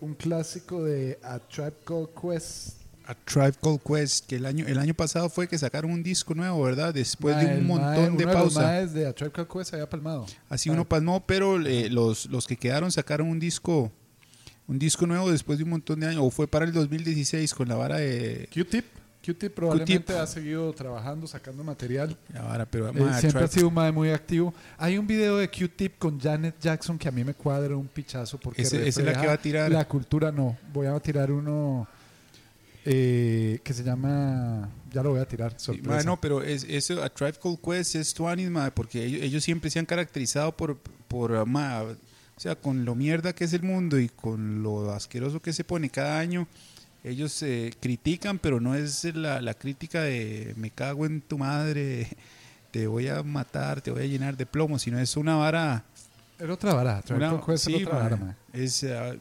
un 0.01 0.15
clásico 0.15 0.83
de 0.83 1.17
A 1.23 1.39
Tribe 1.39 1.73
Called 1.85 2.09
Quest. 2.19 2.81
A 3.05 3.15
Tribe 3.15 3.53
Called 3.61 3.81
Quest, 3.81 4.25
que 4.27 4.35
el 4.35 4.45
año, 4.45 4.65
el 4.67 4.77
año 4.77 4.93
pasado 4.93 5.29
fue 5.29 5.47
que 5.47 5.57
sacaron 5.57 5.91
un 5.91 6.03
disco 6.03 6.35
nuevo, 6.35 6.61
¿verdad? 6.63 6.93
Después 6.93 7.37
de 7.37 7.57
un 7.57 7.67
montón 7.67 8.17
de 8.17 8.25
pausa. 8.25 8.71
De, 8.71 8.87
de 8.87 9.07
A 9.07 9.13
Tribe 9.13 9.31
Called 9.31 9.49
Quest 9.49 9.73
había 9.73 9.89
palmado. 9.89 10.25
Así 10.49 10.69
uno 10.69 10.87
palmó, 10.87 11.25
pero 11.25 11.59
eh, 11.65 11.89
los, 11.89 12.25
los 12.25 12.47
que 12.47 12.57
quedaron 12.57 12.91
sacaron 12.91 13.27
un 13.27 13.39
disco 13.39 13.91
un 14.67 14.79
disco 14.79 15.05
nuevo 15.05 15.29
después 15.29 15.57
de 15.57 15.65
un 15.65 15.71
montón 15.71 15.99
de 15.99 16.07
años, 16.07 16.21
o 16.23 16.29
fue 16.29 16.47
para 16.47 16.63
el 16.63 16.71
2016 16.71 17.53
con 17.53 17.67
la 17.67 17.75
vara 17.75 17.97
de... 17.97 18.47
Q-Tip. 18.53 18.85
Q-Tip 19.23 19.53
probablemente 19.53 20.17
ha 20.17 20.25
seguido 20.25 20.73
trabajando, 20.73 21.27
sacando 21.27 21.63
material. 21.63 22.17
Ahora, 22.35 22.65
pero, 22.65 22.89
eh, 22.89 23.13
siempre 23.19 23.43
ha 23.43 23.47
sido 23.47 23.67
un 23.67 23.73
madre 23.73 23.91
muy 23.91 24.09
activo. 24.09 24.53
Hay 24.77 24.97
un 24.97 25.05
video 25.05 25.37
de 25.37 25.47
Q-Tip 25.49 25.99
con 25.99 26.19
Janet 26.19 26.55
Jackson 26.59 26.97
que 26.97 27.07
a 27.07 27.11
mí 27.11 27.23
me 27.23 27.35
cuadra 27.35 27.75
un 27.75 27.87
pichazo 27.87 28.39
porque 28.39 28.63
ese, 28.63 28.87
es 28.87 28.97
la 28.97 29.19
que 29.19 29.27
va 29.27 29.33
a 29.33 29.37
tirar. 29.37 29.71
La 29.71 29.87
cultura 29.87 30.31
no. 30.31 30.57
Voy 30.73 30.87
a 30.87 30.99
tirar 30.99 31.31
uno 31.31 31.87
eh, 32.83 33.59
que 33.63 33.73
se 33.73 33.83
llama. 33.83 34.69
Ya 34.91 35.03
lo 35.03 35.11
voy 35.11 35.19
a 35.19 35.27
tirar. 35.27 35.55
Bueno, 35.83 36.19
pero 36.19 36.41
es, 36.41 36.65
eso, 36.67 37.03
a 37.03 37.09
Tribe 37.09 37.37
Called 37.41 37.59
Quest 37.59 37.95
es 37.95 38.13
Twanis, 38.15 38.49
porque 38.73 39.05
ellos, 39.05 39.43
siempre 39.43 39.69
se 39.69 39.77
han 39.77 39.85
caracterizado 39.85 40.57
por, 40.57 40.77
por 41.07 41.31
o 41.31 41.95
sea, 42.37 42.55
con 42.55 42.85
lo 42.85 42.95
mierda 42.95 43.33
que 43.33 43.43
es 43.43 43.53
el 43.53 43.61
mundo 43.61 43.99
y 43.99 44.09
con 44.09 44.63
lo 44.63 44.91
asqueroso 44.91 45.39
que 45.43 45.53
se 45.53 45.63
pone 45.63 45.91
cada 45.91 46.17
año 46.17 46.47
ellos 47.03 47.41
eh, 47.43 47.71
critican, 47.79 48.39
pero 48.39 48.59
no 48.59 48.75
es 48.75 49.03
la, 49.15 49.41
la, 49.41 49.53
crítica 49.53 50.01
de 50.01 50.53
me 50.57 50.69
cago 50.69 51.05
en 51.05 51.21
tu 51.21 51.37
madre, 51.37 52.07
te 52.71 52.87
voy 52.87 53.07
a 53.07 53.23
matar, 53.23 53.81
te 53.81 53.91
voy 53.91 54.03
a 54.03 54.05
llenar 54.05 54.37
de 54.37 54.45
plomo, 54.45 54.77
sino 54.77 54.99
es 54.99 55.17
una 55.17 55.35
vara. 55.35 55.83
Es 56.39 56.49
otra 56.49 56.73
vara, 56.73 57.03
una, 57.09 57.57
sí, 57.57 57.83
otra 57.83 57.99
vara, 57.99 58.37
Es, 58.53 58.83
uh, 58.83 59.17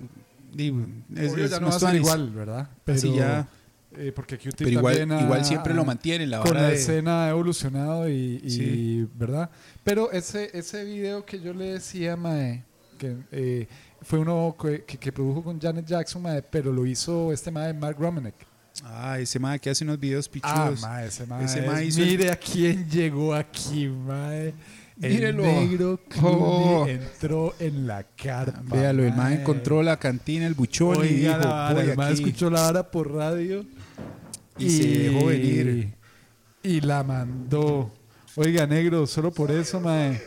es, 1.16 1.50
ya 1.50 1.60
no 1.60 1.70
va 1.70 1.94
igual, 1.94 2.30
¿verdad? 2.30 2.68
Pero, 2.84 3.14
ya. 3.14 3.48
Eh, 3.96 4.12
porque 4.14 4.38
QT 4.38 4.54
pero 4.56 4.70
igual, 4.70 5.20
igual 5.20 5.44
siempre 5.44 5.74
lo 5.74 5.84
mantiene 5.84 6.24
la 6.24 6.38
con 6.42 6.54
la 6.54 6.70
escena 6.70 7.24
ha 7.24 7.30
evolucionado 7.30 8.08
y, 8.08 8.40
y 8.44 9.08
verdad 9.18 9.50
pero 9.82 10.12
ese 10.12 10.48
ese 10.56 10.84
video 10.84 11.26
que 11.26 11.40
yo 11.40 11.52
le 11.52 11.72
decía 11.72 12.16
mae 12.16 12.62
que 12.98 13.16
eh, 13.32 13.66
fue 14.02 14.18
uno 14.18 14.56
que, 14.60 14.84
que- 14.84 14.98
que 14.98 15.12
produjo 15.12 15.42
con 15.44 15.60
Janet 15.60 15.86
Jackson, 15.86 16.22
mae, 16.22 16.42
pero 16.42 16.72
lo 16.72 16.86
hizo 16.86 17.32
este 17.32 17.50
mae 17.50 17.72
Mark 17.74 17.96
Romanek. 17.98 18.34
Ah, 18.84 19.18
ese 19.18 19.38
mae 19.38 19.58
que 19.58 19.68
hace 19.70 19.84
unos 19.84 19.98
videos 19.98 20.26
Ah, 20.28 20.30
pichudos. 20.32 20.84
ese 21.06 21.26
mae. 21.26 21.44
Ese 21.44 21.60
es- 21.60 21.66
mae 21.66 21.84
hizo 21.86 22.00
el- 22.02 22.06
Mire 22.08 22.30
a 22.30 22.36
quién 22.36 22.88
llegó 22.88 23.34
aquí, 23.34 23.88
mae. 23.88 24.54
El 25.02 25.12
Mírelo. 25.14 25.42
negro 25.44 26.00
Oh. 26.22 26.86
entró 26.86 27.54
en 27.58 27.86
la 27.86 28.02
carpa. 28.04 28.60
Véalo, 28.76 29.02
el 29.04 29.14
mae. 29.14 29.40
encontró 29.40 29.82
la 29.82 29.96
cantina, 29.98 30.46
el 30.46 30.52
buchón 30.54 31.04
y 31.04 31.08
dijo, 31.08 31.38
la 31.38 31.72
el 31.72 31.98
aquí. 32.00 32.12
escuchó 32.12 32.50
la 32.50 32.60
vara 32.62 32.90
por 32.90 33.10
radio 33.12 33.64
Y 34.58 34.68
se 34.70 34.86
dejó 35.10 35.26
venir. 35.26 35.94
Y 36.62 36.80
la 36.82 37.02
mandó. 37.02 37.90
Oiga, 38.36 38.66
negro, 38.66 39.06
solo 39.06 39.30
por 39.32 39.50
eso, 39.50 39.80
mae. 39.80 40.20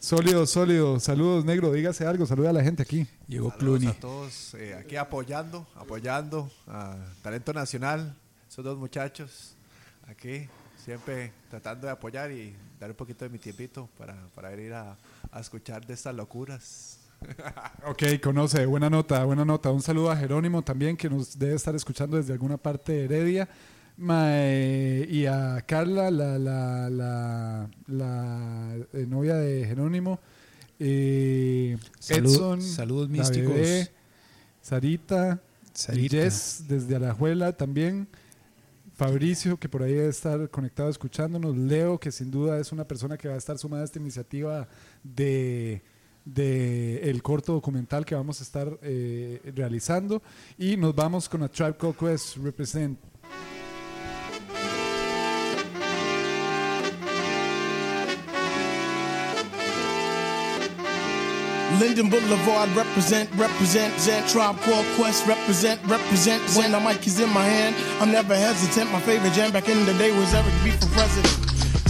Sólido, 0.00 0.46
sólido. 0.46 1.00
Saludos, 1.00 1.44
negro. 1.44 1.72
Dígase 1.72 2.06
algo. 2.06 2.24
Saluda 2.26 2.50
a 2.50 2.52
la 2.52 2.62
gente 2.62 2.82
aquí. 2.82 3.06
Llegó 3.26 3.50
Saludos 3.50 3.58
Clooney. 3.80 3.88
a 3.88 4.00
todos 4.00 4.54
eh, 4.54 4.74
aquí 4.74 4.96
apoyando, 4.96 5.66
apoyando 5.74 6.50
a 6.68 6.96
Talento 7.22 7.52
Nacional, 7.52 8.14
esos 8.48 8.64
dos 8.64 8.78
muchachos 8.78 9.54
aquí, 10.06 10.48
siempre 10.84 11.32
tratando 11.50 11.86
de 11.86 11.92
apoyar 11.92 12.30
y 12.30 12.54
dar 12.78 12.90
un 12.90 12.96
poquito 12.96 13.24
de 13.24 13.30
mi 13.30 13.38
tiempito 13.38 13.88
para, 13.98 14.14
para 14.34 14.52
ir 14.54 14.72
a, 14.72 14.96
a 15.32 15.40
escuchar 15.40 15.84
de 15.86 15.94
estas 15.94 16.14
locuras. 16.14 16.98
Ok, 17.84 18.02
conoce. 18.22 18.64
Buena 18.66 18.88
nota, 18.88 19.24
buena 19.24 19.44
nota. 19.44 19.72
Un 19.72 19.82
saludo 19.82 20.10
a 20.10 20.16
Jerónimo 20.16 20.62
también, 20.62 20.96
que 20.96 21.10
nos 21.10 21.36
debe 21.36 21.54
estar 21.54 21.74
escuchando 21.74 22.16
desde 22.16 22.32
alguna 22.32 22.56
parte 22.56 22.92
de 22.92 23.04
Heredia. 23.06 23.48
Mae, 23.98 25.06
y 25.10 25.26
a 25.26 25.60
Carla, 25.66 26.10
la, 26.10 26.38
la, 26.38 26.88
la, 26.88 27.68
la, 27.88 28.76
eh, 28.92 29.06
novia 29.08 29.34
de 29.34 29.66
Jerónimo. 29.66 30.20
Eh, 30.78 31.76
Salud- 31.98 32.32
Edson, 32.32 32.62
saludos 32.62 33.08
místicos. 33.08 33.52
bebé, 33.54 33.90
Sarita, 34.62 35.40
Sarita. 35.72 36.16
y 36.16 36.20
Jess 36.20 36.64
desde 36.68 36.94
Alajuela 36.96 37.52
también. 37.52 38.06
Fabricio, 38.94 39.56
que 39.58 39.68
por 39.68 39.82
ahí 39.82 39.92
debe 39.94 40.08
estar 40.08 40.48
conectado 40.50 40.88
escuchándonos. 40.88 41.56
Leo, 41.56 41.98
que 41.98 42.10
sin 42.12 42.30
duda 42.30 42.58
es 42.60 42.70
una 42.72 42.84
persona 42.86 43.16
que 43.16 43.28
va 43.28 43.34
a 43.34 43.38
estar 43.38 43.58
sumada 43.58 43.82
a 43.82 43.84
esta 43.84 43.98
iniciativa 43.98 44.68
de, 45.02 45.82
de 46.24 47.00
el 47.10 47.22
corto 47.22 47.52
documental 47.52 48.04
que 48.04 48.14
vamos 48.16 48.40
a 48.40 48.44
estar 48.44 48.78
eh, 48.82 49.40
realizando. 49.56 50.22
Y 50.56 50.76
nos 50.76 50.94
vamos 50.94 51.28
con 51.28 51.42
a 51.42 51.48
Tribe 51.48 51.76
Called 51.76 51.96
Quest 51.96 52.36
Represent. 52.38 52.98
Linden 61.76 62.08
Boulevard 62.08 62.70
represent, 62.74 63.28
represent, 63.36 63.92
Zant 64.00 64.30
Tribe 64.32 64.56
Called 64.62 64.86
Quest 64.96 65.26
represent, 65.26 65.78
represent. 65.84 66.42
When 66.56 66.72
the 66.72 66.80
mic 66.80 67.06
is 67.06 67.20
in 67.20 67.28
my 67.28 67.44
hand, 67.44 67.76
I'm 68.00 68.10
never 68.10 68.34
hesitant. 68.34 68.90
My 68.90 69.00
favorite 69.00 69.34
jam 69.34 69.52
back 69.52 69.68
in 69.68 69.84
the 69.84 69.92
day 69.94 70.10
was 70.18 70.32
Eric 70.32 70.54
B 70.64 70.70
for 70.70 70.88
president. 70.96 71.36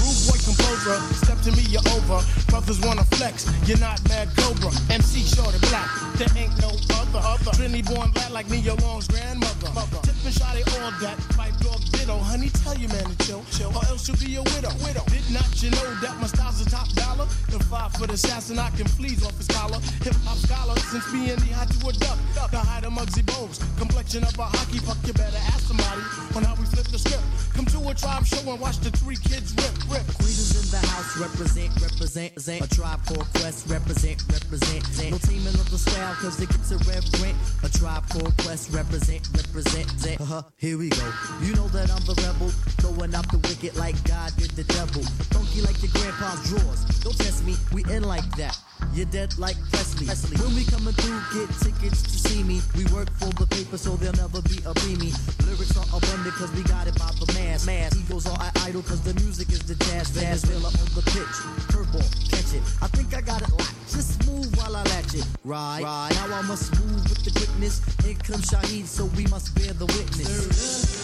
Rude 0.03 0.19
boy 0.27 0.39
composer, 0.43 0.99
step 1.15 1.39
to 1.43 1.53
me, 1.53 1.63
you're 1.71 1.87
over. 1.95 2.19
Brothers 2.49 2.81
wanna 2.81 3.05
flex, 3.05 3.47
you're 3.69 3.79
not 3.79 4.03
mad 4.09 4.29
Cobra. 4.37 4.73
MC 4.91 5.23
short 5.23 5.55
and 5.55 5.63
black, 5.71 5.89
there 6.19 6.29
ain't 6.35 6.59
no 6.61 6.71
other. 7.09 7.21
other. 7.25 7.53
Trinity 7.57 7.83
born 7.83 8.11
black 8.11 8.31
like 8.31 8.49
me, 8.51 8.59
your 8.59 8.77
Long's 8.77 9.09
grandmother. 9.09 9.71
Mother. 9.75 10.01
Tip 10.03 10.17
and 10.25 10.35
shot 10.35 10.57
all 10.57 10.93
that, 11.01 11.17
pipe 11.37 11.57
dog 11.61 11.81
ditto. 11.93 12.19
Honey, 12.19 12.51
tell 12.51 12.77
your 12.77 12.91
man 12.91 13.05
to 13.05 13.17
chill, 13.27 13.45
chill, 13.53 13.73
or 13.75 13.85
else 13.87 14.09
you'll 14.09 14.17
be 14.19 14.37
a 14.37 14.43
widow. 14.43 14.73
widow. 14.85 15.05
Did 15.09 15.31
not 15.33 15.49
you 15.63 15.71
know 15.71 15.89
that 16.03 16.17
my 16.21 16.27
style's 16.27 16.61
a 16.61 16.69
top 16.71 16.89
dollar? 16.93 17.27
The 17.49 17.59
five 17.71 17.93
foot 17.93 18.11
assassin, 18.11 18.59
I 18.59 18.71
can 18.71 18.87
fleas 18.87 19.25
off 19.25 19.37
his 19.37 19.49
collar. 19.49 19.81
Hip 20.05 20.15
hop 20.25 20.39
scholar, 20.39 20.77
since 20.91 21.05
being 21.13 21.37
the 21.37 21.53
hot 21.55 21.71
to 21.71 21.89
a 21.89 21.93
duck. 21.93 22.19
The 22.51 22.59
height 22.59 22.85
of 22.85 22.93
Muggsy 22.93 23.23
Bogues, 23.23 23.61
complexion 23.79 24.25
of 24.25 24.39
a 24.39 24.45
hockey 24.45 24.81
puck. 24.81 24.99
You 25.05 25.13
better 25.13 25.43
ask 25.53 25.67
somebody 25.67 26.03
on 26.37 26.43
how 26.45 26.55
we 26.55 26.65
flip 26.67 26.87
the 26.89 26.99
script. 26.99 27.25
Come 27.55 27.67
to 27.67 27.89
a 27.89 27.95
tribe 27.95 28.25
show 28.25 28.41
and 28.51 28.61
watch 28.61 28.79
the 28.79 28.91
three 28.91 29.17
kids 29.17 29.53
rip, 29.57 29.75
rip. 29.91 30.07
Queens 30.15 30.55
in 30.55 30.67
the 30.71 30.87
house, 30.87 31.17
represent, 31.19 31.75
represent, 31.81 32.33
represent. 32.33 32.65
A 32.65 32.69
tribe 32.75 33.01
called 33.07 33.27
Quest, 33.35 33.67
represent, 33.69 34.23
represent. 34.31 34.85
No 35.11 35.19
teaming 35.19 35.59
of 35.59 35.69
the 35.71 35.79
style, 35.79 36.15
cause 36.23 36.41
it 36.41 36.49
gets 36.49 36.71
irreverent. 36.99 37.37
A 37.63 37.69
tribe 37.69 38.09
called 38.09 38.37
Quest, 38.39 38.73
represent, 38.73 39.29
represent. 39.35 40.21
Uh-huh, 40.21 40.43
here 40.57 40.79
we 40.79 40.89
go. 40.91 41.13
You 41.43 41.55
know 41.55 41.69
that 41.69 41.91
I'm 41.91 42.05
the 42.05 42.15
rebel, 42.23 42.49
throwing 42.81 43.15
out 43.15 43.31
the 43.31 43.39
wicked 43.39 43.77
like 43.77 43.97
God 44.05 44.33
did 44.37 44.51
the 44.51 44.65
devil. 44.65 45.03
Funky 45.31 45.63
like 45.63 45.81
your 45.83 45.93
grandpa's 45.93 46.49
drawers. 46.49 46.85
Don't 47.01 47.17
test 47.17 47.45
me, 47.45 47.57
we 47.73 47.85
in 47.93 48.03
like 48.03 48.27
that. 48.37 48.59
You're 48.95 49.07
dead 49.07 49.37
like 49.39 49.57
Presley. 49.71 50.07
Presley. 50.07 50.37
When 50.39 50.55
we 50.55 50.65
coming 50.65 50.95
through, 50.95 51.21
get 51.35 51.51
tickets 51.61 52.03
to 52.03 52.17
see 52.31 52.43
me. 52.43 52.63
We 52.77 52.85
work 52.95 53.11
for 53.19 53.31
the 53.35 53.47
paper, 53.47 53.77
so 53.77 53.97
there'll 53.97 54.17
never 54.17 54.41
be 54.43 54.59
a 54.63 54.73
preemie. 54.75 55.15
Lyrics 55.47 55.77
are 55.77 55.87
abundant, 55.91 56.35
cause 56.35 56.51
we 56.53 56.63
got 56.63 56.87
it 56.87 56.97
by 56.99 57.11
the 57.19 57.27
mass. 57.35 57.67
mass. 57.67 57.95
Egos 57.97 58.27
are 58.27 58.39
idle, 58.63 58.83
cause 58.83 59.03
the 59.03 59.15
music 59.21 59.51
is 59.51 59.63
the 59.67 59.75
jazz. 59.87 60.11
Venezuela 60.11 60.69
on 60.69 60.89
the 60.95 61.03
pitch. 61.11 61.37
Curveball, 61.71 62.07
catch 62.31 62.55
it. 62.55 62.63
I 62.81 62.87
think 62.95 63.15
I 63.15 63.21
got 63.21 63.43
it 63.43 63.51
locked. 63.51 63.88
Just 63.91 64.27
move 64.27 64.55
while 64.57 64.77
I 64.77 64.83
latch 64.83 65.15
it. 65.15 65.27
Right, 65.45 65.83
right. 65.83 66.11
Now 66.13 66.37
I 66.37 66.43
must 66.43 66.79
move 66.81 67.03
with 67.09 67.25
the 67.25 67.31
quickness. 67.31 67.81
Here 68.05 68.15
comes 68.23 68.51
Shaheed, 68.51 68.87
so 68.87 69.07
we 69.17 69.27
must 69.27 69.55
bear 69.55 69.73
the 69.73 69.87
witness. 69.87 70.98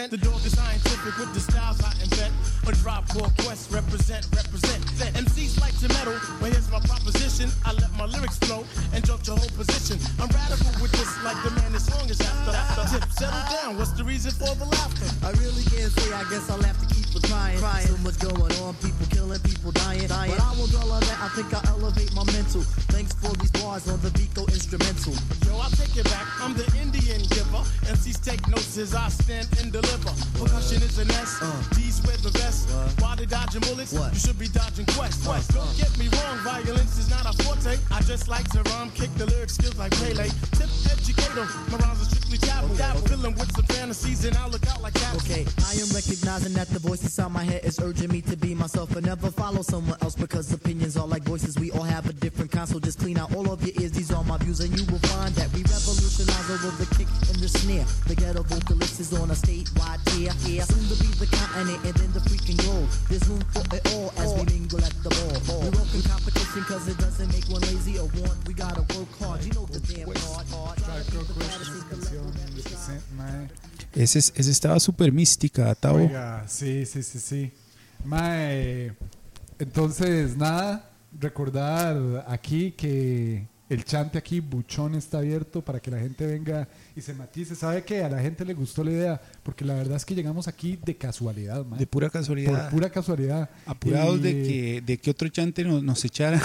Represent. 0.00 0.22
The 0.22 0.30
dog 0.30 0.44
is 0.46 0.56
scientific 0.56 1.18
with 1.18 1.34
the 1.34 1.40
styles 1.40 1.80
I 1.82 1.92
invent. 2.02 2.32
A 2.66 2.72
tribe 2.72 3.08
called 3.08 3.32
Quest 3.38 3.72
represent, 3.72 4.26
represent. 4.34 4.80
MCs 5.16 5.60
like 5.60 5.76
to 5.80 5.88
metal, 5.88 6.14
but 6.40 6.52
here's 6.52 6.70
my 6.70 6.80
proposition. 6.80 7.50
I 7.64 7.72
let 7.72 7.92
my 7.96 8.06
lyrics 8.06 8.38
flow 8.38 8.64
and 8.94 9.04
jump 9.04 9.26
your 9.26 9.36
whole 9.36 9.54
position. 9.56 9.98
I'm 10.20 10.28
radical 10.28 10.72
with 10.80 10.92
this, 10.92 11.10
like 11.24 11.36
the 11.42 11.50
man 11.60 11.72
this 11.72 11.86
song 11.86 12.08
is 12.08 12.20
after. 12.20 12.52
after. 12.52 12.98
Tip, 12.98 13.10
settle 13.12 13.44
down. 13.50 13.78
What's 13.78 13.92
the 13.92 14.04
reason 14.04 14.32
for 14.32 14.54
the 14.54 14.64
laughter? 14.64 15.08
I 15.24 15.32
really 15.42 15.64
can't 15.68 15.92
say, 15.92 16.12
I 16.12 16.24
guess 16.30 16.48
I'll 16.50 16.62
have 16.62 16.78
to 16.80 16.86
keep 16.94 17.08
it 17.10 17.22
crying. 17.28 17.58
crying. 17.58 17.86
So 17.86 17.96
much 17.98 18.18
going 18.20 18.52
on, 18.62 18.74
people 18.80 19.06
killing, 19.10 19.40
people 19.40 19.72
dying. 19.72 20.06
dying. 20.06 20.32
But 20.32 20.40
I 20.40 20.52
won't 20.56 20.70
dwell 20.70 20.92
on 20.92 21.00
that, 21.00 21.18
I 21.20 21.28
think 21.34 21.52
I'll 21.52 21.80
elevate 21.80 22.14
my 22.14 22.24
mental. 22.32 22.62
Thanks 22.92 23.12
for 23.14 23.34
these 23.36 23.50
bars 23.62 23.88
on 23.88 24.00
the 24.00 24.10
as 28.80 28.94
I 28.94 29.08
stand 29.08 29.46
and 29.60 29.70
deliver. 29.70 30.10
Percussion 30.40 30.82
is 30.82 30.98
an 30.98 31.10
S. 31.10 31.38
D's 31.76 32.00
wear 32.06 32.16
the 32.16 32.30
vest. 32.30 32.70
While 33.00 33.14
they 33.14 33.26
dodging 33.26 33.60
bullets, 33.60 33.92
you 33.92 34.18
should 34.18 34.38
be 34.38 34.48
dodging 34.48 34.86
quest. 34.86 35.24
Quest. 35.24 35.52
Uh. 35.52 35.60
Don't 35.60 35.76
get 35.76 35.92
me 35.98 36.08
wrong, 36.08 36.38
violence 36.38 36.98
is 36.98 37.10
not 37.10 37.28
a 37.28 37.32
forte. 37.42 37.76
I 37.90 38.00
just 38.02 38.28
like 38.28 38.48
to 38.52 38.62
rhyme, 38.72 38.90
kick 38.92 39.12
the 39.14 39.26
lyric 39.26 39.50
skills 39.50 39.76
like 39.76 39.92
Pele. 39.92 40.28
Tip 40.56 40.70
educator, 40.90 41.46
my 41.70 41.76
rhymes 41.78 42.00
are 42.00 42.08
strictly. 42.08 42.38
Dabble, 42.38 43.00
filling 43.08 43.34
with 43.34 43.54
some 43.54 43.64
fantasies 43.66 44.24
and 44.24 44.36
I 44.36 44.46
look 44.46 44.66
out 44.68 44.80
like 44.80 44.94
that. 44.94 45.09
Okay, 45.90 45.98
I 45.98 46.02
am 46.02 46.06
recognizing 46.06 46.52
that 46.54 46.68
the 46.68 46.78
voice 46.78 47.02
inside 47.02 47.32
my 47.32 47.42
head 47.42 47.64
is 47.64 47.80
urging 47.80 48.10
me 48.10 48.20
to 48.22 48.36
be 48.36 48.54
myself 48.54 48.94
and 48.94 49.06
never 49.06 49.30
follow 49.30 49.62
someone 49.62 49.96
else 50.02 50.14
because 50.14 50.52
opinions 50.52 50.96
are 50.96 51.06
like 51.06 51.22
voices. 51.22 51.58
We 51.58 51.70
all 51.72 51.82
have 51.82 52.08
a 52.08 52.12
different 52.12 52.52
kind, 52.52 52.68
so 52.68 52.78
just 52.78 52.98
clean 53.00 53.18
out 53.18 53.34
all 53.34 53.50
of 53.50 53.62
your 53.62 53.74
ears. 53.80 53.92
These 53.92 54.12
are 54.12 54.22
my 54.24 54.38
views, 54.38 54.60
and 54.60 54.70
you 54.78 54.84
will 54.86 55.00
find 55.10 55.34
that 55.34 55.50
we 55.52 55.62
revolutionize 55.62 56.50
over 56.50 56.70
the 56.78 56.86
kick 56.94 57.08
and 57.28 57.38
the 57.42 57.48
snare. 57.48 57.84
The 58.06 58.14
ghetto 58.14 58.42
vocalist 58.42 59.00
is 59.00 59.12
on 59.14 59.30
a 59.30 59.34
statewide 59.34 60.02
tear. 60.14 60.30
Yeah, 60.46 60.64
soon 60.64 60.86
to 60.94 60.96
be 61.02 61.10
the 61.18 61.26
continent 61.26 61.82
and 61.84 61.94
then 61.94 62.12
the 62.12 62.20
freaking 62.20 62.58
globe. 62.62 62.88
There's 63.08 63.26
room 63.28 63.42
for 63.50 63.64
it 63.74 63.82
all 63.94 64.12
as 64.18 64.34
we 64.34 64.44
mingle 64.46 64.84
at 64.84 64.94
the 65.02 65.10
ball. 65.10 65.60
We 65.60 65.70
welcome 65.70 66.02
competition 66.02 66.60
because 66.60 66.86
it 66.88 66.98
doesn't 66.98 67.32
make 67.32 67.48
one 67.50 67.62
lazy 67.62 67.98
or 67.98 68.06
one. 68.22 68.36
We 68.46 68.54
gotta 68.54 68.82
work 68.94 69.10
hard. 69.18 69.42
You 69.44 69.52
know 69.54 69.66
the 69.66 69.80
damn 69.80 70.06
hard. 70.06 70.46
hard. 70.54 70.80
Mae. 73.16 73.48
Ese, 73.94 74.18
es- 74.20 74.32
ese 74.36 74.50
estaba 74.50 74.78
súper 74.80 75.12
mística, 75.12 75.74
Tavo. 75.74 75.98
Oiga, 75.98 76.44
sí, 76.48 76.86
sí, 76.86 77.02
sí, 77.02 77.18
sí. 77.18 77.52
Mae, 78.04 78.92
entonces, 79.58 80.36
nada, 80.36 80.90
recordar 81.18 82.24
aquí 82.28 82.72
que 82.72 83.46
el 83.68 83.84
chante 83.84 84.18
aquí, 84.18 84.40
Buchón, 84.40 84.94
está 84.96 85.18
abierto 85.18 85.62
para 85.64 85.78
que 85.80 85.90
la 85.90 85.98
gente 86.00 86.26
venga 86.26 86.66
y 86.96 87.00
se 87.00 87.14
matice. 87.14 87.54
¿Sabe 87.54 87.84
qué? 87.84 88.02
A 88.02 88.08
la 88.08 88.18
gente 88.20 88.44
le 88.44 88.54
gustó 88.54 88.82
la 88.82 88.90
idea, 88.90 89.20
porque 89.42 89.64
la 89.64 89.74
verdad 89.74 89.96
es 89.96 90.04
que 90.04 90.14
llegamos 90.14 90.48
aquí 90.48 90.78
de 90.84 90.96
casualidad, 90.96 91.64
mae. 91.64 91.78
De 91.78 91.86
pura 91.86 92.10
casualidad. 92.10 92.62
Por 92.68 92.70
pura 92.70 92.90
casualidad. 92.90 93.48
Apurados 93.66 94.18
Y- 94.18 94.22
de 94.22 94.32
que, 94.32 94.82
de 94.84 94.98
que 94.98 95.10
otro 95.10 95.28
chante 95.28 95.62
nos, 95.64 95.82
nos 95.84 96.04
echara 96.04 96.40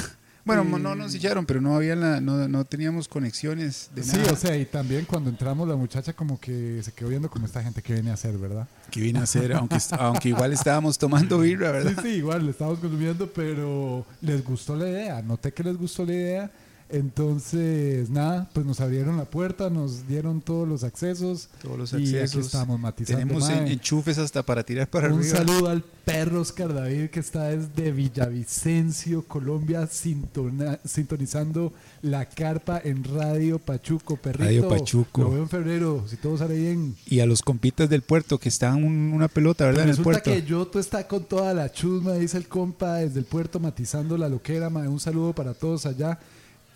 Bueno, 0.45 0.63
no 0.63 0.93
nos 0.95 1.13
echaron, 1.15 1.45
pero 1.45 1.59
no 1.59 1.75
había 1.75 1.95
la, 1.95 2.21
no, 2.21 2.47
no 2.47 2.63
teníamos 2.65 3.07
conexiones 3.07 3.89
de 3.95 4.03
Sí, 4.03 4.17
nada. 4.17 4.31
o 4.33 4.35
sea, 4.35 4.55
y 4.55 4.65
también 4.65 5.05
cuando 5.05 5.29
entramos 5.31 5.67
la 5.67 5.75
muchacha 5.75 6.13
como 6.13 6.39
que 6.39 6.81
se 6.83 6.91
quedó 6.91 7.09
viendo 7.09 7.29
como 7.31 7.47
esta 7.47 7.63
gente 7.63 7.81
que 7.81 7.93
viene 7.93 8.11
a 8.11 8.13
hacer, 8.13 8.37
¿verdad? 8.37 8.67
que 8.91 9.01
vine 9.01 9.19
a 9.19 9.23
hacer, 9.23 9.51
aunque, 9.53 9.77
aunque 9.97 10.29
igual 10.29 10.53
estábamos 10.53 10.97
tomando 10.99 11.39
birra, 11.39 11.69
Sí, 11.71 11.73
¿verdad? 11.85 12.01
sí, 12.03 12.09
igual, 12.09 12.45
le 12.45 12.51
estábamos 12.51 12.79
consumiendo, 12.79 13.27
pero 13.33 14.05
les 14.21 14.43
gustó 14.43 14.75
la 14.75 14.87
idea, 14.87 15.21
noté 15.23 15.51
que 15.51 15.63
les 15.63 15.75
gustó 15.77 16.05
la 16.05 16.13
idea, 16.13 16.51
entonces 16.89 18.09
nada, 18.09 18.49
pues 18.53 18.65
nos 18.65 18.79
abrieron 18.79 19.17
la 19.17 19.25
puerta, 19.25 19.69
nos 19.69 20.07
dieron 20.07 20.41
todos 20.41 20.67
los 20.67 20.83
accesos, 20.83 21.49
Todos 21.61 21.77
los 21.79 21.93
y 21.93 21.95
aquí 21.95 22.17
accesos. 22.17 22.45
estamos 22.47 22.79
matizando. 22.79 23.19
Tenemos 23.25 23.49
enchufes 23.49 24.17
hasta 24.17 24.43
para 24.43 24.63
tirar 24.63 24.87
para 24.89 25.07
Un 25.13 25.19
arriba. 25.19 25.37
saludo 25.37 25.69
al 25.69 25.81
perro 26.05 26.41
Oscar 26.41 26.73
David 26.73 27.09
que 27.09 27.19
está 27.19 27.45
desde 27.45 27.91
Villavicencio, 27.91 29.23
Colombia, 29.23 29.87
sintona- 29.87 30.79
sintonizando 30.85 31.73
la 32.01 32.25
carpa 32.29 32.79
en 32.83 33.03
Radio 33.03 33.57
Pachuco, 33.59 34.17
perrito. 34.17 34.43
Radio 34.43 34.67
Pachuco. 34.69 35.21
Lo 35.23 35.31
veo 35.31 35.43
en 35.43 35.49
febrero, 35.49 36.05
si 36.07 36.17
todo 36.17 36.37
sale 36.37 36.55
bien. 36.55 36.95
Y 37.07 37.19
a 37.21 37.25
los 37.25 37.41
compitas 37.41 37.89
del 37.89 38.03
puerto 38.03 38.37
que 38.39 38.49
están 38.49 38.83
un- 38.83 39.11
una 39.13 39.27
pelota, 39.27 39.65
¿verdad? 39.65 39.83
En 39.83 39.89
el 39.89 39.97
Resulta 39.97 40.21
puerto. 40.21 40.31
que 40.31 40.43
Yoto 40.47 40.79
está 40.79 41.07
con 41.07 41.23
toda 41.23 41.53
la 41.53 41.71
chusma, 41.71 42.13
dice 42.13 42.37
el 42.37 42.47
compa, 42.47 42.95
desde 42.95 43.19
el 43.19 43.25
puerto 43.25 43.59
matizando 43.59 44.17
la 44.17 44.29
loquera. 44.29 44.69
mae. 44.69 44.87
Un 44.87 44.99
saludo 44.99 45.33
para 45.33 45.53
todos 45.53 45.85
allá. 45.85 46.19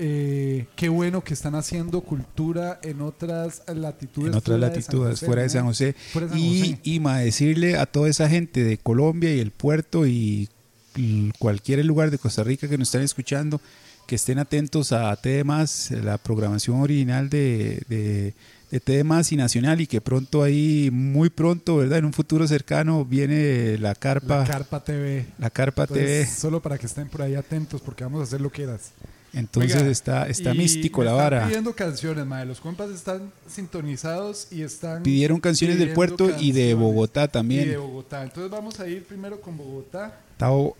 Eh, 0.02 0.66
qué 0.78 0.88
bueno 0.88 1.22
que 1.26 1.34
están 1.34 1.56
haciendo 1.56 2.00
cultura 2.00 2.80
en 2.84 3.02
otras 3.02 3.64
latitudes. 3.68 4.32
en 4.32 4.38
otras 4.38 4.44
fuera 4.46 4.70
de 4.70 4.82
San 4.82 4.86
latitudes, 4.86 5.12
José, 5.12 5.26
fuera 5.26 5.42
de. 5.42 5.50
San 5.50 5.66
José. 5.66 5.96
Fuera 6.14 6.28
de 6.28 6.34
San 6.34 6.40
y, 6.42 6.60
José. 6.60 6.80
y 6.84 7.00
ma, 7.02 7.18
decirle 7.18 7.78
a 7.78 7.86
toda 7.86 8.08
esa 8.08 8.30
gente 8.30 8.64
de 8.64 8.78
Colombia 8.78 9.36
y 9.36 9.40
el 9.40 9.52
puerto 9.52 10.08
y, 10.08 10.48
y 10.96 11.32
cualquier 11.38 11.84
lugar 11.86 12.12
de 12.12 12.18
Costa 12.18 12.46
Rica 12.46 12.70
que 12.70 12.78
nos 12.78 12.88
están 12.88 13.02
escuchando, 13.02 13.60
que 14.08 14.16
estén 14.16 14.40
atentos 14.40 14.94
a 14.94 15.14
TD 15.18 15.44
Más, 15.44 15.92
la 15.92 16.18
programación 16.18 16.80
original 16.80 17.30
de, 17.30 17.84
de, 17.90 18.34
de 18.72 18.80
TD 18.80 19.04
Más 19.04 19.34
y 19.34 19.36
Nacional, 19.36 19.82
y 19.82 19.88
que 19.88 20.00
pronto 20.00 20.44
ahí, 20.44 20.90
muy 20.94 21.30
pronto, 21.30 21.76
¿verdad? 21.76 22.00
En 22.00 22.06
un 22.06 22.14
futuro 22.14 22.48
cercano, 22.48 23.04
viene 23.04 23.78
la 23.78 23.96
Carpa. 23.96 24.40
La 24.40 24.48
Carpa 24.48 24.82
TV. 24.82 25.26
La 25.38 25.50
Carpa 25.50 25.84
Entonces, 25.84 26.06
TV. 26.06 26.26
Solo 26.26 26.62
para 26.62 26.78
que 26.78 26.86
estén 26.86 27.10
por 27.10 27.22
ahí 27.22 27.36
atentos 27.36 27.82
porque 27.82 28.06
vamos 28.06 28.22
a 28.22 28.24
hacer 28.24 28.40
lo 28.40 28.50
que 28.50 28.64
quieras. 28.64 28.94
Entonces 29.34 29.76
Oiga, 29.76 29.88
está, 29.92 30.28
está 30.28 30.54
místico 30.54 31.04
la 31.04 31.12
están 31.12 31.24
vara. 31.24 31.46
pidiendo 31.48 31.74
canciones, 31.76 32.26
madre. 32.26 32.48
Los 32.48 32.60
compas 32.60 32.90
están 32.90 33.32
sintonizados 33.48 34.48
y 34.52 34.64
están. 34.64 35.04
Pidieron 35.04 35.40
canciones 35.40 35.78
del 35.80 35.94
puerto 35.94 36.26
y 36.40 36.52
de 36.52 36.72
canciones. 36.72 36.76
Bogotá 36.78 37.22
Y 37.22 37.26
de 37.26 37.28
también. 37.30 37.78
Bogotá. 37.80 38.24
Entonces 38.24 38.52
vamos 38.52 38.80
a 38.80 38.88
ir 38.88 39.04
primero 39.06 39.40
con 39.40 39.58
Bogotá. 39.58 40.20
Tao, 40.38 40.76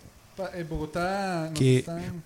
En 0.54 0.68
Bogotá 0.68 1.50
Que- 1.54 1.78
están. 1.80 2.22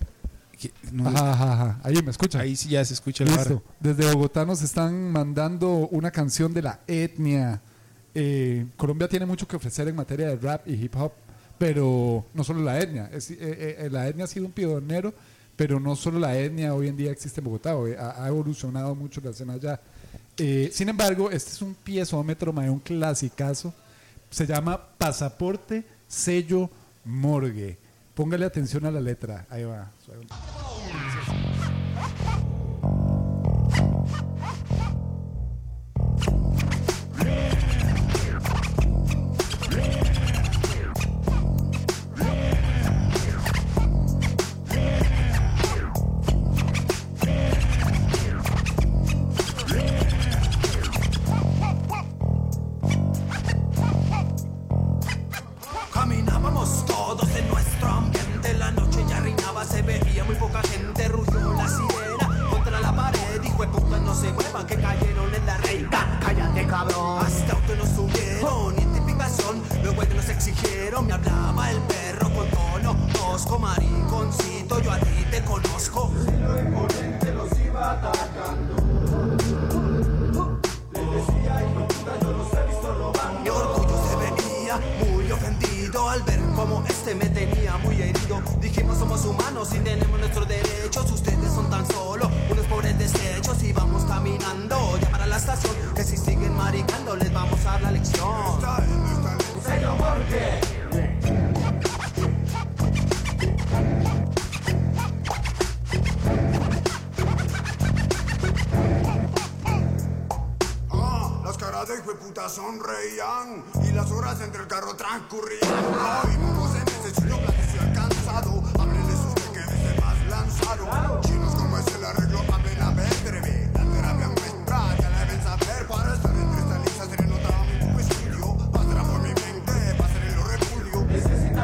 que- 0.57 0.71
no- 0.91 1.09
Ajá, 1.09 1.31
ajá, 1.33 1.53
ajá. 1.53 1.79
Ahí 1.83 1.95
me 2.01 2.11
escuchan. 2.11 2.39
ahí 2.41 2.55
sí 2.55 2.69
ya 2.69 2.83
se 2.85 2.93
escucha 2.93 3.25
la 3.25 3.35
vara. 3.35 3.61
Desde 3.79 4.11
Bogotá 4.13 4.45
nos 4.45 4.61
están 4.61 5.11
mandando 5.11 5.89
una 5.91 6.11
canción 6.11 6.53
de 6.53 6.61
la 6.61 6.79
etnia. 6.87 7.61
Eh, 8.13 8.65
Colombia 8.77 9.07
tiene 9.09 9.25
mucho 9.25 9.47
que 9.47 9.57
ofrecer 9.57 9.87
en 9.89 9.95
materia 9.97 10.27
de 10.29 10.37
rap 10.37 10.65
y 10.67 10.73
hip 10.75 10.95
hop, 10.95 11.11
pero 11.57 12.25
no 12.33 12.43
solo 12.45 12.63
la 12.63 12.79
etnia. 12.79 13.09
Es- 13.13 13.29
eh, 13.31 13.37
eh, 13.39 13.89
la 13.91 14.07
etnia 14.07 14.23
ha 14.23 14.27
sido 14.27 14.45
un 14.45 14.53
pionero, 14.53 15.13
pero 15.55 15.79
no 15.79 15.95
solo 15.95 16.19
la 16.19 16.37
etnia 16.37 16.73
hoy 16.73 16.87
en 16.87 16.97
día 16.97 17.11
existe 17.11 17.39
en 17.39 17.45
Bogotá. 17.45 17.71
ha, 17.71 18.27
evolucionado 18.27 18.95
mucho 18.95 19.21
la 19.23 19.31
escena 19.31 19.53
allá. 19.53 19.79
Eh, 20.37 20.69
sin 20.73 20.89
embargo, 20.89 21.31
este 21.31 21.51
es 21.51 21.61
un 21.61 21.73
piezómetro, 21.75 22.51
mae, 22.51 22.69
un 22.69 22.79
clasicazo. 22.79 23.73
Se 24.29 24.45
llama 24.45 24.81
Pasaporte 24.97 25.85
Sello 26.07 26.69
Morgue. 27.05 27.77
Póngale 28.13 28.45
atención 28.45 28.85
a 28.85 28.91
la 28.91 29.01
letra. 29.01 29.45
Ahí 29.49 29.63
va. 29.63 29.91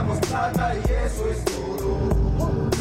Necesitamos 0.02 0.20
plata 0.28 0.74
y 0.76 1.06
eso 1.06 1.28
es 1.30 1.46
todo. 1.46 2.81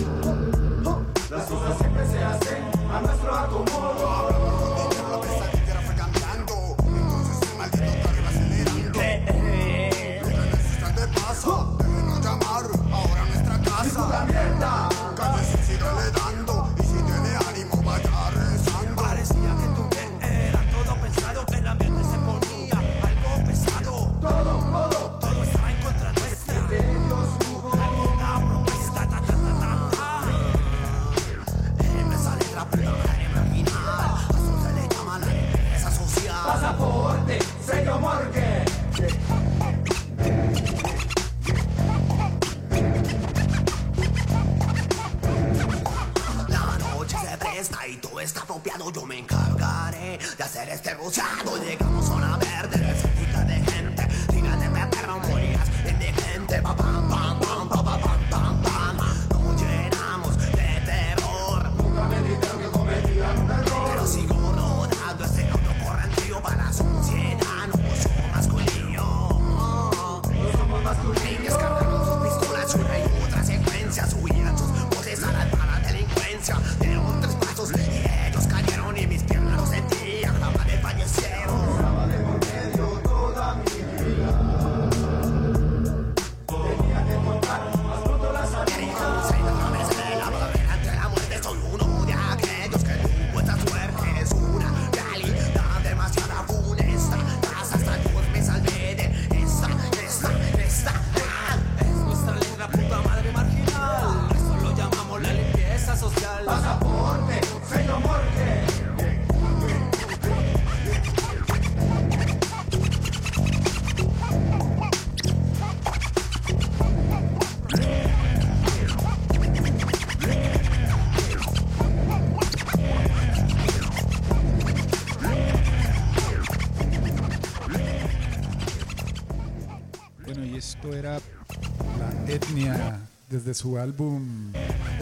Etnia, 132.60 133.00
desde 133.28 133.54
su 133.54 133.78
álbum 133.78 134.52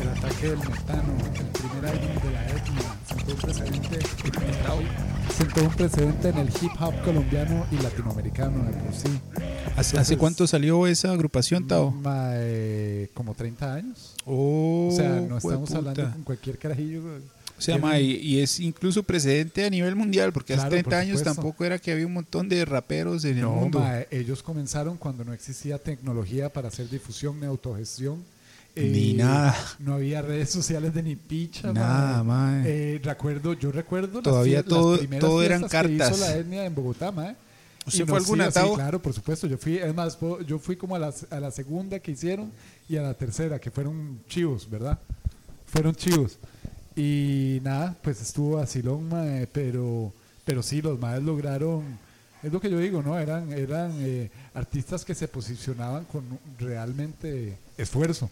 El 0.00 0.08
ataque 0.08 0.48
del 0.48 0.58
metano, 0.58 1.12
el 1.34 1.46
primer 1.46 1.86
álbum 1.86 2.22
de 2.22 2.30
la 2.30 2.48
etnia, 2.48 2.96
sentó 3.08 3.32
un 3.32 3.38
precedente, 3.40 3.98
sentó 5.36 5.62
un 5.62 5.70
precedente 5.70 6.28
en 6.28 6.38
el 6.38 6.48
hip 6.48 6.72
hop 6.80 6.94
colombiano 7.04 7.66
y 7.72 7.76
latinoamericano 7.78 8.64
de 8.64 8.72
por 8.72 8.94
sí. 8.94 9.20
¿Hace, 9.36 9.40
Entonces, 9.70 9.98
hace 9.98 10.18
cuánto 10.18 10.46
salió 10.46 10.86
esa 10.86 11.12
agrupación, 11.12 11.66
Tao? 11.66 11.94
eh, 12.34 13.10
como 13.14 13.34
30 13.34 13.74
años. 13.74 14.14
Oh, 14.24 14.88
o 14.92 14.96
sea, 14.96 15.20
no 15.20 15.38
estamos 15.38 15.70
hablando 15.72 16.10
con 16.12 16.22
cualquier 16.24 16.58
carajillo. 16.58 17.02
O 17.58 17.60
sea, 17.60 17.76
ma, 17.78 17.98
y, 17.98 18.12
y 18.16 18.40
es 18.40 18.60
incluso 18.60 19.02
precedente 19.02 19.64
a 19.64 19.70
nivel 19.70 19.96
mundial, 19.96 20.32
porque 20.32 20.52
hace 20.54 20.60
Claro, 20.60 20.70
30 20.70 20.90
por 20.90 20.94
años 20.98 21.22
tampoco 21.24 21.64
era 21.64 21.78
que 21.78 21.90
había 21.92 22.06
un 22.06 22.12
montón 22.14 22.48
de 22.48 22.64
raperos 22.64 23.24
en 23.24 23.38
el 23.38 23.46
mundo. 23.46 23.80
ma, 23.80 23.98
ellos 24.10 24.42
comenzaron 24.42 24.96
cuando 24.96 25.24
no 25.24 25.32
existía 25.32 25.76
tecnología 25.78 26.52
para 26.52 26.68
hacer 26.68 26.88
difusión 26.88 27.40
ni 27.40 27.46
autogestión. 27.46 28.22
Ni 28.76 29.12
nada. 29.14 29.56
No 29.80 29.94
había 29.94 30.22
redes 30.22 30.50
sociales 30.50 30.94
de 30.94 31.02
ni 31.02 31.16
picha. 31.16 31.72
Nada, 31.72 32.22
ma. 32.22 32.62
Eh, 32.64 33.00
recuerdo, 33.02 33.54
yo 33.54 33.72
recuerdo 33.72 34.14
las 34.18 34.22
Todavía 34.22 34.60
fie- 34.64 34.68
todo- 34.68 34.90
las 34.92 34.98
primeras 35.00 35.20
todo 35.28 35.42
eran 35.42 35.58
fiestas 35.62 35.82
que 35.86 35.92
hizo 35.94 35.98
cartas. 36.04 36.20
la 36.20 36.36
etnia 36.36 36.64
en 36.64 36.74
Bogotá, 36.76 37.10
ma. 37.10 37.34
¿Usted 37.86 38.06
fue 38.06 38.18
alguna, 38.18 38.50
sí, 38.52 38.60
claro, 38.74 39.02
por 39.02 39.14
supuesto. 39.14 39.46
Yo 39.48 39.58
fui, 39.58 39.78
es 39.78 39.92
más, 39.94 40.14
po- 40.14 40.40
yo 40.42 40.58
fui 40.60 40.76
como 40.76 40.94
a 40.94 40.98
la, 41.00 41.12
a 41.30 41.40
la 41.40 41.50
segunda 41.50 41.98
que 41.98 42.12
hicieron 42.12 42.52
y 42.88 42.96
a 42.96 43.02
la 43.02 43.14
tercera, 43.14 43.58
que 43.58 43.70
fueron 43.72 44.20
chivos, 44.28 44.68
¿verdad? 44.70 44.98
Fueron 45.66 45.94
chivos. 45.96 46.38
Y 46.98 47.60
nada, 47.62 47.94
pues 48.02 48.20
estuvo 48.20 48.56
vacilón, 48.56 49.08
mae, 49.08 49.46
pero, 49.46 50.12
pero 50.44 50.64
sí, 50.64 50.82
los 50.82 50.98
maes 50.98 51.22
lograron, 51.22 51.84
es 52.42 52.52
lo 52.52 52.60
que 52.60 52.68
yo 52.68 52.80
digo, 52.80 53.04
¿no? 53.04 53.16
Eran, 53.16 53.52
eran 53.52 53.92
eh, 54.00 54.32
artistas 54.52 55.04
que 55.04 55.14
se 55.14 55.28
posicionaban 55.28 56.06
con 56.06 56.24
realmente 56.58 57.56
esfuerzo. 57.76 58.28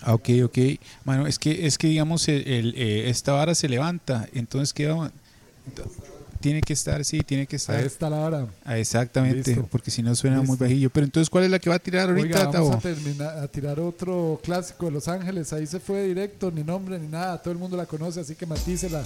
Ah, 0.00 0.14
ok, 0.14 0.28
ok. 0.44 0.58
Bueno, 1.04 1.26
es 1.26 1.40
que, 1.40 1.66
es 1.66 1.76
que 1.76 1.88
digamos, 1.88 2.28
el, 2.28 2.46
el, 2.46 2.74
eh, 2.76 3.10
esta 3.10 3.32
vara 3.32 3.52
se 3.52 3.68
levanta, 3.68 4.28
entonces 4.32 4.72
queda... 4.72 5.10
Tiene 6.42 6.60
que 6.60 6.72
estar, 6.72 7.04
sí, 7.04 7.20
tiene 7.20 7.46
que 7.46 7.56
estar. 7.56 7.76
Ahí 7.76 7.86
está 7.86 8.10
la 8.10 8.18
vara. 8.18 8.46
Ah, 8.64 8.76
exactamente, 8.76 9.50
Listo. 9.50 9.68
porque 9.70 9.90
si 9.90 10.02
no 10.02 10.14
suena 10.14 10.38
muy 10.38 10.48
Listo. 10.48 10.64
bajillo. 10.64 10.90
Pero 10.90 11.04
entonces, 11.04 11.30
¿cuál 11.30 11.44
es 11.44 11.50
la 11.50 11.58
que 11.58 11.70
va 11.70 11.76
a 11.76 11.78
tirar 11.78 12.08
ahorita, 12.10 12.48
Oiga, 12.48 12.50
vamos 12.50 12.76
a, 12.76 12.78
terminar, 12.80 13.38
a 13.38 13.48
tirar 13.48 13.80
otro 13.80 14.40
clásico 14.42 14.86
de 14.86 14.92
Los 14.92 15.08
Ángeles. 15.08 15.52
Ahí 15.52 15.66
se 15.66 15.80
fue 15.80 16.04
directo, 16.04 16.50
ni 16.50 16.64
nombre 16.64 16.98
ni 16.98 17.08
nada. 17.08 17.40
Todo 17.40 17.52
el 17.52 17.58
mundo 17.58 17.76
la 17.76 17.86
conoce, 17.86 18.20
así 18.20 18.34
que 18.34 18.44
matícela. 18.44 19.04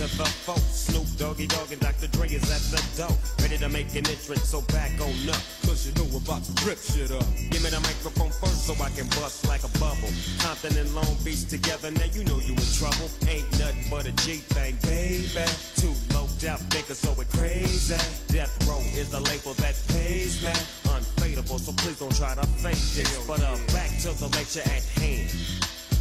Into 0.00 0.16
the 0.16 0.24
four. 0.24 0.56
Snoop 0.56 1.06
Doggy 1.16 1.46
Dogg 1.46 1.70
and 1.70 1.80
Dr. 1.80 2.08
Dre 2.08 2.26
is 2.28 2.42
at 2.50 2.62
the 2.74 2.82
door. 2.98 3.16
Ready 3.40 3.58
to 3.58 3.68
make 3.68 3.90
an 3.94 4.06
entrance, 4.06 4.48
so 4.50 4.60
back 4.72 4.90
on 5.00 5.14
up. 5.30 5.38
Cause 5.62 5.86
you 5.86 5.92
know 5.94 6.08
we're 6.10 6.18
about 6.18 6.42
to 6.44 6.52
rip 6.66 6.78
shit 6.78 7.10
up. 7.10 7.26
Give 7.50 7.62
me 7.62 7.70
the 7.70 7.80
microphone 7.80 8.30
first 8.30 8.66
so 8.66 8.74
I 8.82 8.90
can 8.90 9.06
bust 9.20 9.46
like 9.46 9.62
a 9.62 9.72
bubble. 9.78 10.10
Compton 10.42 10.76
and 10.78 10.90
Long 10.94 11.14
Beach 11.24 11.46
together, 11.46 11.90
now 11.90 12.08
you 12.12 12.24
know 12.24 12.38
you 12.42 12.54
in 12.54 12.70
trouble. 12.74 13.08
Ain't 13.28 13.46
nothing 13.58 13.86
but 13.90 14.06
a 14.06 14.12
G 14.26 14.42
thing, 14.54 14.74
baby. 14.82 15.46
Too 15.78 15.94
low 16.14 16.26
death 16.38 16.62
niggas, 16.74 16.98
so 16.98 17.14
it 17.20 17.28
crazy. 17.30 17.94
Death 18.32 18.54
Row 18.66 18.82
is 18.98 19.10
the 19.10 19.20
label 19.20 19.54
that 19.62 19.76
pays 19.94 20.42
me. 20.42 20.54
Unfadable, 20.90 21.60
so 21.60 21.72
please 21.72 21.98
don't 21.98 22.14
try 22.14 22.34
to 22.34 22.46
fake 22.58 22.82
this. 22.98 23.26
But 23.26 23.42
uh, 23.42 23.58
back 23.70 23.90
to 24.02 24.10
the 24.10 24.28
lecture 24.34 24.66
at 24.66 24.82
hand. 24.98 25.30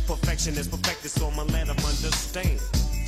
Perfection 0.08 0.58
is 0.58 0.68
perfected, 0.68 1.12
so 1.12 1.28
I'ma 1.28 1.44
let 1.44 1.68
them 1.68 1.78
understand. 1.78 2.60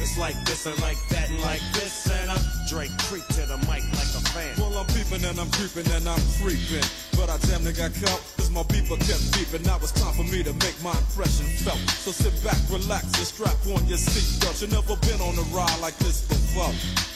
it's 0.00 0.18
like 0.18 0.36
this 0.44 0.66
and 0.66 0.78
like 0.80 0.98
that 1.08 1.28
and 1.30 1.40
like 1.42 1.62
this 1.72 2.08
and 2.10 2.30
uh, 2.30 2.38
Drake 2.68 2.90
creep 3.08 3.26
to 3.38 3.42
the 3.46 3.58
mic 3.68 3.82
like 3.94 4.12
a 4.14 4.22
fan. 4.34 4.54
Well, 4.58 4.76
I'm 4.78 4.86
peeping 4.86 5.24
and 5.24 5.38
I'm 5.38 5.50
creeping 5.50 5.86
and 5.92 6.08
I'm 6.08 6.20
creeping. 6.40 6.84
But 7.16 7.30
I 7.30 7.38
damn 7.48 7.64
near 7.64 7.72
got 7.72 7.94
caught 7.94 8.22
cause 8.36 8.50
my 8.50 8.62
beeper 8.64 8.98
kept 9.00 9.24
beeping. 9.34 9.64
Now 9.64 9.76
it's 9.76 9.92
time 9.92 10.14
for 10.14 10.24
me 10.24 10.42
to 10.42 10.52
make 10.64 10.76
my 10.82 10.92
impression 10.92 11.46
felt. 11.64 11.80
So 12.04 12.10
sit 12.10 12.34
back, 12.44 12.58
relax, 12.70 13.04
and 13.16 13.26
strap 13.26 13.56
on 13.66 13.86
your 13.86 13.98
seatbelt. 13.98 14.60
You 14.62 14.68
never 14.68 14.96
been 15.06 15.20
on 15.20 15.38
a 15.38 15.46
ride 15.54 15.80
like 15.80 15.96
this 15.98 16.26
before. 16.26 17.15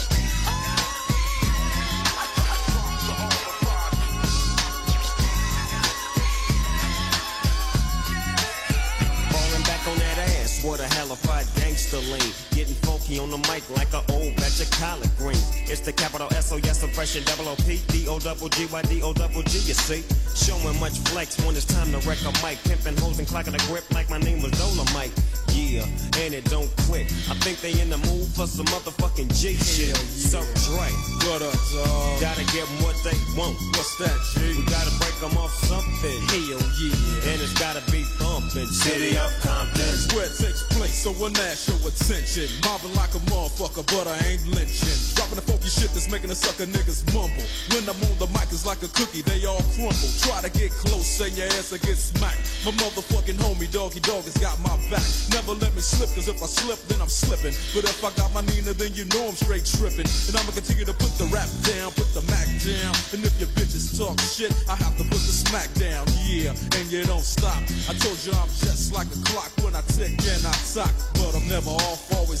What 10.63 10.79
a 10.79 10.87
hellified 10.93 11.45
gangster 11.55 11.97
lean. 11.97 12.50
Getting 12.61 12.75
funky 12.85 13.17
on 13.17 13.31
the 13.31 13.39
mic 13.49 13.65
like 13.73 13.91
an 13.91 14.05
old 14.13 14.35
batch 14.37 14.61
of 14.61 14.69
collard 14.69 15.09
greens. 15.17 15.41
It's 15.65 15.81
the 15.81 15.91
capital 15.91 16.27
S 16.29 16.51
O 16.51 16.57
yes, 16.57 16.83
impression 16.83 17.23
double 17.23 17.49
O 17.49 17.55
P 17.55 17.81
D 17.87 18.07
O 18.07 18.19
double 18.19 18.49
G 18.49 18.67
Y 18.67 18.81
D 18.83 19.01
O 19.01 19.13
double 19.13 19.41
G. 19.41 19.57
You 19.65 19.73
see, 19.73 20.05
showing 20.37 20.79
much 20.79 20.99
flex 21.09 21.41
when 21.41 21.55
it's 21.55 21.65
time 21.65 21.89
to 21.89 21.97
wreck 22.07 22.21
a 22.21 22.29
mic. 22.45 22.61
Pimping 22.61 23.01
hoes 23.01 23.17
and 23.17 23.27
clocking 23.27 23.57
a 23.57 23.61
grip 23.65 23.89
like 23.89 24.11
my 24.11 24.19
name 24.19 24.43
was 24.43 24.51
Dolomite. 24.61 25.09
Yeah, 25.49 25.89
and 26.21 26.37
it 26.37 26.45
don't 26.53 26.69
quit. 26.85 27.09
I 27.33 27.35
think 27.41 27.61
they 27.65 27.73
in 27.81 27.89
the 27.89 27.97
mood 27.97 28.29
for 28.37 28.45
some 28.45 28.69
motherfucking 28.69 29.33
G 29.33 29.57
shit. 29.57 29.97
So 29.97 30.45
Dre, 30.69 30.85
what 31.25 31.41
up, 31.41 31.57
dog? 31.73 32.21
Gotta 32.21 32.45
give 32.53 32.69
'em 32.69 32.85
what 32.85 32.95
they 33.01 33.17
want. 33.33 33.57
What's 33.73 33.97
that, 33.97 34.13
G? 34.37 34.61
We 34.61 34.63
gotta 34.69 34.93
break 35.01 35.17
'em 35.17 35.33
off 35.33 35.49
something. 35.65 36.21
Hell 36.29 36.61
yeah. 36.77 37.31
And 37.33 37.41
it's 37.41 37.57
gotta 37.57 37.81
be 37.89 38.05
bumping. 38.21 38.69
City 38.69 39.17
of 39.17 39.33
Compton. 39.41 39.97
Where 40.13 40.29
it 40.29 40.37
takes 40.37 40.61
place, 40.69 41.01
so 41.01 41.09
that 41.13 41.57
show 41.57 41.79
attention. 41.87 42.50
Mobbing 42.63 42.93
like 42.95 43.13
a 43.15 43.21
motherfucker, 43.31 43.85
but 43.87 44.07
I 44.07 44.17
ain't 44.27 44.45
lynching. 44.47 44.97
Dropping 45.15 45.39
the 45.39 45.45
funky 45.45 45.69
shit 45.69 45.91
that's 45.95 46.09
making 46.09 46.29
the 46.29 46.35
sucker 46.35 46.65
niggas 46.65 47.07
mumble. 47.13 47.43
When 47.71 47.83
I'm 47.87 47.97
on 48.03 48.15
the 48.19 48.27
mic, 48.35 48.51
it's 48.51 48.65
like 48.65 48.83
a 48.83 48.91
cookie, 48.91 49.21
they 49.21 49.45
all 49.45 49.63
crumble. 49.75 50.11
Try 50.21 50.41
to 50.41 50.51
get 50.51 50.71
close, 50.71 51.07
say 51.07 51.29
your 51.33 51.47
ass 51.57 51.71
will 51.71 51.79
get 51.79 51.97
smacked. 51.97 52.41
My 52.65 52.71
motherfucking 52.77 53.39
homie, 53.41 53.71
doggy 53.71 54.01
dog, 54.01 54.23
has 54.27 54.37
got 54.37 54.59
my 54.61 54.75
back. 54.91 55.03
Never 55.31 55.55
let 55.57 55.73
me 55.73 55.81
slip, 55.81 56.11
cause 56.13 56.27
if 56.27 56.41
I 56.41 56.47
slip, 56.47 56.79
then 56.91 57.01
I'm 57.01 57.09
slipping. 57.09 57.55
But 57.73 57.87
if 57.87 58.03
I 58.03 58.11
got 58.19 58.33
my 58.33 58.41
Nina, 58.51 58.73
then 58.73 58.93
you 58.93 59.05
know 59.15 59.31
I'm 59.31 59.37
straight 59.37 59.65
tripping. 59.65 60.07
And 60.27 60.33
I'ma 60.35 60.51
continue 60.51 60.85
to 60.85 60.93
put 60.93 61.13
the 61.17 61.25
rap 61.31 61.49
down, 61.63 61.91
put 61.95 62.09
the 62.13 62.21
Mac 62.29 62.47
down. 62.61 62.93
And 63.13 63.23
if 63.25 63.33
your 63.39 63.49
bitches 63.57 63.97
talk 63.97 64.19
shit, 64.21 64.51
I 64.67 64.75
have 64.75 64.97
to 64.97 65.03
put 65.03 65.21
the 65.21 65.33
smack 65.33 65.71
down. 65.79 66.05
Yeah, 66.27 66.53
and 66.77 66.85
you 66.91 67.03
don't 67.05 67.25
stop. 67.25 67.61
I 67.89 67.93
told 67.97 68.17
you 68.25 68.31
I'm 68.33 68.51
just 68.61 68.93
like 68.93 69.07
a 69.07 69.19
clock 69.25 69.51
when 69.63 69.75
I 69.75 69.81
tick 69.95 70.13
and 70.13 70.43
I 70.45 70.55
talk. 70.73 70.93
But 71.17 71.35
I'm 71.35 71.47
never 71.47 71.71
off, 71.71 72.11
always 72.17 72.40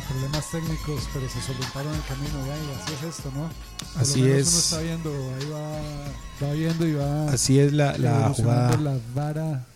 Problemas 0.00 0.50
técnicos, 0.50 1.08
pero 1.12 1.28
se 1.28 1.40
solventaron 1.40 1.94
el 1.94 2.02
camino 2.02 2.46
ya 2.46 2.56
y 2.56 2.82
así 2.82 2.92
es 2.94 3.16
esto, 3.16 3.30
¿no? 3.34 3.48
Por 3.92 4.02
Así 4.02 4.20
lo 4.20 4.26
menos 4.26 4.40
es. 4.40 4.48
Uno 4.48 4.58
está 4.58 4.80
viendo, 4.80 5.34
ahí 5.34 5.50
va, 5.50 6.46
va 6.48 6.52
viendo 6.54 6.86
y 6.86 6.92
va. 6.94 7.30
Así 7.32 7.58
es 7.58 7.72
la- 7.72 7.96
la 7.98 8.28
jugada. 8.30 8.76
la 8.78 8.98
vara 9.14 9.66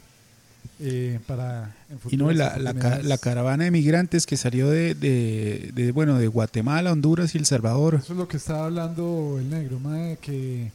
eh, 0.81 1.18
para. 1.27 1.75
Y 2.11 2.16
no, 2.16 2.31
la, 2.33 2.57
la, 2.59 2.73
la 3.03 3.18
caravana 3.18 3.64
de 3.64 3.71
migrantes 3.71 4.25
que 4.27 4.37
salió 4.37 4.68
de, 4.71 4.95
de, 4.95 5.71
de, 5.75 5.93
bueno, 5.93 6.18
de 6.18 6.27
Guatemala, 6.29 6.93
Honduras 6.93 7.35
y 7.35 7.39
El 7.39 7.47
Salvador. 7.47 7.97
Eso 8.03 8.12
es 8.12 8.18
lo 8.18 8.29
que 8.29 8.37
estaba 8.39 8.64
hablando 8.66 9.37
el 9.39 9.51
negro, 9.51 9.79
mae, 9.81 10.18
que. 10.21 10.73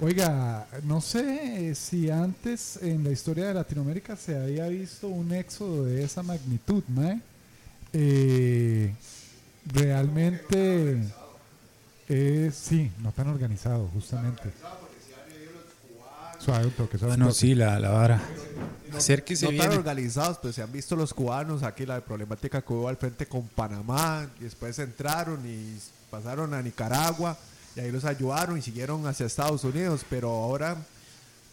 Oiga, 0.00 0.66
no 0.82 1.00
sé 1.00 1.72
si 1.76 2.10
antes 2.10 2.78
en 2.82 3.04
la 3.04 3.10
historia 3.12 3.46
de 3.46 3.54
Latinoamérica 3.54 4.16
se 4.16 4.36
había 4.36 4.66
visto 4.66 5.06
un 5.06 5.32
éxodo 5.32 5.84
de 5.84 6.02
esa 6.02 6.22
magnitud, 6.22 6.82
mae. 6.88 7.20
Eh, 7.94 8.92
realmente 9.66 10.98
es, 12.08 12.54
sí, 12.54 12.90
no 12.98 13.12
tan 13.12 13.28
organizado, 13.28 13.88
justamente. 13.94 14.50
Suave 16.38 16.66
un 16.66 16.72
toque, 16.72 16.98
suave 16.98 17.14
un 17.14 17.20
no, 17.20 17.26
toque. 17.28 17.38
sí, 17.38 17.54
la, 17.54 17.78
la 17.78 17.90
vara. 17.90 18.20
Acérquese 18.94 19.46
no 19.46 19.52
bien. 19.52 19.62
tan 19.62 19.78
organizados, 19.78 20.38
pero 20.42 20.52
se 20.52 20.62
han 20.62 20.70
visto 20.70 20.94
los 20.94 21.14
cubanos 21.14 21.62
aquí, 21.62 21.86
la 21.86 22.00
problemática 22.00 22.60
que 22.60 22.72
hubo 22.72 22.88
al 22.88 22.96
frente 22.96 23.26
con 23.26 23.48
Panamá, 23.48 24.28
y 24.38 24.44
después 24.44 24.78
entraron 24.78 25.40
y 25.46 25.78
pasaron 26.10 26.52
a 26.52 26.60
Nicaragua, 26.60 27.38
y 27.74 27.80
ahí 27.80 27.90
los 27.90 28.04
ayudaron 28.04 28.58
y 28.58 28.62
siguieron 28.62 29.06
hacia 29.06 29.26
Estados 29.26 29.64
Unidos, 29.64 30.04
pero 30.10 30.28
ahora 30.30 30.76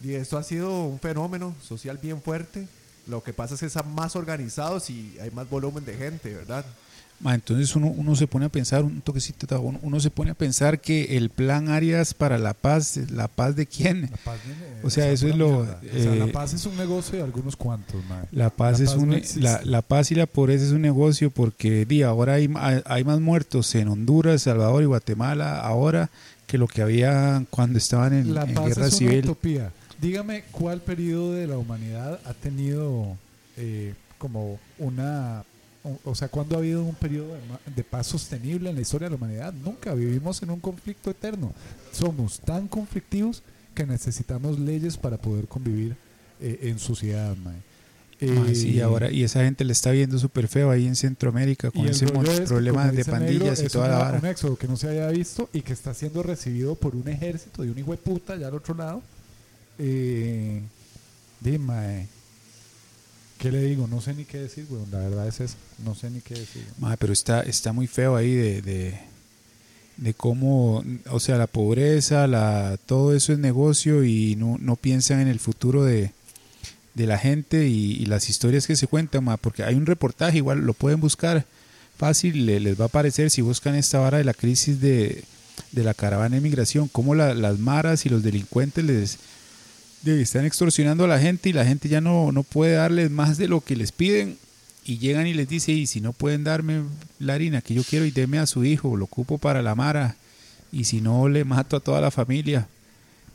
y 0.04 0.16
esto 0.16 0.38
ha 0.38 0.44
sido 0.44 0.86
un 0.86 1.00
fenómeno 1.00 1.54
social 1.62 2.00
bien 2.02 2.22
fuerte. 2.22 2.68
Lo 3.08 3.24
que 3.24 3.34
pasa 3.34 3.56
es 3.56 3.60
que 3.60 3.66
están 3.66 3.94
más 3.94 4.16
organizados 4.16 4.90
y 4.90 5.18
hay 5.22 5.32
más 5.32 5.50
volumen 5.50 5.86
de 5.86 5.96
gente, 5.96 6.34
¿verdad? 6.34 6.66
Entonces 7.30 7.76
uno, 7.76 7.88
uno 7.88 8.16
se 8.16 8.26
pone 8.26 8.46
a 8.46 8.50
pensar, 8.50 8.84
un 8.84 9.02
toquecito, 9.02 9.62
uno, 9.62 9.80
uno 9.84 10.00
se 10.00 10.10
pone 10.10 10.32
a 10.32 10.34
pensar 10.34 10.80
que 10.80 11.18
el 11.18 11.30
plan 11.30 11.70
Arias 11.70 12.14
para 12.14 12.40
la 12.40 12.54
paz, 12.54 12.98
¿la 13.12 13.28
paz 13.28 13.56
de 13.56 13.68
quién? 13.68 14.10
o 14.84 14.90
sea, 14.90 15.12
eso 15.12 15.28
es 15.28 15.36
lo... 15.36 15.60
O 15.60 15.66
sea, 15.66 16.16
la 16.16 16.26
eh, 16.26 16.32
paz 16.32 16.54
es 16.54 16.66
un 16.66 16.76
negocio 16.78 17.18
de 17.18 17.24
algunos 17.24 17.56
cuantos, 17.56 18.04
mae. 18.06 18.26
La 18.32 18.50
paz, 18.50 18.80
es 18.80 18.96
un, 18.96 19.10
no 19.10 19.18
la, 19.36 19.62
la 19.64 19.82
paz 19.82 20.12
y 20.12 20.16
la 20.16 20.26
pobreza 20.26 20.66
es 20.66 20.72
un 20.72 20.82
negocio 20.82 21.30
porque 21.30 21.86
di, 21.86 22.02
ahora 22.02 22.36
hay, 22.36 22.50
hay, 22.86 23.04
más 23.04 23.20
muertos 23.20 23.76
en 23.76 23.88
Honduras, 23.90 24.42
Salvador 24.42 24.82
y 24.82 24.88
Guatemala 24.88 25.60
ahora 25.60 26.10
que 26.48 26.58
lo 26.58 26.68
que 26.68 26.82
había 26.82 27.46
cuando 27.50 27.78
estaban 27.78 28.14
en, 28.14 28.34
La 28.34 28.44
en 28.44 28.54
paz 28.56 28.66
guerra 28.66 28.88
es 28.88 28.94
una 28.94 29.10
civil. 29.12 29.26
utopía. 29.26 29.72
Dígame 30.02 30.44
cuál 30.52 30.82
periodo 30.82 31.34
de 31.34 31.48
la 31.48 31.58
humanidad 31.58 32.20
ha 32.26 32.34
tenido 32.34 33.18
eh, 33.58 33.94
como 34.18 34.60
una... 34.80 35.44
O, 35.84 36.12
o 36.12 36.16
sea, 36.16 36.28
¿cuándo 36.28 36.56
ha 36.56 36.60
habido 36.60 36.84
un 36.84 36.96
periodo 36.96 37.36
de, 37.76 37.84
paz 37.84 38.08
sostenible 38.08 38.70
en 38.70 38.76
la 38.76 38.82
historia 38.82 39.08
de 39.08 39.12
la 39.12 39.16
humanidad? 39.16 39.54
Nunca. 39.54 39.94
Vivimos 39.94 40.42
en 40.44 40.52
un 40.52 40.60
conflicto 40.60 41.10
eterno. 41.10 41.54
Somos 41.92 42.40
tan 42.40 42.68
conflictivos 42.68 43.42
que 43.74 43.86
necesitamos 43.86 44.60
leyes 44.60 44.98
para 44.98 45.18
poder 45.18 45.48
convivir 45.48 45.96
eh, 46.40 46.60
en 46.64 46.80
sociedad, 46.80 47.36
mae. 47.38 47.72
Ma, 48.22 48.54
sí, 48.54 48.78
Eh, 48.78 48.84
ahora, 48.84 49.12
y 49.12 49.24
esa 49.24 49.44
gente 49.44 49.64
le 49.64 49.74
está 49.74 49.90
viendo 49.90 50.20
súper 50.20 50.48
feo 50.48 50.70
ahí 50.70 50.86
en 50.86 50.96
Centroamérica 50.96 51.72
con 51.72 51.86
y 51.86 51.90
ese 51.90 52.06
es 52.06 52.12
como 52.12 52.24
de 52.24 52.42
dice 52.42 52.54
Negro, 52.54 53.06
pandillas 53.06 53.64
y 53.64 53.68
toda 53.68 53.88
la 53.88 53.98
vara. 53.98 54.20
Un 54.20 54.28
éxodo 54.28 54.56
que 54.56 54.68
no 54.68 54.78
se 54.78 54.90
había 54.90 55.08
visto 55.08 55.50
y 55.54 55.62
que 55.62 55.74
está 55.74 55.94
siendo 55.96 56.22
recibido 56.22 56.76
por 56.76 56.96
un 56.96 57.08
ejército 57.08 57.64
de 57.64 57.72
un 57.72 57.80
hijo 57.80 57.92
de 57.92 57.98
puta 57.98 58.34
allá 58.34 58.48
al 58.48 58.54
otro 58.54 58.76
lado. 58.76 59.02
Eh, 59.80 60.62
dime, 61.40 62.08
¿qué 63.38 63.52
le 63.52 63.62
digo? 63.64 63.88
No 63.88 64.02
sé 64.02 64.14
ni 64.14 64.26
qué 64.26 64.40
decir, 64.40 64.66
weón. 64.70 64.90
La 64.92 65.00
verdad 65.00 65.28
es 65.28 65.40
eso. 65.40 65.56
No 65.84 65.96
sé 65.96 66.10
ni 66.10 66.22
qué 66.22 66.36
decir. 66.36 66.64
Ma, 66.80 66.96
pero 66.98 67.14
está, 67.14 67.42
está 67.42 67.74
muy 67.74 67.88
feo 67.88 68.16
ahí 68.16 68.34
de, 68.34 68.62
de, 68.62 70.14
cómo, 70.14 70.84
o 71.10 71.20
sea, 71.20 71.38
la 71.38 71.48
pobreza, 71.48 72.28
la, 72.28 72.78
todo 72.86 73.16
eso 73.16 73.34
es 73.34 73.40
negocio 73.40 74.04
y 74.04 74.36
no, 74.36 74.58
no 74.60 74.76
piensan 74.76 75.20
en 75.20 75.28
el 75.28 75.40
futuro 75.40 75.84
de, 75.84 76.12
de 76.94 77.08
la 77.08 77.18
gente 77.18 77.68
y, 77.68 78.06
las 78.06 78.30
historias 78.30 78.68
que 78.68 78.76
se 78.76 78.88
cuentan, 78.88 79.24
ma, 79.24 79.38
porque 79.38 79.64
hay 79.64 79.76
un 79.76 79.86
reportaje, 79.86 80.38
igual 80.38 80.60
lo 80.60 80.74
pueden 80.74 81.00
buscar 81.00 81.46
fácil, 81.98 82.46
le- 82.46 82.60
les 82.60 82.80
va 82.80 82.86
a 82.86 82.88
aparecer 82.88 83.30
si 83.32 83.42
buscan 83.42 83.76
esta 83.76 84.00
vara 84.00 84.18
de 84.18 84.24
la 84.24 84.34
crisis 84.34 84.82
de, 84.82 85.24
de 85.72 85.84
la 85.84 85.94
caravana 85.94 86.36
de 86.36 86.42
migración, 86.42 86.88
cómo 86.88 87.14
la- 87.16 87.34
las 87.36 87.60
maras 87.60 88.06
y 88.06 88.10
los 88.10 88.24
delincuentes 88.24 88.84
les 88.84 89.18
están 90.06 90.46
extorsionando 90.46 91.06
a 91.06 91.08
la 91.08 91.20
gente 91.20 91.50
y 91.50 91.54
la 91.54 91.66
gente 91.66 91.90
ya 91.90 92.02
no, 92.02 92.32
no 92.32 92.44
puede 92.44 92.74
darles 92.74 93.12
más 93.12 93.38
de 93.38 93.48
lo 93.48 93.62
que 93.62 93.76
les 93.76 93.92
piden 93.92 94.38
y 94.86 94.98
llegan 94.98 95.28
y 95.28 95.34
les 95.34 95.48
dice, 95.48 95.72
y 95.72 95.86
si 95.88 96.02
no 96.02 96.12
pueden 96.14 96.44
darme 96.44 96.82
la 97.20 97.34
harina 97.36 97.62
que 97.62 97.74
yo 97.76 97.84
quiero 97.84 98.06
y 98.06 98.12
deme 98.12 98.40
a 98.40 98.48
su 98.48 98.64
hijo, 98.66 98.98
lo 98.98 99.06
ocupo 99.06 99.38
para 99.38 99.62
la 99.62 99.76
mara 99.76 100.16
y 100.72 100.86
si 100.86 101.02
no 101.02 101.30
le 101.30 101.44
mato 101.46 101.76
a 101.78 101.80
toda 101.82 102.02
la 102.02 102.12
familia. 102.12 102.68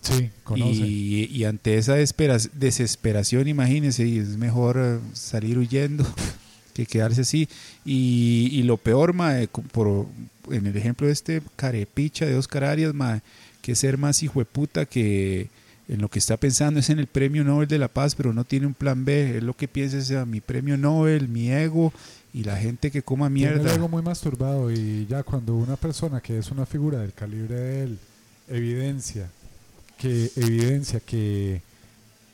Sí, 0.03 0.31
conoce. 0.45 0.87
Y, 0.87 1.25
y 1.33 1.45
ante 1.45 1.79
esa 1.79 1.95
desesperación, 1.97 3.49
imagínense, 3.49 4.19
es 4.19 4.37
mejor 4.37 4.77
eh, 4.81 4.99
salir 5.15 5.59
huyendo 5.59 6.07
que 6.75 6.87
quedarse 6.87 7.23
así. 7.23 7.49
Y, 7.85 8.51
y 8.53 8.63
lo 8.63 8.77
peor, 8.77 9.13
mae, 9.15 9.49
co- 9.49 9.63
por, 9.63 10.07
en 10.51 10.67
el 10.67 10.77
ejemplo 10.77 11.07
de 11.07 11.13
este 11.13 11.43
carepicha 11.57 12.25
de 12.27 12.37
Oscar 12.37 12.65
Arias, 12.65 12.95
mae, 12.95 13.21
que 13.63 13.75
ser 13.75 13.99
más 13.99 14.23
hijo 14.23 14.39
de 14.39 14.45
puta 14.45 14.87
que 14.87 15.49
en 15.89 16.01
lo 16.01 16.09
que 16.09 16.19
está 16.19 16.37
pensando 16.37 16.81
es 16.81 16.91
en 16.91 16.99
el 16.99 17.07
premio 17.07 17.45
Nobel 17.45 17.69
de 17.69 17.79
la 17.79 17.89
Paz, 17.89 18.15
pero 18.15 18.33
no 18.33 18.45
tiene 18.45 18.67
un 18.67 18.75
plan 18.75 19.05
B. 19.05 19.37
Es 19.39 19.43
lo 19.43 19.55
que 19.55 19.69
piensa 19.69 19.99
es 19.99 20.11
a 20.13 20.25
mi 20.27 20.41
premio 20.41 20.77
Nobel, 20.77 21.29
mi 21.29 21.51
ego 21.51 21.93
y 22.33 22.45
la 22.45 22.57
gente 22.57 22.91
que 22.91 23.03
coma 23.03 23.29
Tiene 23.29 23.53
el 23.55 23.61
mierda. 23.61 23.75
ego 23.75 23.89
muy 23.89 24.03
masturbado 24.03 24.71
y 24.71 25.07
ya 25.07 25.23
cuando 25.23 25.55
una 25.55 25.77
persona 25.77 26.21
que 26.21 26.39
es 26.39 26.51
una 26.51 26.67
figura 26.67 26.99
del 26.99 27.13
calibre 27.13 27.55
de 27.55 27.83
él 27.85 27.99
evidencia 28.49 29.31
que 29.99 30.31
evidencia 30.37 31.01
que 31.01 31.63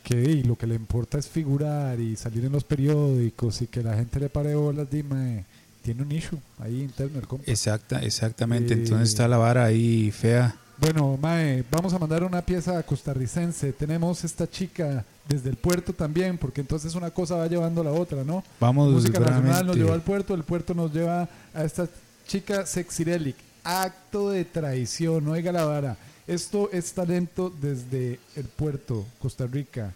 que 0.03 0.21
y 0.21 0.43
lo 0.43 0.57
que 0.57 0.67
le 0.67 0.75
importa 0.75 1.19
es 1.19 1.29
figurar 1.29 2.01
y 2.01 2.17
salir 2.17 2.45
en 2.45 2.51
los 2.53 2.65
periódicos 2.65 3.63
y 3.63 3.69
que 3.69 3.83
la 3.85 3.95
gente 3.95 4.19
le 4.19 4.29
pare 4.29 4.57
bolas, 4.57 4.91
dime, 4.91 5.45
tiene 5.83 6.03
un 6.03 6.11
issue 6.11 6.39
ahí 6.59 6.81
interno 6.83 7.21
el 7.21 7.27
compa. 7.29 7.45
Exacta, 7.49 8.01
exactamente. 8.03 8.75
Eh, 8.75 8.79
Entonces 8.79 9.11
está 9.11 9.29
la 9.29 9.37
vara 9.37 9.65
ahí 9.65 10.11
fea. 10.11 10.57
Bueno, 10.83 11.17
Mae, 11.17 11.63
vamos 11.71 11.95
a 11.95 11.99
mandar 12.01 12.25
una 12.25 12.43
pieza 12.43 12.83
costarricense. 12.83 13.73
Tenemos 13.73 14.25
esta 14.25 14.51
chica 14.51 15.05
desde 15.29 15.49
el 15.49 15.55
puerto 15.55 15.93
también, 15.93 16.37
porque 16.37 16.61
entonces 16.61 16.97
una 16.97 17.09
cosa 17.13 17.37
va 17.37 17.47
llevando 17.47 17.83
a 17.83 17.85
la 17.85 17.93
otra, 17.93 18.25
¿no? 18.25 18.43
Vamos 18.59 18.91
Música 18.91 19.21
nacional 19.21 19.65
nos 19.65 19.77
lleva 19.77 19.95
al 19.95 20.03
puerto, 20.03 20.35
el 20.35 20.43
puerto 20.43 20.75
nos 20.75 20.93
lleva 20.93 21.29
a 21.55 21.63
esta 21.63 21.89
chica 22.27 22.67
Sexirelic. 22.67 23.37
Acto 23.63 24.31
de 24.31 24.45
traición, 24.45 25.29
oiga 25.29 25.53
la 25.53 25.67
vara. 25.67 25.97
Esto 26.27 26.69
es 26.73 26.93
talento 26.93 27.53
desde 27.61 28.19
el 28.35 28.47
puerto, 28.47 29.07
Costa 29.21 29.47
Rica. 29.47 29.93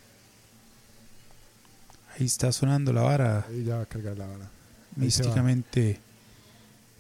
Ahí 2.16 2.26
está 2.26 2.52
sonando 2.52 2.92
la 2.92 3.02
vara. 3.02 3.44
Ahí 3.48 3.64
ya 3.64 3.78
va 3.78 3.82
a 3.82 3.86
cargar 3.86 4.16
la 4.16 4.26
vara. 4.26 4.44
Ahí 4.44 5.02
místicamente 5.02 5.98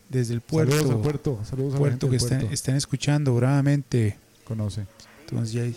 desde 0.08 0.34
el 0.34 0.40
puerto. 0.40 0.72
Saludos 0.72 0.94
al 0.94 1.00
puerto, 1.02 1.40
saludos 1.44 1.74
a 1.74 1.78
puerto 1.78 2.10
que 2.10 2.16
están, 2.16 2.40
están 2.52 2.76
escuchando 2.76 3.34
bravamente. 3.34 4.18
Conoce. 4.44 4.86
Entonces 5.20 5.52
ya 5.52 5.62
ahí, 5.62 5.76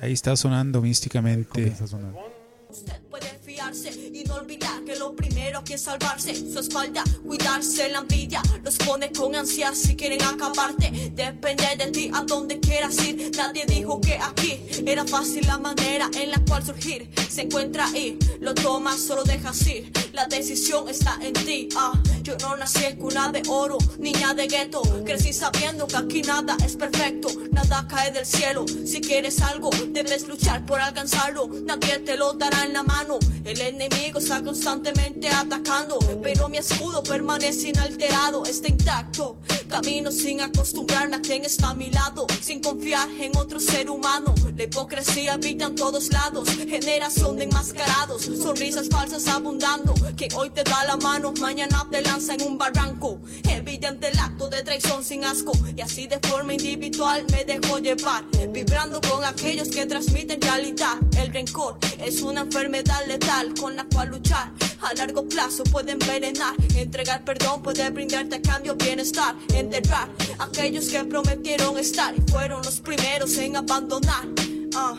ahí 0.00 0.12
está 0.12 0.36
sonando 0.36 0.82
místicamente. 0.82 1.48
Comienza 1.48 1.84
a 1.84 1.86
sonar. 1.86 2.12
Usted 2.68 3.00
puede 3.08 3.38
fiarse 3.44 3.90
y 3.90 4.24
no 4.24 4.34
olvidar 4.34 4.84
que 4.84 4.96
lo 4.96 5.14
primero 5.14 5.62
que 5.64 5.74
es 5.74 5.82
salvarse 5.82 6.34
su 6.34 6.58
espalda, 6.58 7.04
cuidarse 7.24 7.88
la 7.88 8.00
envidia, 8.00 8.42
los 8.62 8.76
pone 8.76 9.12
con 9.12 9.34
ansias 9.34 9.78
si 9.78 9.94
quieren 9.94 10.22
acabarte. 10.22 11.10
Depende 11.14 11.64
de 11.78 11.90
ti 11.90 12.10
a 12.12 12.22
donde 12.22 12.58
quieras 12.60 12.98
ir. 13.06 13.30
Nadie 13.36 13.64
dijo 13.66 14.00
que 14.00 14.14
aquí 14.14 14.60
era 14.84 15.04
fácil 15.06 15.46
la 15.46 15.58
manera 15.58 16.10
en 16.20 16.32
la 16.32 16.40
cual 16.44 16.64
surgir. 16.64 17.08
Se 17.30 17.42
encuentra 17.42 17.86
ahí, 17.86 18.18
lo 18.40 18.54
tomas, 18.54 19.00
solo 19.00 19.22
dejas 19.22 19.66
ir. 19.66 19.92
La 20.16 20.24
decisión 20.24 20.88
está 20.88 21.18
en 21.20 21.34
ti. 21.34 21.68
Ah, 21.76 21.92
yo 22.22 22.38
no 22.38 22.56
nací 22.56 22.82
en 22.86 22.96
cuna 22.96 23.30
de 23.30 23.42
oro, 23.50 23.76
niña 23.98 24.32
de 24.32 24.46
gueto. 24.46 24.80
Crecí 25.04 25.30
sabiendo 25.34 25.86
que 25.86 25.96
aquí 25.96 26.22
nada 26.22 26.56
es 26.64 26.74
perfecto, 26.74 27.28
nada 27.52 27.86
cae 27.86 28.12
del 28.12 28.24
cielo. 28.24 28.64
Si 28.66 29.02
quieres 29.02 29.42
algo, 29.42 29.68
debes 29.88 30.26
luchar 30.26 30.64
por 30.64 30.80
alcanzarlo. 30.80 31.50
Nadie 31.64 31.98
te 31.98 32.16
lo 32.16 32.32
dará 32.32 32.64
en 32.64 32.72
la 32.72 32.82
mano. 32.82 33.18
El 33.44 33.60
enemigo 33.60 34.18
está 34.18 34.42
constantemente 34.42 35.28
atacando, 35.28 35.98
pero 36.22 36.48
mi 36.48 36.56
escudo 36.56 37.02
permanece 37.02 37.68
inalterado, 37.68 38.46
está 38.46 38.68
intacto. 38.68 39.36
Camino 39.68 40.10
sin 40.10 40.40
acostumbrarme 40.40 41.16
a 41.16 41.20
quien 41.20 41.44
está 41.44 41.70
a 41.70 41.74
mi 41.74 41.90
lado, 41.90 42.26
sin 42.40 42.62
confiar 42.62 43.08
en 43.20 43.36
otro 43.36 43.60
ser 43.60 43.90
humano. 43.90 44.34
La 44.56 44.62
hipocresía 44.62 45.34
habita 45.34 45.66
en 45.66 45.74
todos 45.74 46.10
lados, 46.10 46.48
generación 46.48 47.36
de 47.36 47.44
enmascarados, 47.44 48.22
sonrisas 48.22 48.88
falsas 48.88 49.26
abundando. 49.28 49.92
Quien 50.14 50.32
hoy 50.34 50.50
te 50.50 50.62
da 50.62 50.84
la 50.84 50.96
mano, 50.96 51.32
mañana 51.40 51.86
te 51.90 52.00
lanza 52.02 52.34
en 52.34 52.42
un 52.42 52.58
barranco. 52.58 53.18
Evidente 53.48 54.08
el 54.08 54.18
acto 54.18 54.48
de 54.48 54.62
traición 54.62 55.04
sin 55.04 55.24
asco, 55.24 55.52
y 55.76 55.80
así 55.80 56.06
de 56.06 56.18
forma 56.20 56.54
individual 56.54 57.24
me 57.30 57.44
dejo 57.44 57.78
llevar, 57.78 58.24
vibrando 58.50 59.00
con 59.00 59.24
aquellos 59.24 59.68
que 59.68 59.86
transmiten 59.86 60.40
realidad. 60.40 60.96
El 61.18 61.32
rencor 61.32 61.78
es 61.98 62.22
una 62.22 62.42
enfermedad 62.42 63.06
letal 63.06 63.52
con 63.60 63.76
la 63.76 63.84
cual 63.84 64.08
luchar. 64.08 64.52
a 64.82 64.94
largo 64.94 65.28
plazo 65.28 65.64
puede 65.64 65.92
envenenar. 65.92 66.54
Entregar 66.76 67.24
perdón 67.24 67.62
puede 67.62 67.88
brindarte 67.90 68.36
a 68.36 68.42
cambio 68.42 68.76
bienestar. 68.76 69.34
Enterrar 69.52 70.08
aquellos 70.38 70.88
que 70.88 71.04
prometieron 71.04 71.78
estar 71.78 72.14
y 72.16 72.30
fueron 72.30 72.62
los 72.62 72.80
primeros 72.80 73.36
en 73.38 73.56
abandonar. 73.56 74.26
Ah, 74.74 74.94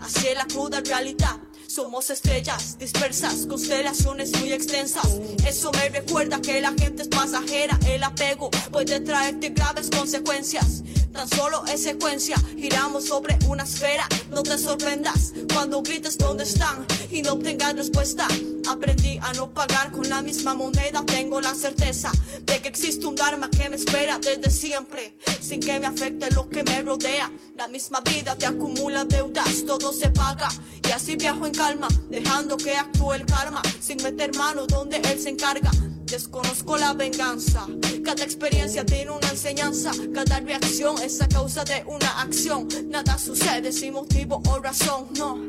así 0.00 0.28
es 0.28 0.34
la 0.34 0.46
cruda 0.46 0.80
realidad. 0.80 1.38
Somos 1.74 2.08
estrellas 2.08 2.78
dispersas, 2.78 3.46
constelaciones 3.46 4.30
muy 4.38 4.52
extensas. 4.52 5.18
Eso 5.44 5.72
me 5.72 5.88
recuerda 5.88 6.40
que 6.40 6.60
la 6.60 6.72
gente 6.72 7.02
es 7.02 7.08
pasajera. 7.08 7.76
El 7.88 8.04
apego 8.04 8.48
puede 8.70 9.00
traerte 9.00 9.48
graves 9.48 9.90
consecuencias. 9.90 10.84
Tan 11.12 11.28
solo 11.28 11.64
es 11.66 11.82
secuencia, 11.82 12.36
giramos 12.56 13.06
sobre 13.06 13.36
una 13.48 13.64
esfera. 13.64 14.06
No 14.30 14.44
te 14.44 14.56
sorprendas 14.56 15.32
cuando 15.52 15.82
grites 15.82 16.16
dónde 16.16 16.44
están 16.44 16.86
y 17.10 17.22
no 17.22 17.32
obtengas 17.32 17.74
respuesta. 17.74 18.28
Aprendí 18.68 19.18
a 19.20 19.32
no 19.32 19.50
pagar 19.50 19.90
con 19.92 20.08
la 20.08 20.22
misma 20.22 20.54
moneda. 20.54 21.04
Tengo 21.06 21.40
la 21.40 21.54
certeza 21.54 22.10
de 22.42 22.60
que 22.60 22.68
existe 22.68 23.06
un 23.06 23.14
Dharma 23.14 23.48
que 23.50 23.68
me 23.68 23.76
espera 23.76 24.18
desde 24.18 24.50
siempre, 24.50 25.16
sin 25.40 25.60
que 25.60 25.78
me 25.78 25.86
afecte 25.86 26.30
lo 26.32 26.48
que 26.48 26.62
me 26.64 26.82
rodea. 26.82 27.30
La 27.56 27.68
misma 27.68 28.00
vida 28.00 28.36
te 28.36 28.46
acumula 28.46 29.04
deudas, 29.04 29.64
todo 29.66 29.92
se 29.92 30.08
paga. 30.10 30.48
Y 30.86 30.90
así 30.90 31.14
viajo 31.14 31.46
en 31.46 31.52
calma, 31.64 31.88
dejando 32.10 32.58
que 32.58 32.76
actúe 32.76 33.14
el 33.14 33.24
karma, 33.24 33.62
sin 33.80 33.96
meter 34.02 34.36
mano 34.36 34.66
donde 34.66 34.96
él 34.98 35.18
se 35.18 35.30
encarga. 35.30 35.70
Desconozco 36.04 36.76
la 36.76 36.92
venganza. 36.92 37.66
Cada 38.04 38.22
experiencia 38.22 38.84
tiene 38.84 39.10
una 39.10 39.30
enseñanza. 39.30 39.90
Cada 40.12 40.40
reacción 40.40 41.00
es 41.00 41.22
a 41.22 41.28
causa 41.28 41.64
de 41.64 41.82
una 41.86 42.20
acción. 42.20 42.68
Nada 42.88 43.16
sucede 43.18 43.72
sin 43.72 43.94
motivo 43.94 44.42
o 44.50 44.58
razón, 44.58 45.06
no. 45.16 45.46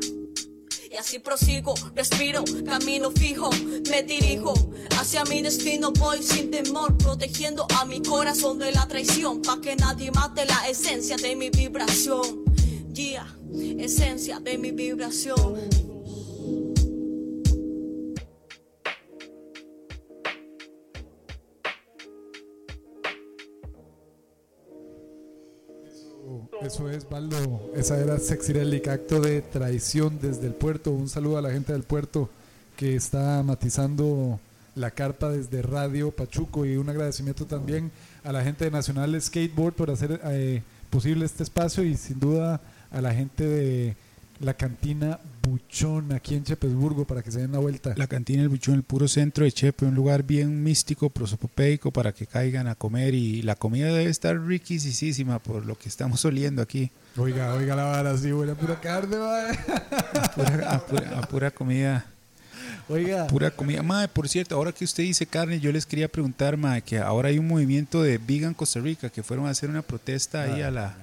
Y 0.90 0.96
así 0.96 1.18
prosigo, 1.18 1.74
respiro, 1.94 2.42
camino 2.64 3.10
fijo, 3.10 3.50
me 3.90 4.02
dirijo 4.02 4.54
hacia 4.98 5.22
mi 5.24 5.42
destino, 5.42 5.92
voy 5.92 6.22
sin 6.22 6.50
temor, 6.50 6.96
protegiendo 6.96 7.66
a 7.78 7.84
mi 7.84 8.00
corazón 8.00 8.58
de 8.58 8.72
la 8.72 8.88
traición, 8.88 9.42
pa' 9.42 9.60
que 9.60 9.76
nadie 9.76 10.10
mate 10.12 10.46
la 10.46 10.66
esencia 10.66 11.16
de 11.18 11.36
mi 11.36 11.50
vibración. 11.50 12.44
Guía, 12.88 13.26
esencia 13.78 14.40
de 14.40 14.56
mi 14.56 14.70
vibración. 14.70 15.95
Eso 26.62 26.88
es, 26.88 27.08
Baldo. 27.08 27.70
Esa 27.74 27.98
era 27.98 28.18
Sexy 28.18 28.54
Relic, 28.54 28.88
acto 28.88 29.20
de 29.20 29.42
traición 29.42 30.18
desde 30.20 30.46
el 30.46 30.54
puerto. 30.54 30.90
Un 30.90 31.08
saludo 31.08 31.38
a 31.38 31.42
la 31.42 31.50
gente 31.50 31.72
del 31.72 31.82
puerto 31.82 32.30
que 32.76 32.96
está 32.96 33.42
matizando 33.42 34.40
la 34.74 34.90
carpa 34.90 35.30
desde 35.30 35.62
Radio 35.62 36.10
Pachuco 36.10 36.64
y 36.64 36.76
un 36.76 36.88
agradecimiento 36.88 37.46
también 37.46 37.90
a 38.24 38.32
la 38.32 38.42
gente 38.42 38.64
de 38.64 38.70
Nacional 38.70 39.20
Skateboard 39.20 39.74
por 39.74 39.90
hacer 39.90 40.20
eh, 40.24 40.62
posible 40.90 41.24
este 41.24 41.42
espacio 41.42 41.84
y 41.84 41.96
sin 41.96 42.20
duda 42.20 42.60
a 42.90 43.00
la 43.00 43.14
gente 43.14 43.46
de 43.46 43.96
la 44.40 44.54
cantina 44.54 45.18
Buchón 45.42 46.12
aquí 46.12 46.34
en 46.34 46.44
Chepesburgo 46.44 47.06
para 47.06 47.22
que 47.22 47.30
se 47.30 47.40
den 47.40 47.52
la 47.52 47.58
vuelta. 47.58 47.94
La 47.96 48.06
cantina 48.06 48.42
El 48.42 48.48
Buchón, 48.48 48.74
el 48.74 48.82
puro 48.82 49.06
centro 49.08 49.44
de 49.44 49.52
Chepe, 49.52 49.84
un 49.86 49.94
lugar 49.94 50.22
bien 50.24 50.62
místico, 50.62 51.08
prosopopeico 51.10 51.90
para 51.92 52.12
que 52.12 52.26
caigan 52.26 52.66
a 52.66 52.74
comer 52.74 53.14
y 53.14 53.42
la 53.42 53.54
comida 53.54 53.86
debe 53.88 54.10
estar 54.10 54.38
riquísima 54.40 55.38
por 55.38 55.64
lo 55.64 55.78
que 55.78 55.88
estamos 55.88 56.24
oliendo 56.24 56.62
aquí. 56.62 56.90
Oiga, 57.16 57.54
oiga 57.54 57.76
la 57.76 57.84
vara, 57.84 58.16
sí, 58.18 58.32
buena 58.32 58.54
pura 58.54 58.80
carne, 58.80 59.16
madre. 59.16 59.58
A 59.68 60.30
pura, 60.34 60.70
a 60.72 60.86
pura- 60.86 61.18
a 61.18 61.20
pura 61.28 61.50
comida. 61.50 62.06
Oiga. 62.88 63.26
Pura 63.26 63.50
comida. 63.50 63.82
Madre, 63.82 64.08
por 64.08 64.28
cierto, 64.28 64.54
ahora 64.56 64.72
que 64.72 64.84
usted 64.84 65.02
dice 65.02 65.26
carne, 65.26 65.58
yo 65.60 65.72
les 65.72 65.86
quería 65.86 66.08
preguntar, 66.08 66.56
madre, 66.56 66.82
que 66.82 66.98
ahora 66.98 67.28
hay 67.30 67.38
un 67.38 67.46
movimiento 67.48 68.02
de 68.02 68.18
Vegan 68.18 68.54
Costa 68.54 68.80
Rica 68.80 69.08
que 69.10 69.22
fueron 69.22 69.46
a 69.46 69.50
hacer 69.50 69.70
una 69.70 69.82
protesta 69.82 70.42
ahí 70.42 70.62
a 70.62 70.70
la 70.70 70.96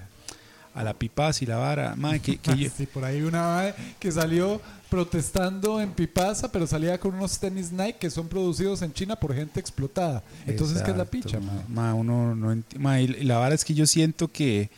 a 0.74 0.84
la 0.84 0.94
Pipaz 0.94 1.42
y 1.42 1.46
la 1.46 1.58
vara. 1.58 1.96
Madre, 1.96 2.20
que, 2.20 2.38
que 2.38 2.56
yo- 2.58 2.70
Sí, 2.76 2.86
por 2.86 3.04
ahí 3.06 3.22
una 3.22 3.42
madre 3.42 3.76
que 4.00 4.12
salió 4.12 4.62
protestando 4.90 5.82
en 5.82 5.92
Pipasa, 5.92 6.52
pero 6.52 6.66
salía 6.68 7.00
con 7.00 7.16
unos 7.16 7.40
tenis 7.40 7.72
Nike 7.72 7.98
que 8.00 8.10
son 8.10 8.28
producidos 8.28 8.82
en 8.84 8.94
China 8.94 9.16
por 9.16 9.34
gente 9.36 9.60
explotada. 9.60 10.24
Entonces, 10.46 10.82
¿qué 10.84 10.92
es 10.92 10.98
la 10.98 11.04
Exacto, 11.04 11.12
picha, 11.30 11.40
ma? 11.40 11.52
madre? 11.54 11.66
Ma, 11.70 11.94
uno 11.96 12.36
no 12.36 12.54
enti- 12.54 12.78
ma, 12.78 13.02
y 13.02 13.08
la 13.08 13.36
verdad 13.40 13.54
es 13.54 13.66
que 13.66 13.74
yo 13.74 13.86
siento 13.88 14.28
que, 14.32 14.70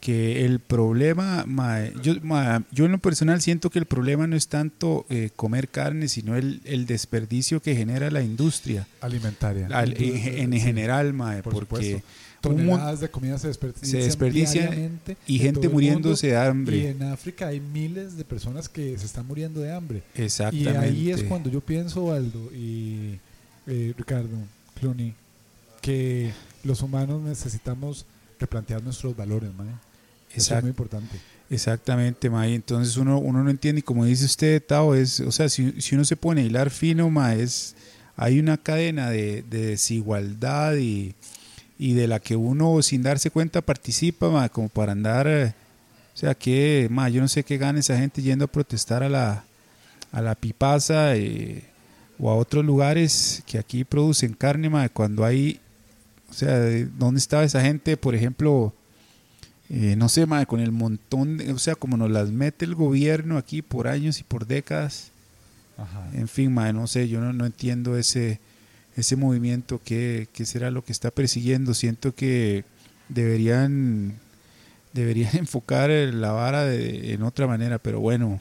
que 0.00 0.44
el 0.44 0.60
problema, 0.60 1.44
ma, 1.46 1.80
yo, 2.02 2.14
yo 2.70 2.84
en 2.84 2.92
lo 2.92 2.98
personal 2.98 3.40
siento 3.40 3.70
que 3.70 3.78
el 3.78 3.86
problema 3.86 4.26
no 4.26 4.36
es 4.36 4.48
tanto 4.48 5.06
eh, 5.08 5.30
comer 5.34 5.68
carne, 5.68 6.08
sino 6.08 6.36
el, 6.36 6.60
el 6.64 6.86
desperdicio 6.86 7.60
que 7.62 7.74
genera 7.74 8.10
la 8.10 8.22
industria. 8.22 8.86
Alimentaria. 9.00 9.66
Al- 9.72 9.94
en, 10.00 10.52
en 10.52 10.60
general, 10.60 11.14
ma, 11.14 11.36
por 11.42 11.54
porque 11.54 11.92
supuesto. 11.92 12.08
Un 12.44 12.56
Toneladas 12.56 13.00
de 13.00 13.10
comida 13.10 13.36
se 13.38 13.48
desperdician, 13.48 15.00
se 15.04 15.16
y 15.26 15.36
en 15.36 15.42
gente 15.42 15.68
muriéndose 15.68 16.28
de 16.28 16.36
hambre. 16.36 16.76
Y 16.76 16.86
en 16.86 17.02
África 17.02 17.48
hay 17.48 17.60
miles 17.60 18.16
de 18.16 18.24
personas 18.24 18.68
que 18.68 18.96
se 18.96 19.06
están 19.06 19.26
muriendo 19.26 19.60
de 19.60 19.72
hambre. 19.72 20.02
Y 20.14 20.20
ahí 20.20 20.22
es 20.22 20.40
Exactamente. 20.40 21.24
cuando 21.24 21.50
yo 21.50 21.60
pienso, 21.60 22.12
Aldo 22.12 22.50
y 22.54 23.18
eh, 23.66 23.92
Ricardo, 23.96 24.28
Clooney, 24.78 25.14
que 25.80 26.32
los 26.62 26.82
humanos 26.82 27.20
necesitamos 27.22 28.06
replantear 28.38 28.82
nuestros 28.82 29.16
valores, 29.16 29.50
mae. 29.54 29.66
Eso 30.32 30.54
es 30.54 30.62
muy 30.62 30.70
importante. 30.70 31.16
Exactamente, 31.50 32.28
ma, 32.28 32.46
y 32.46 32.54
entonces 32.54 32.96
uno, 32.98 33.18
uno 33.18 33.42
no 33.42 33.50
entiende, 33.50 33.80
y 33.80 33.82
como 33.82 34.04
dice 34.04 34.26
usted, 34.26 34.62
Tao, 34.62 34.94
es, 34.94 35.20
o 35.20 35.32
sea, 35.32 35.48
si, 35.48 35.80
si 35.80 35.94
uno 35.94 36.04
se 36.04 36.14
pone 36.14 36.42
a 36.42 36.44
hilar 36.44 36.68
fino, 36.68 37.08
ma, 37.08 37.34
es, 37.34 37.74
hay 38.16 38.38
una 38.38 38.58
cadena 38.58 39.08
de, 39.08 39.42
de 39.42 39.66
desigualdad 39.66 40.76
y, 40.76 41.14
y 41.78 41.94
de 41.94 42.08
la 42.08 42.18
que 42.20 42.36
uno 42.36 42.82
sin 42.82 43.02
darse 43.02 43.30
cuenta 43.30 43.62
participa, 43.62 44.28
ma, 44.30 44.48
como 44.48 44.68
para 44.68 44.92
andar, 44.92 45.26
eh, 45.28 45.54
o 46.14 46.18
sea, 46.18 46.34
que, 46.34 46.88
ma, 46.90 47.08
yo 47.08 47.20
no 47.20 47.28
sé 47.28 47.44
qué 47.44 47.56
gana 47.58 47.78
esa 47.80 47.96
gente 47.96 48.20
yendo 48.22 48.46
a 48.46 48.48
protestar 48.52 49.02
a 49.04 49.08
la, 49.08 49.44
a 50.10 50.20
la 50.22 50.34
pipaza 50.34 51.14
eh, 51.16 51.62
o 52.18 52.30
a 52.30 52.34
otros 52.36 52.64
lugares 52.64 53.42
que 53.46 53.58
aquí 53.58 53.84
producen 53.84 54.34
carne, 54.34 54.68
ma, 54.68 54.88
cuando 54.88 55.24
hay, 55.24 55.60
o 56.30 56.32
sea, 56.34 56.58
¿dónde 56.98 57.18
estaba 57.18 57.44
esa 57.44 57.60
gente, 57.62 57.96
por 57.96 58.14
ejemplo? 58.14 58.74
eh, 59.70 59.94
no 59.96 60.08
sé, 60.08 60.24
mae, 60.26 60.46
con 60.46 60.60
el 60.60 60.72
montón, 60.72 61.36
de- 61.36 61.52
o 61.52 61.58
sea, 61.58 61.74
como 61.74 61.96
nos 61.98 62.10
las 62.10 62.30
mete 62.30 62.64
el 62.64 62.74
gobierno 62.74 63.36
aquí 63.36 63.60
por 63.62 63.86
años 63.86 64.18
y 64.18 64.22
por 64.24 64.46
décadas. 64.46 65.10
En 66.14 66.26
fin, 66.26 66.52
mae, 66.52 66.72
no 66.72 66.86
sé, 66.86 67.06
yo 67.08 67.20
no, 67.20 67.32
no 67.34 67.44
entiendo 67.46 67.96
ese, 67.98 68.40
ese 69.00 69.16
movimiento, 69.16 69.80
qué, 69.84 70.28
qué 70.32 70.44
será 70.44 70.70
lo 70.70 70.84
que 70.84 70.92
está 70.92 71.10
persiguiendo. 71.10 71.72
Siento 71.74 72.14
que 72.14 72.64
deberían, 73.08 74.14
deberían 74.92 75.30
enfocar 75.36 75.90
la 75.90 76.32
vara 76.32 76.64
de- 76.64 77.12
en 77.14 77.22
otra 77.22 77.46
manera, 77.46 77.78
pero 77.78 78.00
bueno. 78.00 78.40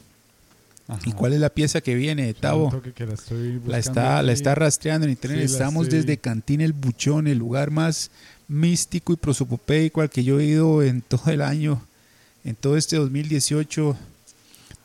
¿Y 1.04 1.12
cuál 1.12 1.34
es 1.34 1.42
la 1.42 1.50
pieza 1.50 1.82
que 1.82 1.96
viene, 1.96 2.34
Tavo? 2.34 2.70
Siento 2.70 2.82
que- 2.82 2.94
que 2.94 3.06
la 3.06 3.14
estoy 3.16 3.62
La 3.68 3.78
está, 3.78 4.24
la 4.24 4.32
está 4.32 4.56
rastreando 4.56 5.04
en 5.06 5.12
internet. 5.12 5.40
Sí, 5.48 5.54
Estamos 5.54 5.84
estoy- 5.84 6.00
desde 6.00 6.18
Cantina 6.18 6.64
El 6.64 6.72
Buchón, 6.74 7.28
el 7.28 7.38
lugar 7.38 7.72
más 7.72 8.10
místico 8.48 9.12
y 9.12 9.18
prosopopeico 9.18 10.00
al 10.00 10.10
que 10.10 10.24
yo 10.24 10.40
he 10.40 10.46
ido 10.46 10.82
en 10.82 11.02
todo 11.02 11.30
el 11.32 11.42
año, 11.42 11.82
en 12.46 12.56
todo 12.56 12.78
este 12.78 12.96
2018. 12.96 13.98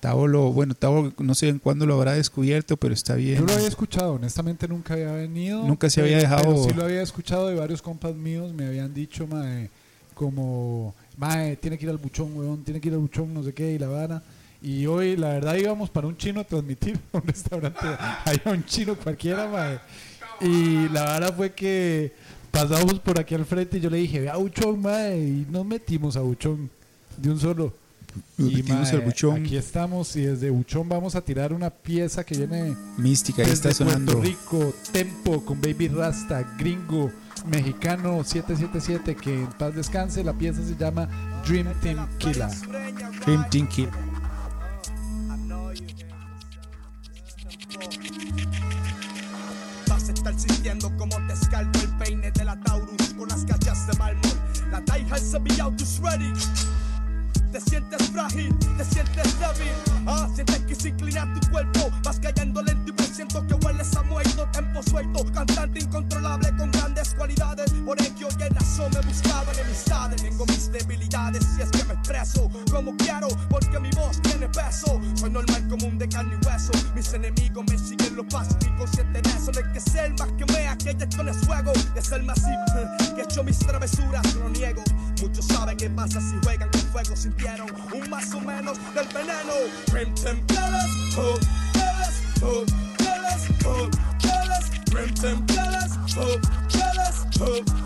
Tavo 0.03 0.26
lo, 0.26 0.50
bueno, 0.53 0.74
Tavo 0.74 1.12
no 1.18 1.32
sé 1.36 1.48
en 1.48 1.61
cuándo 1.61 1.86
lo 1.86 1.94
habrá 1.94 2.14
descubierto, 2.14 2.76
pero 2.76 2.92
está 2.92 3.14
bien. 3.14 3.38
Yo 3.38 3.46
lo 3.46 3.53
había 3.53 3.68
escuchado, 3.68 4.14
honestamente 4.14 4.66
nunca 4.66 4.94
había 4.94 5.12
venido. 5.12 5.62
Nunca 5.64 5.88
se 5.88 6.00
había 6.00 6.16
pero- 6.18 6.28
dejado- 6.28 6.55
pero 6.55 6.64
sí 6.64 6.74
lo 6.74 6.84
había 6.86 7.03
escuchado 7.03 7.46
de 7.46 7.55
varios 7.55 7.80
compas 7.80 8.12
míos, 8.16 8.53
me 8.53 8.66
habían 8.66 8.92
dicho, 8.92 9.28
mae, 9.28 9.70
como, 10.12 10.92
mae, 11.16 11.55
tiene 11.55 11.78
que 11.78 11.84
ir 11.84 11.90
al 11.90 11.98
buchón, 11.98 12.36
weón, 12.36 12.64
tiene 12.64 12.80
que 12.80 12.88
ir 12.88 12.94
al 12.94 13.00
buchón, 13.00 13.32
no 13.32 13.44
sé 13.44 13.53
qué, 13.55 13.74
y 13.74 13.78
la 13.78 13.86
vara. 13.86 14.24
Y 14.61 14.86
hoy, 14.86 15.16
la 15.16 15.28
verdad, 15.34 15.55
íbamos 15.55 15.88
para 15.88 16.09
un 16.09 16.16
chino 16.16 16.40
a 16.40 16.44
transmitir 16.44 16.98
a 17.12 17.18
un 17.18 17.22
restaurante, 17.22 17.86
allá 18.24 18.42
un 18.46 18.64
chino 18.64 18.96
cualquiera, 18.96 19.48
mae. 19.48 19.78
Y 20.40 20.88
la 20.88 21.05
vara 21.05 21.32
fue 21.32 21.53
que 21.53 22.12
pasamos 22.50 22.98
por 22.98 23.20
aquí 23.20 23.36
al 23.36 23.44
frente 23.46 23.78
y 23.78 23.80
yo 23.80 23.88
le 23.88 23.98
dije, 23.98 24.18
ve 24.18 24.30
a 24.30 24.36
buchón, 24.36 24.82
mae, 24.82 25.16
y 25.16 25.46
nos 25.48 25.64
metimos 25.64 26.16
a 26.16 26.22
buchón 26.22 26.68
de 27.16 27.30
un 27.30 27.38
solo. 27.38 27.72
Metimos 28.36 28.90
al 28.92 29.00
Buchón. 29.00 29.42
Aquí 29.42 29.56
estamos 29.56 30.14
y 30.16 30.22
desde 30.22 30.50
Buchón 30.50 30.88
vamos 30.88 31.14
a 31.14 31.20
tirar 31.20 31.52
una 31.52 31.70
pieza 31.70 32.24
que 32.24 32.36
viene 32.36 32.76
Mística, 32.96 33.42
ahí 33.42 33.50
desde 33.50 33.70
está 33.70 33.84
sonando. 33.84 34.12
Puerto 34.12 34.28
Rico, 34.28 34.74
Tempo 34.92 35.44
con 35.44 35.60
Baby 35.60 35.88
Rasta, 35.88 36.42
gringo, 36.58 37.10
mexicano 37.46 38.22
777, 38.24 39.16
que 39.16 39.34
en 39.34 39.46
paz 39.52 39.74
descanse. 39.74 40.24
La 40.24 40.32
pieza 40.32 40.62
se 40.62 40.76
llama 40.76 41.08
Dream 41.46 41.72
Team 41.80 42.08
Killer. 42.18 42.48
Dream 43.24 43.48
Team 43.50 43.68
Killer. 43.68 43.90
Vas 49.88 50.08
a 50.08 50.12
estar 50.12 50.38
sintiendo 50.38 50.90
como 50.96 51.16
te 51.26 51.32
escaldo 51.32 51.78
el 51.80 51.88
peine 51.98 52.30
de 52.30 52.44
la 52.44 52.58
Taurus 52.60 53.14
con 53.16 53.28
las 53.28 53.44
cachas 53.44 53.86
de 53.86 53.98
mármol. 53.98 54.22
La 54.70 54.82
Taija 54.84 55.18
is 55.18 55.32
be 55.32 55.60
out 55.60 55.80
ready. 56.02 56.32
Te 57.53 57.61
sientes 57.61 58.11
frágil, 58.11 58.59
te 58.78 58.82
sientes 58.82 59.38
débil. 59.38 59.72
Ah, 60.07 60.26
sientes 60.34 60.59
que 60.61 60.74
se 60.74 60.88
inclina 60.88 61.30
tu 61.34 61.50
cuerpo. 61.50 61.90
Vas 62.03 62.18
cayendo 62.18 62.62
lento 62.62 62.90
y 62.90 62.92
presiento 62.92 63.46
que 63.46 63.53
hueles 63.83 63.97
a 63.97 64.03
muerto. 64.03 64.49
Tempo 64.53 64.83
suelto, 64.83 65.24
cantante 65.33 65.80
incontrolable 65.80 66.55
con 66.57 66.70
grandes 66.70 67.14
cualidades. 67.14 67.70
Por 67.85 68.01
ello 68.01 68.28
y 68.39 68.43
en 68.43 68.55
razón 68.55 68.91
me 68.93 69.01
buscaba 69.01 69.53
enemistades. 69.53 70.22
Tengo 70.22 70.47
mis 70.47 70.70
debilidades 70.70 71.43
y 71.59 71.62
es 71.62 71.70
que 71.70 71.85
me 71.85 71.95
expreso 71.95 72.51
como 72.70 72.97
quiero, 72.97 73.28
porque 73.49 73.78
mi 73.80 73.91
voz 73.91 74.20
tiene 74.22 74.49
peso. 74.49 75.01
Soy 75.14 75.30
normal 75.30 75.68
como 75.68 75.87
un 75.87 75.99
de 75.99 76.09
carne 76.09 76.37
y 76.41 76.47
hueso. 76.47 76.72
Mis 76.95 77.12
enemigos 77.12 77.64
me 77.68 77.78
siguen 77.78 78.16
los 78.16 78.26
pasos 78.26 78.57
y 78.64 78.70
consciente 78.76 79.22
de 79.22 79.30
eso. 79.30 79.53
No 79.53 79.59
hay 79.59 79.72
que 79.72 79.80
ser 79.80 80.11
más 80.18 80.28
que 80.33 80.45
mea, 80.47 80.76
que 80.76 80.91
ella 80.91 81.09
con 81.16 81.28
el 81.28 81.35
fuego. 81.35 81.72
Es 81.97 82.12
el 82.12 82.22
masivo 82.22 82.64
que 83.14 83.20
he 83.20 83.24
hecho 83.24 83.43
mis 83.43 83.59
travesuras, 83.59 84.22
no 84.37 84.49
niego. 84.51 84.83
Muchos 85.20 85.47
saben 85.47 85.76
qué 85.76 85.91
pasa 85.91 86.20
si 86.20 86.37
juegan 86.43 86.68
con 86.70 86.80
fuego. 86.93 87.16
Sintieron 87.16 87.68
un 87.95 88.11
más 88.11 88.33
o 88.35 88.41
menos 88.41 88.78
del 88.95 89.07
veneno. 89.09 89.53
Temperatures, 89.87 91.16
oh, 91.16 91.39
jealous, 91.74 92.43
oh, 92.43 93.01
oh, 93.64 93.88
oh, 96.18 96.28
oh. 97.40 97.82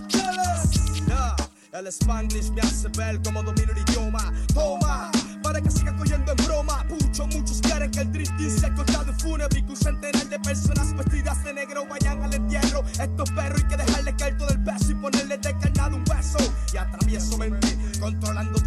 El 1.77 1.89
Spanglish 1.89 2.51
me 2.53 2.63
hace 2.63 2.89
ver 2.97 3.21
como 3.23 3.43
domino 3.43 3.71
el 3.71 3.79
idioma. 3.79 4.33
Toma, 4.55 5.11
para 5.43 5.61
que 5.61 5.71
siga 5.71 5.95
cogiendo 5.95 6.33
en 6.33 6.47
broma. 6.47 6.83
Pucho, 6.89 7.27
muchos 7.27 7.61
quieren 7.61 7.91
que 7.91 8.01
el 8.01 8.13
drifting 8.13 8.51
sea 8.51 8.75
cortado 8.75 9.11
en 9.11 9.21
fúnebre 9.21 9.59
y 9.59 9.63
que 9.63 9.73
un 9.73 9.77
centenar 9.77 10.27
de 10.27 10.39
personas 10.41 10.97
vestidas 10.97 11.45
de 11.45 11.53
negro 11.53 11.87
vayan 11.87 12.23
al 12.23 12.33
entierro. 12.33 12.83
Estos 12.99 13.31
perros 13.31 13.63
hay 13.63 13.69
que 13.69 13.77
dejarle 13.77 14.17
caer 14.17 14.39
todo 14.39 14.49
el 14.49 14.65
peso 14.65 14.91
y 14.91 14.95
ponerle 14.95 15.37
de 15.37 15.59
carnado 15.59 15.97
un 15.97 16.05
hueso. 16.09 16.39
Y 16.73 16.79
atravieso 16.79 17.37
mente, 17.37 17.77
controlando 18.01 18.59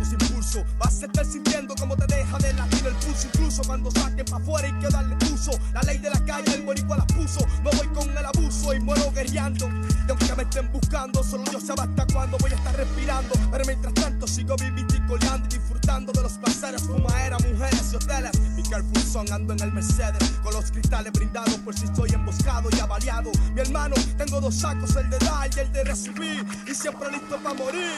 tengo 24.17 24.41
dos 24.41 24.55
sacos, 24.55 24.95
el 24.95 25.09
de 25.09 25.17
dar 25.19 25.49
y 25.55 25.59
el 25.59 25.71
de 25.71 25.83
recibir, 25.83 26.45
y 26.67 26.73
siempre 26.73 27.11
listo 27.11 27.37
para 27.37 27.55
morir. 27.55 27.91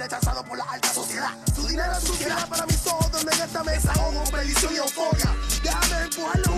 Rechazados 0.00 0.42
por 0.44 0.56
la 0.56 0.64
alta 0.64 0.92
sociedad. 0.92 1.30
Su 1.54 1.66
dinero 1.66 1.92
es 1.92 2.04
suciedad 2.04 2.48
para 2.48 2.64
mis 2.64 2.86
ojos 2.86 3.12
donde 3.12 3.32
en 3.32 3.42
esta 3.42 3.62
mesa 3.62 3.92
hago 3.92 4.24
perdición 4.30 4.72
y 4.72 4.76
euforia. 4.76 5.36
Déjame 5.62 6.04
empujarle 6.04 6.49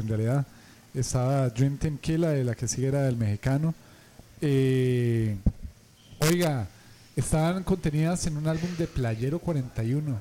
en 0.00 0.08
realidad. 0.08 0.46
Estaba 0.94 1.48
Dream 1.50 1.76
Team 1.78 1.98
Kill, 1.98 2.20
la 2.22 2.30
de 2.30 2.44
la 2.44 2.54
que 2.54 2.66
sigue 2.66 2.88
era 2.88 3.02
del 3.02 3.16
mexicano. 3.16 3.74
Eh, 4.40 5.36
oiga, 6.18 6.66
estaban 7.16 7.62
contenidas 7.62 8.26
en 8.26 8.36
un 8.36 8.48
álbum 8.48 8.68
de 8.78 8.86
Playero 8.86 9.38
41. 9.38 10.18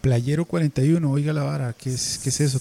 Playero 0.00 0.44
41, 0.44 1.10
oiga 1.10 1.32
la 1.32 1.42
vara, 1.42 1.72
¿qué 1.72 1.92
es, 1.94 2.20
qué 2.22 2.28
es 2.28 2.40
eso? 2.40 2.60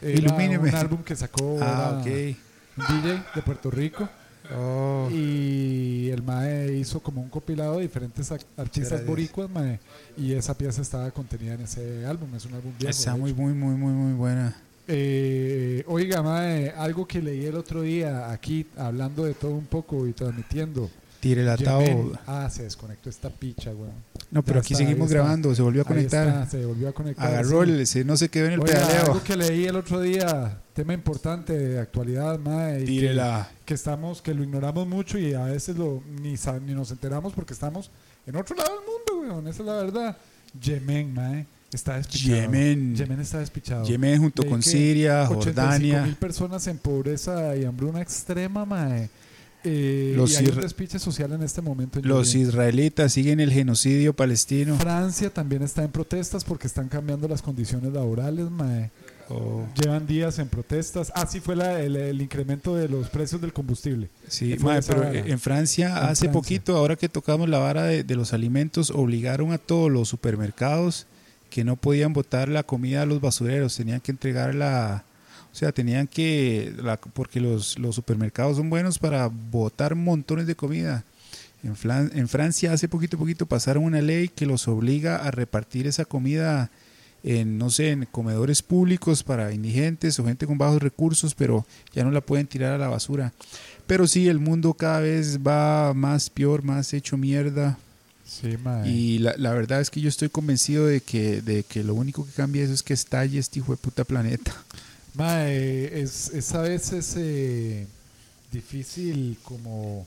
Era 0.00 0.12
Ilumíneme. 0.18 0.68
un 0.70 0.74
álbum 0.74 1.02
que 1.02 1.14
sacó 1.14 1.58
Ah, 1.60 2.00
era 2.00 2.00
ok. 2.00 2.36
un 2.76 3.02
DJ 3.02 3.22
de 3.34 3.42
Puerto 3.42 3.70
Rico. 3.70 4.08
Oh. 4.56 5.08
Y 5.12 6.10
el 6.10 6.22
MAE 6.22 6.72
hizo 6.76 7.00
como 7.00 7.22
un 7.22 7.28
compilado 7.28 7.76
de 7.76 7.82
diferentes 7.82 8.30
artistas 8.56 9.06
boricuas, 9.06 9.48
mae, 9.48 9.78
y 10.16 10.32
esa 10.32 10.58
pieza 10.58 10.82
estaba 10.82 11.10
contenida 11.12 11.54
en 11.54 11.62
ese 11.62 12.04
álbum. 12.04 12.34
Es 12.34 12.44
un 12.46 12.54
álbum 12.54 12.72
viejo. 12.76 12.90
Está 12.90 13.14
muy, 13.16 13.32
muy, 13.32 13.52
muy, 13.52 13.74
muy, 13.76 13.92
muy 13.92 14.12
buena. 14.14 14.56
Eh, 14.88 15.84
oiga, 15.86 16.22
mae, 16.22 16.70
algo 16.70 17.06
que 17.06 17.20
leí 17.22 17.44
el 17.46 17.54
otro 17.56 17.82
día 17.82 18.30
aquí, 18.30 18.66
hablando 18.76 19.24
de 19.24 19.34
todo 19.34 19.52
un 19.52 19.66
poco 19.66 20.06
y 20.06 20.12
transmitiendo. 20.12 20.90
Tire 21.20 21.44
la 21.44 21.54
Yemen. 21.54 22.12
tao. 22.14 22.20
Ah, 22.26 22.50
se 22.50 22.64
desconectó 22.64 23.08
esta 23.08 23.30
picha, 23.30 23.70
weón. 23.70 23.92
No, 24.32 24.42
pero 24.42 24.56
Ya 24.56 24.60
aquí 24.62 24.74
está, 24.74 24.84
seguimos 24.84 25.08
está. 25.08 25.20
grabando, 25.22 25.54
se 25.54 25.62
volvió 25.62 25.82
a 25.82 25.84
conectar. 25.84 26.26
está, 26.26 26.46
se 26.50 26.64
volvió 26.66 26.88
a 26.88 26.92
conectar. 26.92 27.26
Agarró 27.28 27.64
sí. 27.64 27.70
el, 27.70 27.86
se- 27.86 28.04
no 28.04 28.16
se 28.16 28.28
quedó 28.28 28.46
en 28.46 28.52
el 28.54 28.60
Oiga, 28.60 28.74
pedaleo. 28.74 29.02
algo 29.04 29.22
que 29.22 29.36
leí 29.36 29.64
el 29.66 29.76
otro 29.76 30.00
día, 30.00 30.58
tema 30.74 30.94
importante 30.94 31.56
de 31.56 31.78
actualidad, 31.78 32.40
mae, 32.40 32.82
Tírela. 32.84 33.48
Que, 33.60 33.64
que 33.66 33.74
estamos, 33.74 34.20
que 34.20 34.34
lo 34.34 34.42
ignoramos 34.42 34.88
mucho 34.88 35.16
y 35.16 35.32
a 35.34 35.44
veces 35.44 35.76
lo 35.76 36.02
ni, 36.20 36.34
ni 36.66 36.74
nos 36.74 36.90
enteramos 36.90 37.32
porque 37.34 37.52
estamos 37.52 37.88
en 38.26 38.34
otro 38.34 38.56
lado 38.56 38.70
del 38.70 38.80
mundo, 39.20 39.34
weón. 39.34 39.46
Esa 39.46 39.62
es 39.62 39.66
la 39.66 39.74
verdad. 39.74 40.16
Yemen, 40.60 41.14
mae, 41.14 41.46
está 41.76 41.96
despichado. 41.96 42.34
Yemen. 42.42 42.96
Yemen 42.96 43.20
está 43.20 43.38
despichado. 43.38 43.84
Yemen 43.86 44.18
junto 44.20 44.44
con 44.46 44.62
Siria, 44.62 45.22
85 45.30 45.44
Jordania. 45.44 46.02
mil 46.02 46.16
personas 46.16 46.66
en 46.66 46.78
pobreza 46.78 47.56
y 47.56 47.64
hambruna 47.64 48.00
extrema, 48.00 48.64
mae. 48.64 49.08
Eh, 49.64 50.14
Los 50.16 50.32
y 50.32 50.36
hay 50.38 50.46
un 50.48 50.60
despiche 50.60 50.98
social 50.98 51.32
en 51.32 51.42
este 51.44 51.60
momento. 51.62 52.00
en 52.00 52.08
Los 52.08 52.32
Yemen. 52.32 52.48
israelitas 52.48 53.12
siguen 53.12 53.38
el 53.38 53.52
genocidio 53.52 54.12
palestino. 54.12 54.76
Francia 54.76 55.30
también 55.32 55.62
está 55.62 55.84
en 55.84 55.90
protestas 55.92 56.42
porque 56.42 56.66
están 56.66 56.88
cambiando 56.88 57.28
las 57.28 57.42
condiciones 57.42 57.92
laborales, 57.92 58.50
mae. 58.50 58.90
Oh. 59.28 59.64
Llevan 59.80 60.04
días 60.06 60.38
en 60.40 60.48
protestas. 60.48 61.12
Ah, 61.14 61.26
sí 61.30 61.38
fue 61.38 61.54
la- 61.54 61.80
el, 61.80 61.94
el 61.94 62.20
incremento 62.20 62.74
de 62.74 62.88
los 62.88 63.08
precios 63.08 63.40
del 63.40 63.52
combustible. 63.52 64.10
Sí, 64.28 64.56
mae, 64.60 64.82
pero 64.82 64.98
vara. 65.02 65.16
en 65.20 65.38
Francia, 65.38 65.86
En 65.86 65.92
hace 65.92 66.02
Francia. 66.02 66.32
poquito, 66.32 66.76
ahora 66.76 66.96
que 66.96 67.08
tocamos 67.08 67.48
la 67.48 67.58
vara 67.58 67.84
de, 67.84 68.02
de 68.02 68.14
los 68.16 68.32
alimentos, 68.34 68.90
obligaron 68.90 69.52
a 69.52 69.58
todos 69.58 69.90
los 69.92 70.08
supermercados 70.08 71.06
que 71.52 71.64
no 71.64 71.76
podían 71.76 72.14
botar 72.14 72.48
la 72.48 72.62
comida 72.62 73.02
a 73.02 73.06
los 73.06 73.20
basureros, 73.20 73.76
tenían 73.76 74.00
que 74.00 74.10
entregarla, 74.10 75.04
o 75.52 75.54
sea, 75.54 75.70
tenían 75.70 76.06
que, 76.06 76.74
porque 77.12 77.40
los, 77.40 77.78
los 77.78 77.94
supermercados 77.94 78.56
son 78.56 78.70
buenos 78.70 78.98
para 78.98 79.26
botar 79.26 79.94
montones 79.94 80.46
de 80.46 80.56
comida. 80.56 81.04
En, 81.62 81.76
en 82.18 82.28
Francia 82.28 82.72
hace 82.72 82.88
poquito 82.88 83.18
poquito 83.18 83.44
pasaron 83.44 83.84
una 83.84 84.00
ley 84.00 84.28
que 84.28 84.46
los 84.46 84.66
obliga 84.66 85.16
a 85.16 85.30
repartir 85.30 85.86
esa 85.86 86.06
comida 86.06 86.70
en, 87.22 87.58
no 87.58 87.68
sé, 87.68 87.90
en 87.90 88.06
comedores 88.06 88.62
públicos 88.62 89.22
para 89.22 89.52
indigentes 89.52 90.18
o 90.18 90.24
gente 90.24 90.46
con 90.46 90.56
bajos 90.56 90.82
recursos, 90.82 91.34
pero 91.34 91.66
ya 91.92 92.02
no 92.02 92.10
la 92.10 92.22
pueden 92.22 92.46
tirar 92.46 92.72
a 92.72 92.78
la 92.78 92.88
basura. 92.88 93.34
Pero 93.86 94.06
sí, 94.06 94.26
el 94.26 94.38
mundo 94.38 94.72
cada 94.72 95.00
vez 95.00 95.38
va 95.38 95.92
más 95.92 96.30
peor, 96.30 96.62
más 96.62 96.94
hecho 96.94 97.18
mierda. 97.18 97.76
Sí, 98.40 98.56
mae. 98.56 98.88
Y 98.88 99.18
la, 99.18 99.34
la 99.36 99.52
verdad 99.52 99.80
es 99.80 99.90
que 99.90 100.00
yo 100.00 100.08
estoy 100.08 100.30
convencido 100.30 100.86
de 100.86 101.00
que, 101.00 101.42
de 101.42 101.64
que 101.64 101.84
lo 101.84 101.94
único 101.94 102.24
que 102.24 102.32
cambia 102.32 102.64
eso 102.64 102.72
es 102.72 102.82
que 102.82 102.94
estalle 102.94 103.38
este 103.38 103.58
hijo 103.58 103.72
de 103.72 103.76
puta 103.76 104.04
planeta. 104.04 104.54
Mae, 105.14 106.00
es, 106.00 106.30
es 106.30 106.54
a 106.54 106.62
veces 106.62 107.14
eh, 107.18 107.86
difícil 108.50 109.36
como 109.42 110.06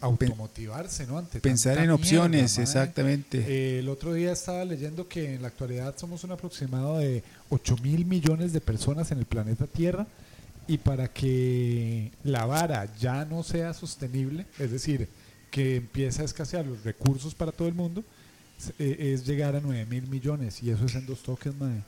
automotivarse, 0.00 1.06
¿no? 1.06 1.18
Ante 1.18 1.40
Pensar 1.40 1.78
en 1.78 1.90
opciones, 1.90 2.58
exactamente. 2.58 3.38
Eh, 3.38 3.78
el 3.78 3.88
otro 3.88 4.12
día 4.12 4.32
estaba 4.32 4.64
leyendo 4.64 5.08
que 5.08 5.34
en 5.34 5.42
la 5.42 5.48
actualidad 5.48 5.96
somos 5.96 6.22
un 6.24 6.32
aproximado 6.32 6.98
de 6.98 7.22
8 7.48 7.76
mil 7.82 8.04
millones 8.04 8.52
de 8.52 8.60
personas 8.60 9.10
en 9.10 9.18
el 9.18 9.24
planeta 9.24 9.66
Tierra 9.66 10.06
y 10.68 10.76
para 10.76 11.08
que 11.08 12.12
la 12.22 12.44
vara 12.44 12.86
ya 13.00 13.24
no 13.24 13.42
sea 13.42 13.72
sostenible, 13.72 14.46
es 14.58 14.70
decir, 14.70 15.08
que 15.50 15.76
empiece 15.76 16.22
a 16.22 16.24
escasear 16.24 16.66
los 16.66 16.82
recursos 16.84 17.34
para 17.34 17.52
todo 17.52 17.68
el 17.68 17.74
mundo, 17.74 18.02
es, 18.58 18.72
eh, 18.78 19.12
es 19.14 19.26
llegar 19.26 19.54
a 19.56 19.60
9 19.60 19.86
mil 19.86 20.06
millones 20.08 20.62
y 20.62 20.70
eso 20.70 20.84
es 20.86 20.94
en 20.94 21.06
dos 21.06 21.22
toques, 21.22 21.54
mae. 21.58 21.82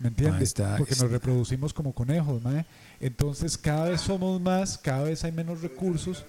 ¿Me 0.00 0.08
entiendes? 0.08 0.42
está- 0.42 0.76
Porque 0.76 0.92
está- 0.92 1.04
nos 1.04 1.12
reproducimos 1.12 1.72
como 1.74 1.92
conejos, 1.92 2.42
mae. 2.42 2.64
Entonces 3.00 3.56
cada 3.58 3.88
vez 3.90 4.00
somos 4.00 4.40
más, 4.40 4.78
cada 4.78 5.04
vez 5.04 5.24
hay 5.24 5.32
menos 5.32 5.60
recursos 5.62 6.24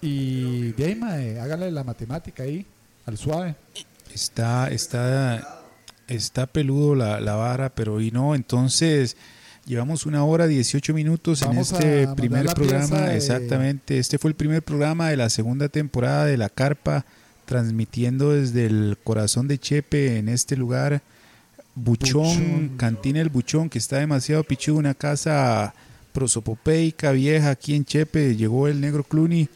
y 0.00 0.72
de 0.72 0.84
ahí, 0.86 0.94
mae, 0.94 1.38
hágale 1.40 1.70
la 1.70 1.84
matemática 1.84 2.42
ahí, 2.42 2.66
al 3.06 3.16
suave. 3.18 3.54
Está, 4.12 4.68
está, 4.70 5.62
está 6.08 6.46
peludo 6.46 6.94
la, 6.94 7.20
la 7.20 7.34
vara, 7.34 7.74
pero 7.74 8.00
y 8.00 8.10
no, 8.10 8.34
entonces 8.34 9.16
llevamos 9.66 10.06
una 10.06 10.24
hora 10.24 10.46
18 10.46 10.92
minutos 10.94 11.40
Vamos 11.40 11.70
en 11.72 11.76
este 11.76 12.08
primer 12.14 12.46
programa, 12.46 13.00
de- 13.02 13.16
exactamente, 13.16 13.98
este 13.98 14.18
fue 14.18 14.30
el 14.30 14.34
primer 14.34 14.62
programa 14.62 15.08
de 15.10 15.16
la 15.16 15.28
segunda 15.30 15.68
temporada 15.68 16.24
de 16.26 16.36
La 16.36 16.48
Carpa, 16.48 17.04
transmitiendo 17.44 18.30
desde 18.32 18.66
el 18.66 18.98
corazón 19.04 19.48
de 19.48 19.58
Chepe 19.58 20.18
en 20.18 20.28
este 20.28 20.56
lugar, 20.56 21.02
Buchón, 21.74 22.22
Buchón. 22.22 22.72
Cantina 22.76 23.20
El 23.20 23.28
Buchón, 23.30 23.68
que 23.70 23.78
está 23.78 23.98
demasiado 23.98 24.44
pichudo, 24.44 24.76
una 24.78 24.94
casa 24.94 25.74
prosopopeica 26.12 27.12
vieja 27.12 27.50
aquí 27.50 27.74
en 27.74 27.84
Chepe, 27.84 28.36
llegó 28.36 28.68
el 28.68 28.80
negro 28.80 29.02
Cluny 29.04 29.48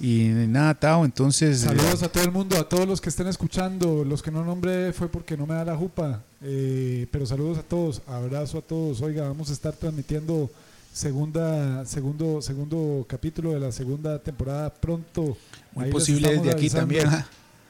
y 0.00 0.24
nada, 0.28 0.74
Tao, 0.74 1.04
entonces... 1.04 1.62
eh, 1.62 1.66
Saludos 1.66 2.02
a 2.02 2.08
todo 2.08 2.22
el 2.24 2.30
mundo, 2.30 2.58
a 2.58 2.68
todos 2.68 2.86
los 2.86 3.00
que 3.00 3.08
estén 3.08 3.26
escuchando. 3.28 4.04
Los 4.04 4.22
que 4.22 4.30
no 4.30 4.44
nombré 4.44 4.92
fue 4.92 5.08
porque 5.08 5.36
no 5.36 5.46
me 5.46 5.54
da 5.54 5.64
la 5.64 5.76
jupa. 5.76 6.22
Eh, 6.44 7.06
pero 7.10 7.26
saludos 7.26 7.58
a 7.58 7.62
todos, 7.62 8.02
abrazo 8.06 8.58
a 8.58 8.62
todos. 8.62 9.00
Oiga, 9.00 9.26
vamos 9.26 9.50
a 9.50 9.54
estar 9.54 9.72
transmitiendo 9.72 10.50
segunda, 10.92 11.84
segundo, 11.86 12.42
segundo 12.42 13.04
capítulo 13.08 13.52
de 13.52 13.60
la 13.60 13.72
segunda 13.72 14.18
temporada 14.22 14.72
pronto. 14.72 15.36
Muy 15.72 15.86
Ahí 15.86 15.90
posible 15.90 16.28
desde 16.28 16.50
aquí 16.50 16.60
avisando. 16.60 16.80
también, 16.82 17.06
ajá. 17.06 17.26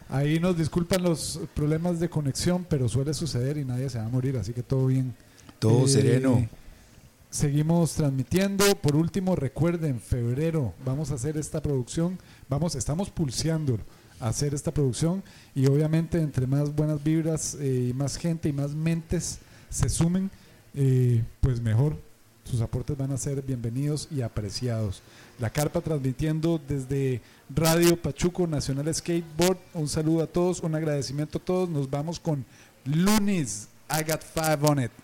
Ahí 0.09 0.39
nos 0.39 0.57
disculpan 0.57 1.03
los 1.03 1.41
problemas 1.55 1.99
de 1.99 2.09
conexión, 2.09 2.67
pero 2.69 2.89
suele 2.89 3.15
suceder 3.15 3.57
y 3.57 3.65
nadie 3.65 3.89
se 3.89 3.99
va 3.99 4.05
a 4.05 4.09
morir, 4.09 4.37
así 4.37 4.53
que 4.53 4.63
todo 4.63 4.87
bien. 4.87 5.15
Todo 5.59 5.89
sereno. 5.89 6.47
Seguimos 7.31 7.95
transmitiendo. 7.95 8.65
Por 8.77 8.97
último, 8.97 9.35
recuerden, 9.35 10.01
febrero 10.01 10.75
vamos 10.85 11.11
a 11.11 11.15
hacer 11.15 11.37
esta 11.37 11.63
producción. 11.63 12.19
Vamos, 12.49 12.75
estamos 12.75 13.11
pulseando 13.11 13.75
a 13.75 13.79
hacer 14.21 14.55
esta 14.55 14.73
producción 14.73 15.23
y 15.55 15.67
obviamente 15.67 16.21
entre 16.21 16.47
más 16.47 16.75
buenas 16.75 17.03
vibras 17.03 17.57
eh, 17.61 17.89
y 17.91 17.93
más 17.93 18.17
gente 18.17 18.49
y 18.49 18.53
más 18.53 18.75
mentes 18.75 19.39
se 19.71 19.89
sumen, 19.89 20.31
eh, 20.75 21.23
pues 21.41 21.61
mejor. 21.61 21.97
Sus 22.45 22.61
aportes 22.61 22.97
van 22.97 23.11
a 23.11 23.17
ser 23.17 23.41
bienvenidos 23.41 24.07
y 24.11 24.21
apreciados. 24.21 25.03
La 25.41 25.49
Carpa 25.51 25.81
transmitiendo 25.81 26.61
desde 26.69 27.23
Radio 27.49 28.01
Pachuco 28.01 28.47
Nacional 28.47 28.95
Skateboard. 28.95 29.59
Un 29.73 29.89
saludo 29.89 30.23
a 30.23 30.27
todos, 30.27 30.61
un 30.61 30.75
agradecimiento 30.75 31.39
a 31.39 31.43
todos. 31.43 31.69
Nos 31.71 31.89
vamos 31.89 32.21
con 32.21 32.45
Lunis. 32.85 33.69
I 33.91 34.03
got 34.03 34.23
five 34.23 34.59
on 34.63 34.79
it. 34.79 35.04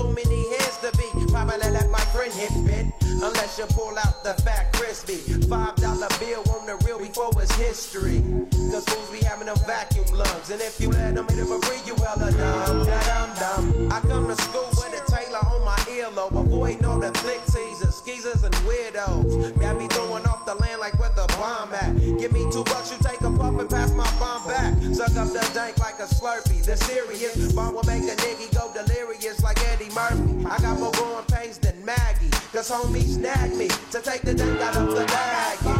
too 0.00 0.12
many 0.12 0.48
heads 0.50 0.78
to 0.78 0.90
be. 0.96 1.08
Probably 1.30 1.70
let 1.70 1.90
my 1.90 2.00
friend 2.12 2.32
hit 2.32 2.52
bit. 2.64 2.86
Unless 3.22 3.58
you 3.58 3.66
pull 3.66 3.96
out 3.98 4.24
the 4.24 4.34
fat 4.42 4.72
crispy. 4.72 5.16
Five 5.48 5.76
dollar 5.76 6.08
bill 6.18 6.42
on 6.54 6.66
the 6.66 6.76
real 6.86 6.98
before 6.98 7.30
it's 7.40 7.54
history. 7.56 8.22
Cause 8.70 8.84
fools 8.88 9.10
be 9.10 9.24
having 9.24 9.46
them 9.46 9.58
vacuum 9.66 10.06
lungs. 10.14 10.50
And 10.50 10.60
if 10.60 10.80
you 10.80 10.90
let 10.90 11.14
them 11.14 11.28
hit 11.28 11.38
it 11.38 11.46
for 11.46 11.60
free, 11.66 11.80
you 11.84 11.94
hella 11.96 12.32
dumb. 12.32 12.86
Dum. 13.40 13.92
I 13.92 14.00
come 14.00 14.26
to 14.28 14.36
school 14.42 14.68
with 14.72 15.00
a 15.00 15.02
Taylor 15.10 15.44
on 15.52 15.64
my 15.64 15.76
earlobe. 15.96 16.40
Avoiding 16.40 16.84
all 16.84 16.98
the 16.98 17.12
flick 17.18 17.44
teasers, 17.46 17.96
skeezers, 17.96 18.42
and 18.42 18.54
weirdos. 18.66 19.58
Got 19.60 19.76
me 19.76 19.86
throwing 19.88 20.26
off 20.26 20.46
the 20.46 20.54
land 20.54 20.80
like 20.80 20.98
where 20.98 21.10
the 21.10 21.26
bomb 21.36 21.72
at. 21.74 21.92
Give 22.18 22.32
me 22.32 22.44
two 22.50 22.64
bucks, 22.64 22.90
you 22.92 22.98
take 23.02 23.20
a 23.20 23.30
puff 23.30 23.58
and 23.58 23.68
pass 23.68 23.92
my 23.92 24.08
bomb 24.18 24.46
back. 24.46 24.72
Suck 24.94 25.14
up 25.16 25.28
the 25.28 25.44
dank 25.52 25.78
like 25.78 25.98
a 26.00 26.08
slurpee. 26.08 26.64
The 26.64 26.76
serious 26.76 27.52
bomb 27.52 27.74
will 27.74 27.84
make 27.84 28.04
a 28.04 28.16
nigga 28.16 28.54
go 28.54 28.59
Cause 32.60 32.72
homies 32.72 33.14
snagged 33.14 33.56
me 33.56 33.68
to 33.90 34.02
take 34.02 34.20
the 34.20 34.34
dank 34.34 34.60
out 34.60 34.76
of 34.76 34.94
the 34.94 35.06
bag. 35.06 35.79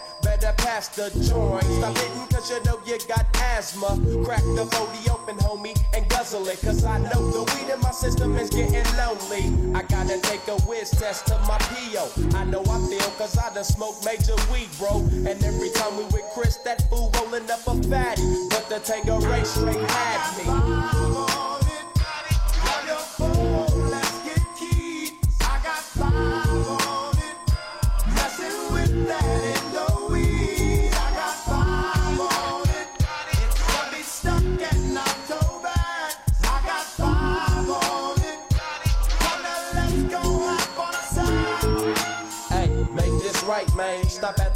Pass 0.61 0.87
the 0.89 1.09
joint. 1.27 1.63
Stop 1.63 1.97
hitting 1.97 2.27
cause 2.27 2.49
you 2.49 2.63
know 2.63 2.79
you 2.85 2.97
got 3.07 3.25
asthma. 3.35 3.99
Crack 4.23 4.43
the 4.55 4.65
40 4.65 5.09
open, 5.09 5.37
homie, 5.37 5.77
and 5.93 6.07
guzzle 6.09 6.47
it. 6.47 6.59
Cause 6.61 6.85
I 6.85 6.97
know 6.99 7.31
the 7.31 7.43
weed 7.53 7.73
in 7.73 7.79
my 7.81 7.91
system 7.91 8.37
is 8.37 8.49
getting 8.49 8.85
lonely. 8.97 9.75
I 9.75 9.83
gotta 9.83 10.19
take 10.21 10.47
a 10.47 10.57
whiz 10.67 10.91
test 10.91 11.27
to 11.27 11.37
my 11.47 11.57
PO. 11.57 12.37
I 12.37 12.45
know 12.45 12.61
I 12.61 12.77
feel 12.89 13.11
cause 13.17 13.37
I 13.37 13.53
done 13.53 13.63
smoked 13.63 14.05
major 14.05 14.35
weed, 14.51 14.69
bro. 14.77 14.99
And 15.29 15.43
every 15.43 15.71
time 15.71 15.97
we 15.97 16.03
with 16.05 16.25
Chris, 16.33 16.57
that 16.65 16.87
fool 16.89 17.11
rolling 17.15 17.49
up 17.49 17.65
a 17.67 17.75
fatty. 17.89 18.23
But 18.49 18.69
the 18.69 18.79
Tango 18.83 19.19
Ray 19.21 19.43
straight 19.43 19.77
had 19.77 20.37
me. 20.37 21.60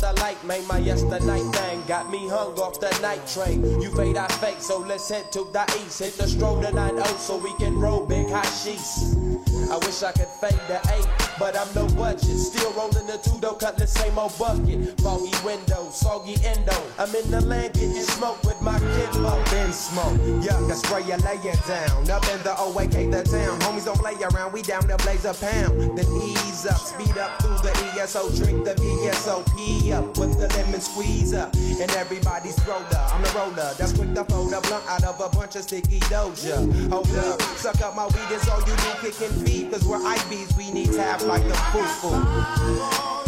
The 0.05 0.13
light, 0.21 0.43
man. 0.45 0.67
My 0.67 0.77
yesterday 0.77 1.39
thing 1.39 1.81
got 1.87 2.11
me 2.11 2.27
hung 2.29 2.53
off 2.59 2.79
the 2.79 2.95
night 3.01 3.25
train. 3.25 3.63
You 3.81 3.89
fade, 3.95 4.17
I 4.17 4.27
fake, 4.27 4.61
so 4.61 4.77
let's 4.77 5.09
head 5.09 5.31
to 5.31 5.49
the 5.51 5.63
east. 5.81 5.97
Hit 5.97 6.13
the 6.13 6.27
stroll 6.27 6.61
to 6.61 6.71
9 6.71 7.03
so 7.17 7.37
we 7.37 7.51
can 7.55 7.79
roll 7.79 8.05
big 8.05 8.27
sheets. 8.45 9.15
I 9.71 9.77
wish 9.77 10.03
I 10.03 10.11
could 10.11 10.27
fade 10.27 10.61
the 10.67 10.77
8, 10.93 11.07
but 11.39 11.57
I'm 11.57 11.73
no 11.73 11.87
budget. 11.95 12.37
Still 12.37 12.71
rolling 12.73 13.07
the 13.07 13.17
two 13.17 13.39
dough, 13.41 13.55
cut 13.55 13.79
the 13.79 13.87
same 13.87 14.19
old 14.19 14.37
bucket. 14.37 15.01
Foggy 15.01 15.33
window, 15.43 15.89
soggy 15.89 16.35
endo. 16.45 16.77
I'm 16.99 17.09
in 17.15 17.31
the 17.31 17.41
land 17.41 17.73
getting 17.73 18.05
smoke 18.05 18.43
with 18.43 18.61
my 18.61 18.77
kid 18.77 19.09
up 19.25 19.53
in 19.53 19.73
smoke. 19.73 20.21
Yuck, 20.45 20.69
I 20.69 20.75
spray 20.75 21.01
you, 21.01 21.17
lay 21.25 21.41
it 21.49 21.59
down. 21.65 22.11
Up 22.11 22.23
in 22.29 22.43
the 22.43 22.53
OAK, 22.53 23.09
the 23.09 23.23
town. 23.25 23.59
Homies 23.61 23.85
don't 23.85 23.97
play 23.97 24.13
around, 24.21 24.53
we 24.53 24.61
down 24.61 24.87
to 24.87 24.97
blaze 24.97 25.25
a 25.25 25.33
pound. 25.33 25.97
Then 25.97 26.05
ease 26.21 26.67
up, 26.67 26.77
speed 26.77 27.17
up 27.17 27.41
through 27.41 27.57
the 27.65 27.73
ESO, 27.97 28.29
drink 28.37 28.65
the 28.65 28.75
VSOP 28.75 29.94
up 29.95 30.17
with 30.17 30.37
the 30.39 30.47
lemon 30.55 30.81
squeeze 30.81 31.33
up. 31.33 31.53
And 31.55 31.89
everybody's 31.91 32.59
roller, 32.67 32.85
I'm 33.11 33.21
the 33.21 33.31
roller. 33.35 33.73
That's 33.77 33.93
quick 33.93 34.13
to 34.13 34.23
fold 34.25 34.53
a 34.53 34.61
blunt 34.61 34.85
out 34.87 35.03
of 35.03 35.19
a 35.19 35.29
bunch 35.35 35.55
of 35.55 35.63
sticky 35.63 35.99
doja. 36.01 36.57
Hold 36.89 37.15
up, 37.17 37.41
suck 37.57 37.81
up 37.81 37.95
my 37.95 38.05
weed, 38.05 38.29
it's 38.29 38.47
all 38.49 38.59
you 38.59 38.75
do, 38.75 38.91
kicking 39.01 39.45
feet. 39.45 39.71
Cause 39.71 39.85
we're 39.85 39.99
IBs, 39.99 40.57
we 40.57 40.71
need 40.71 40.91
tap 40.93 41.21
like 41.25 41.43
the 41.47 41.55
foo-foo. 41.71 43.24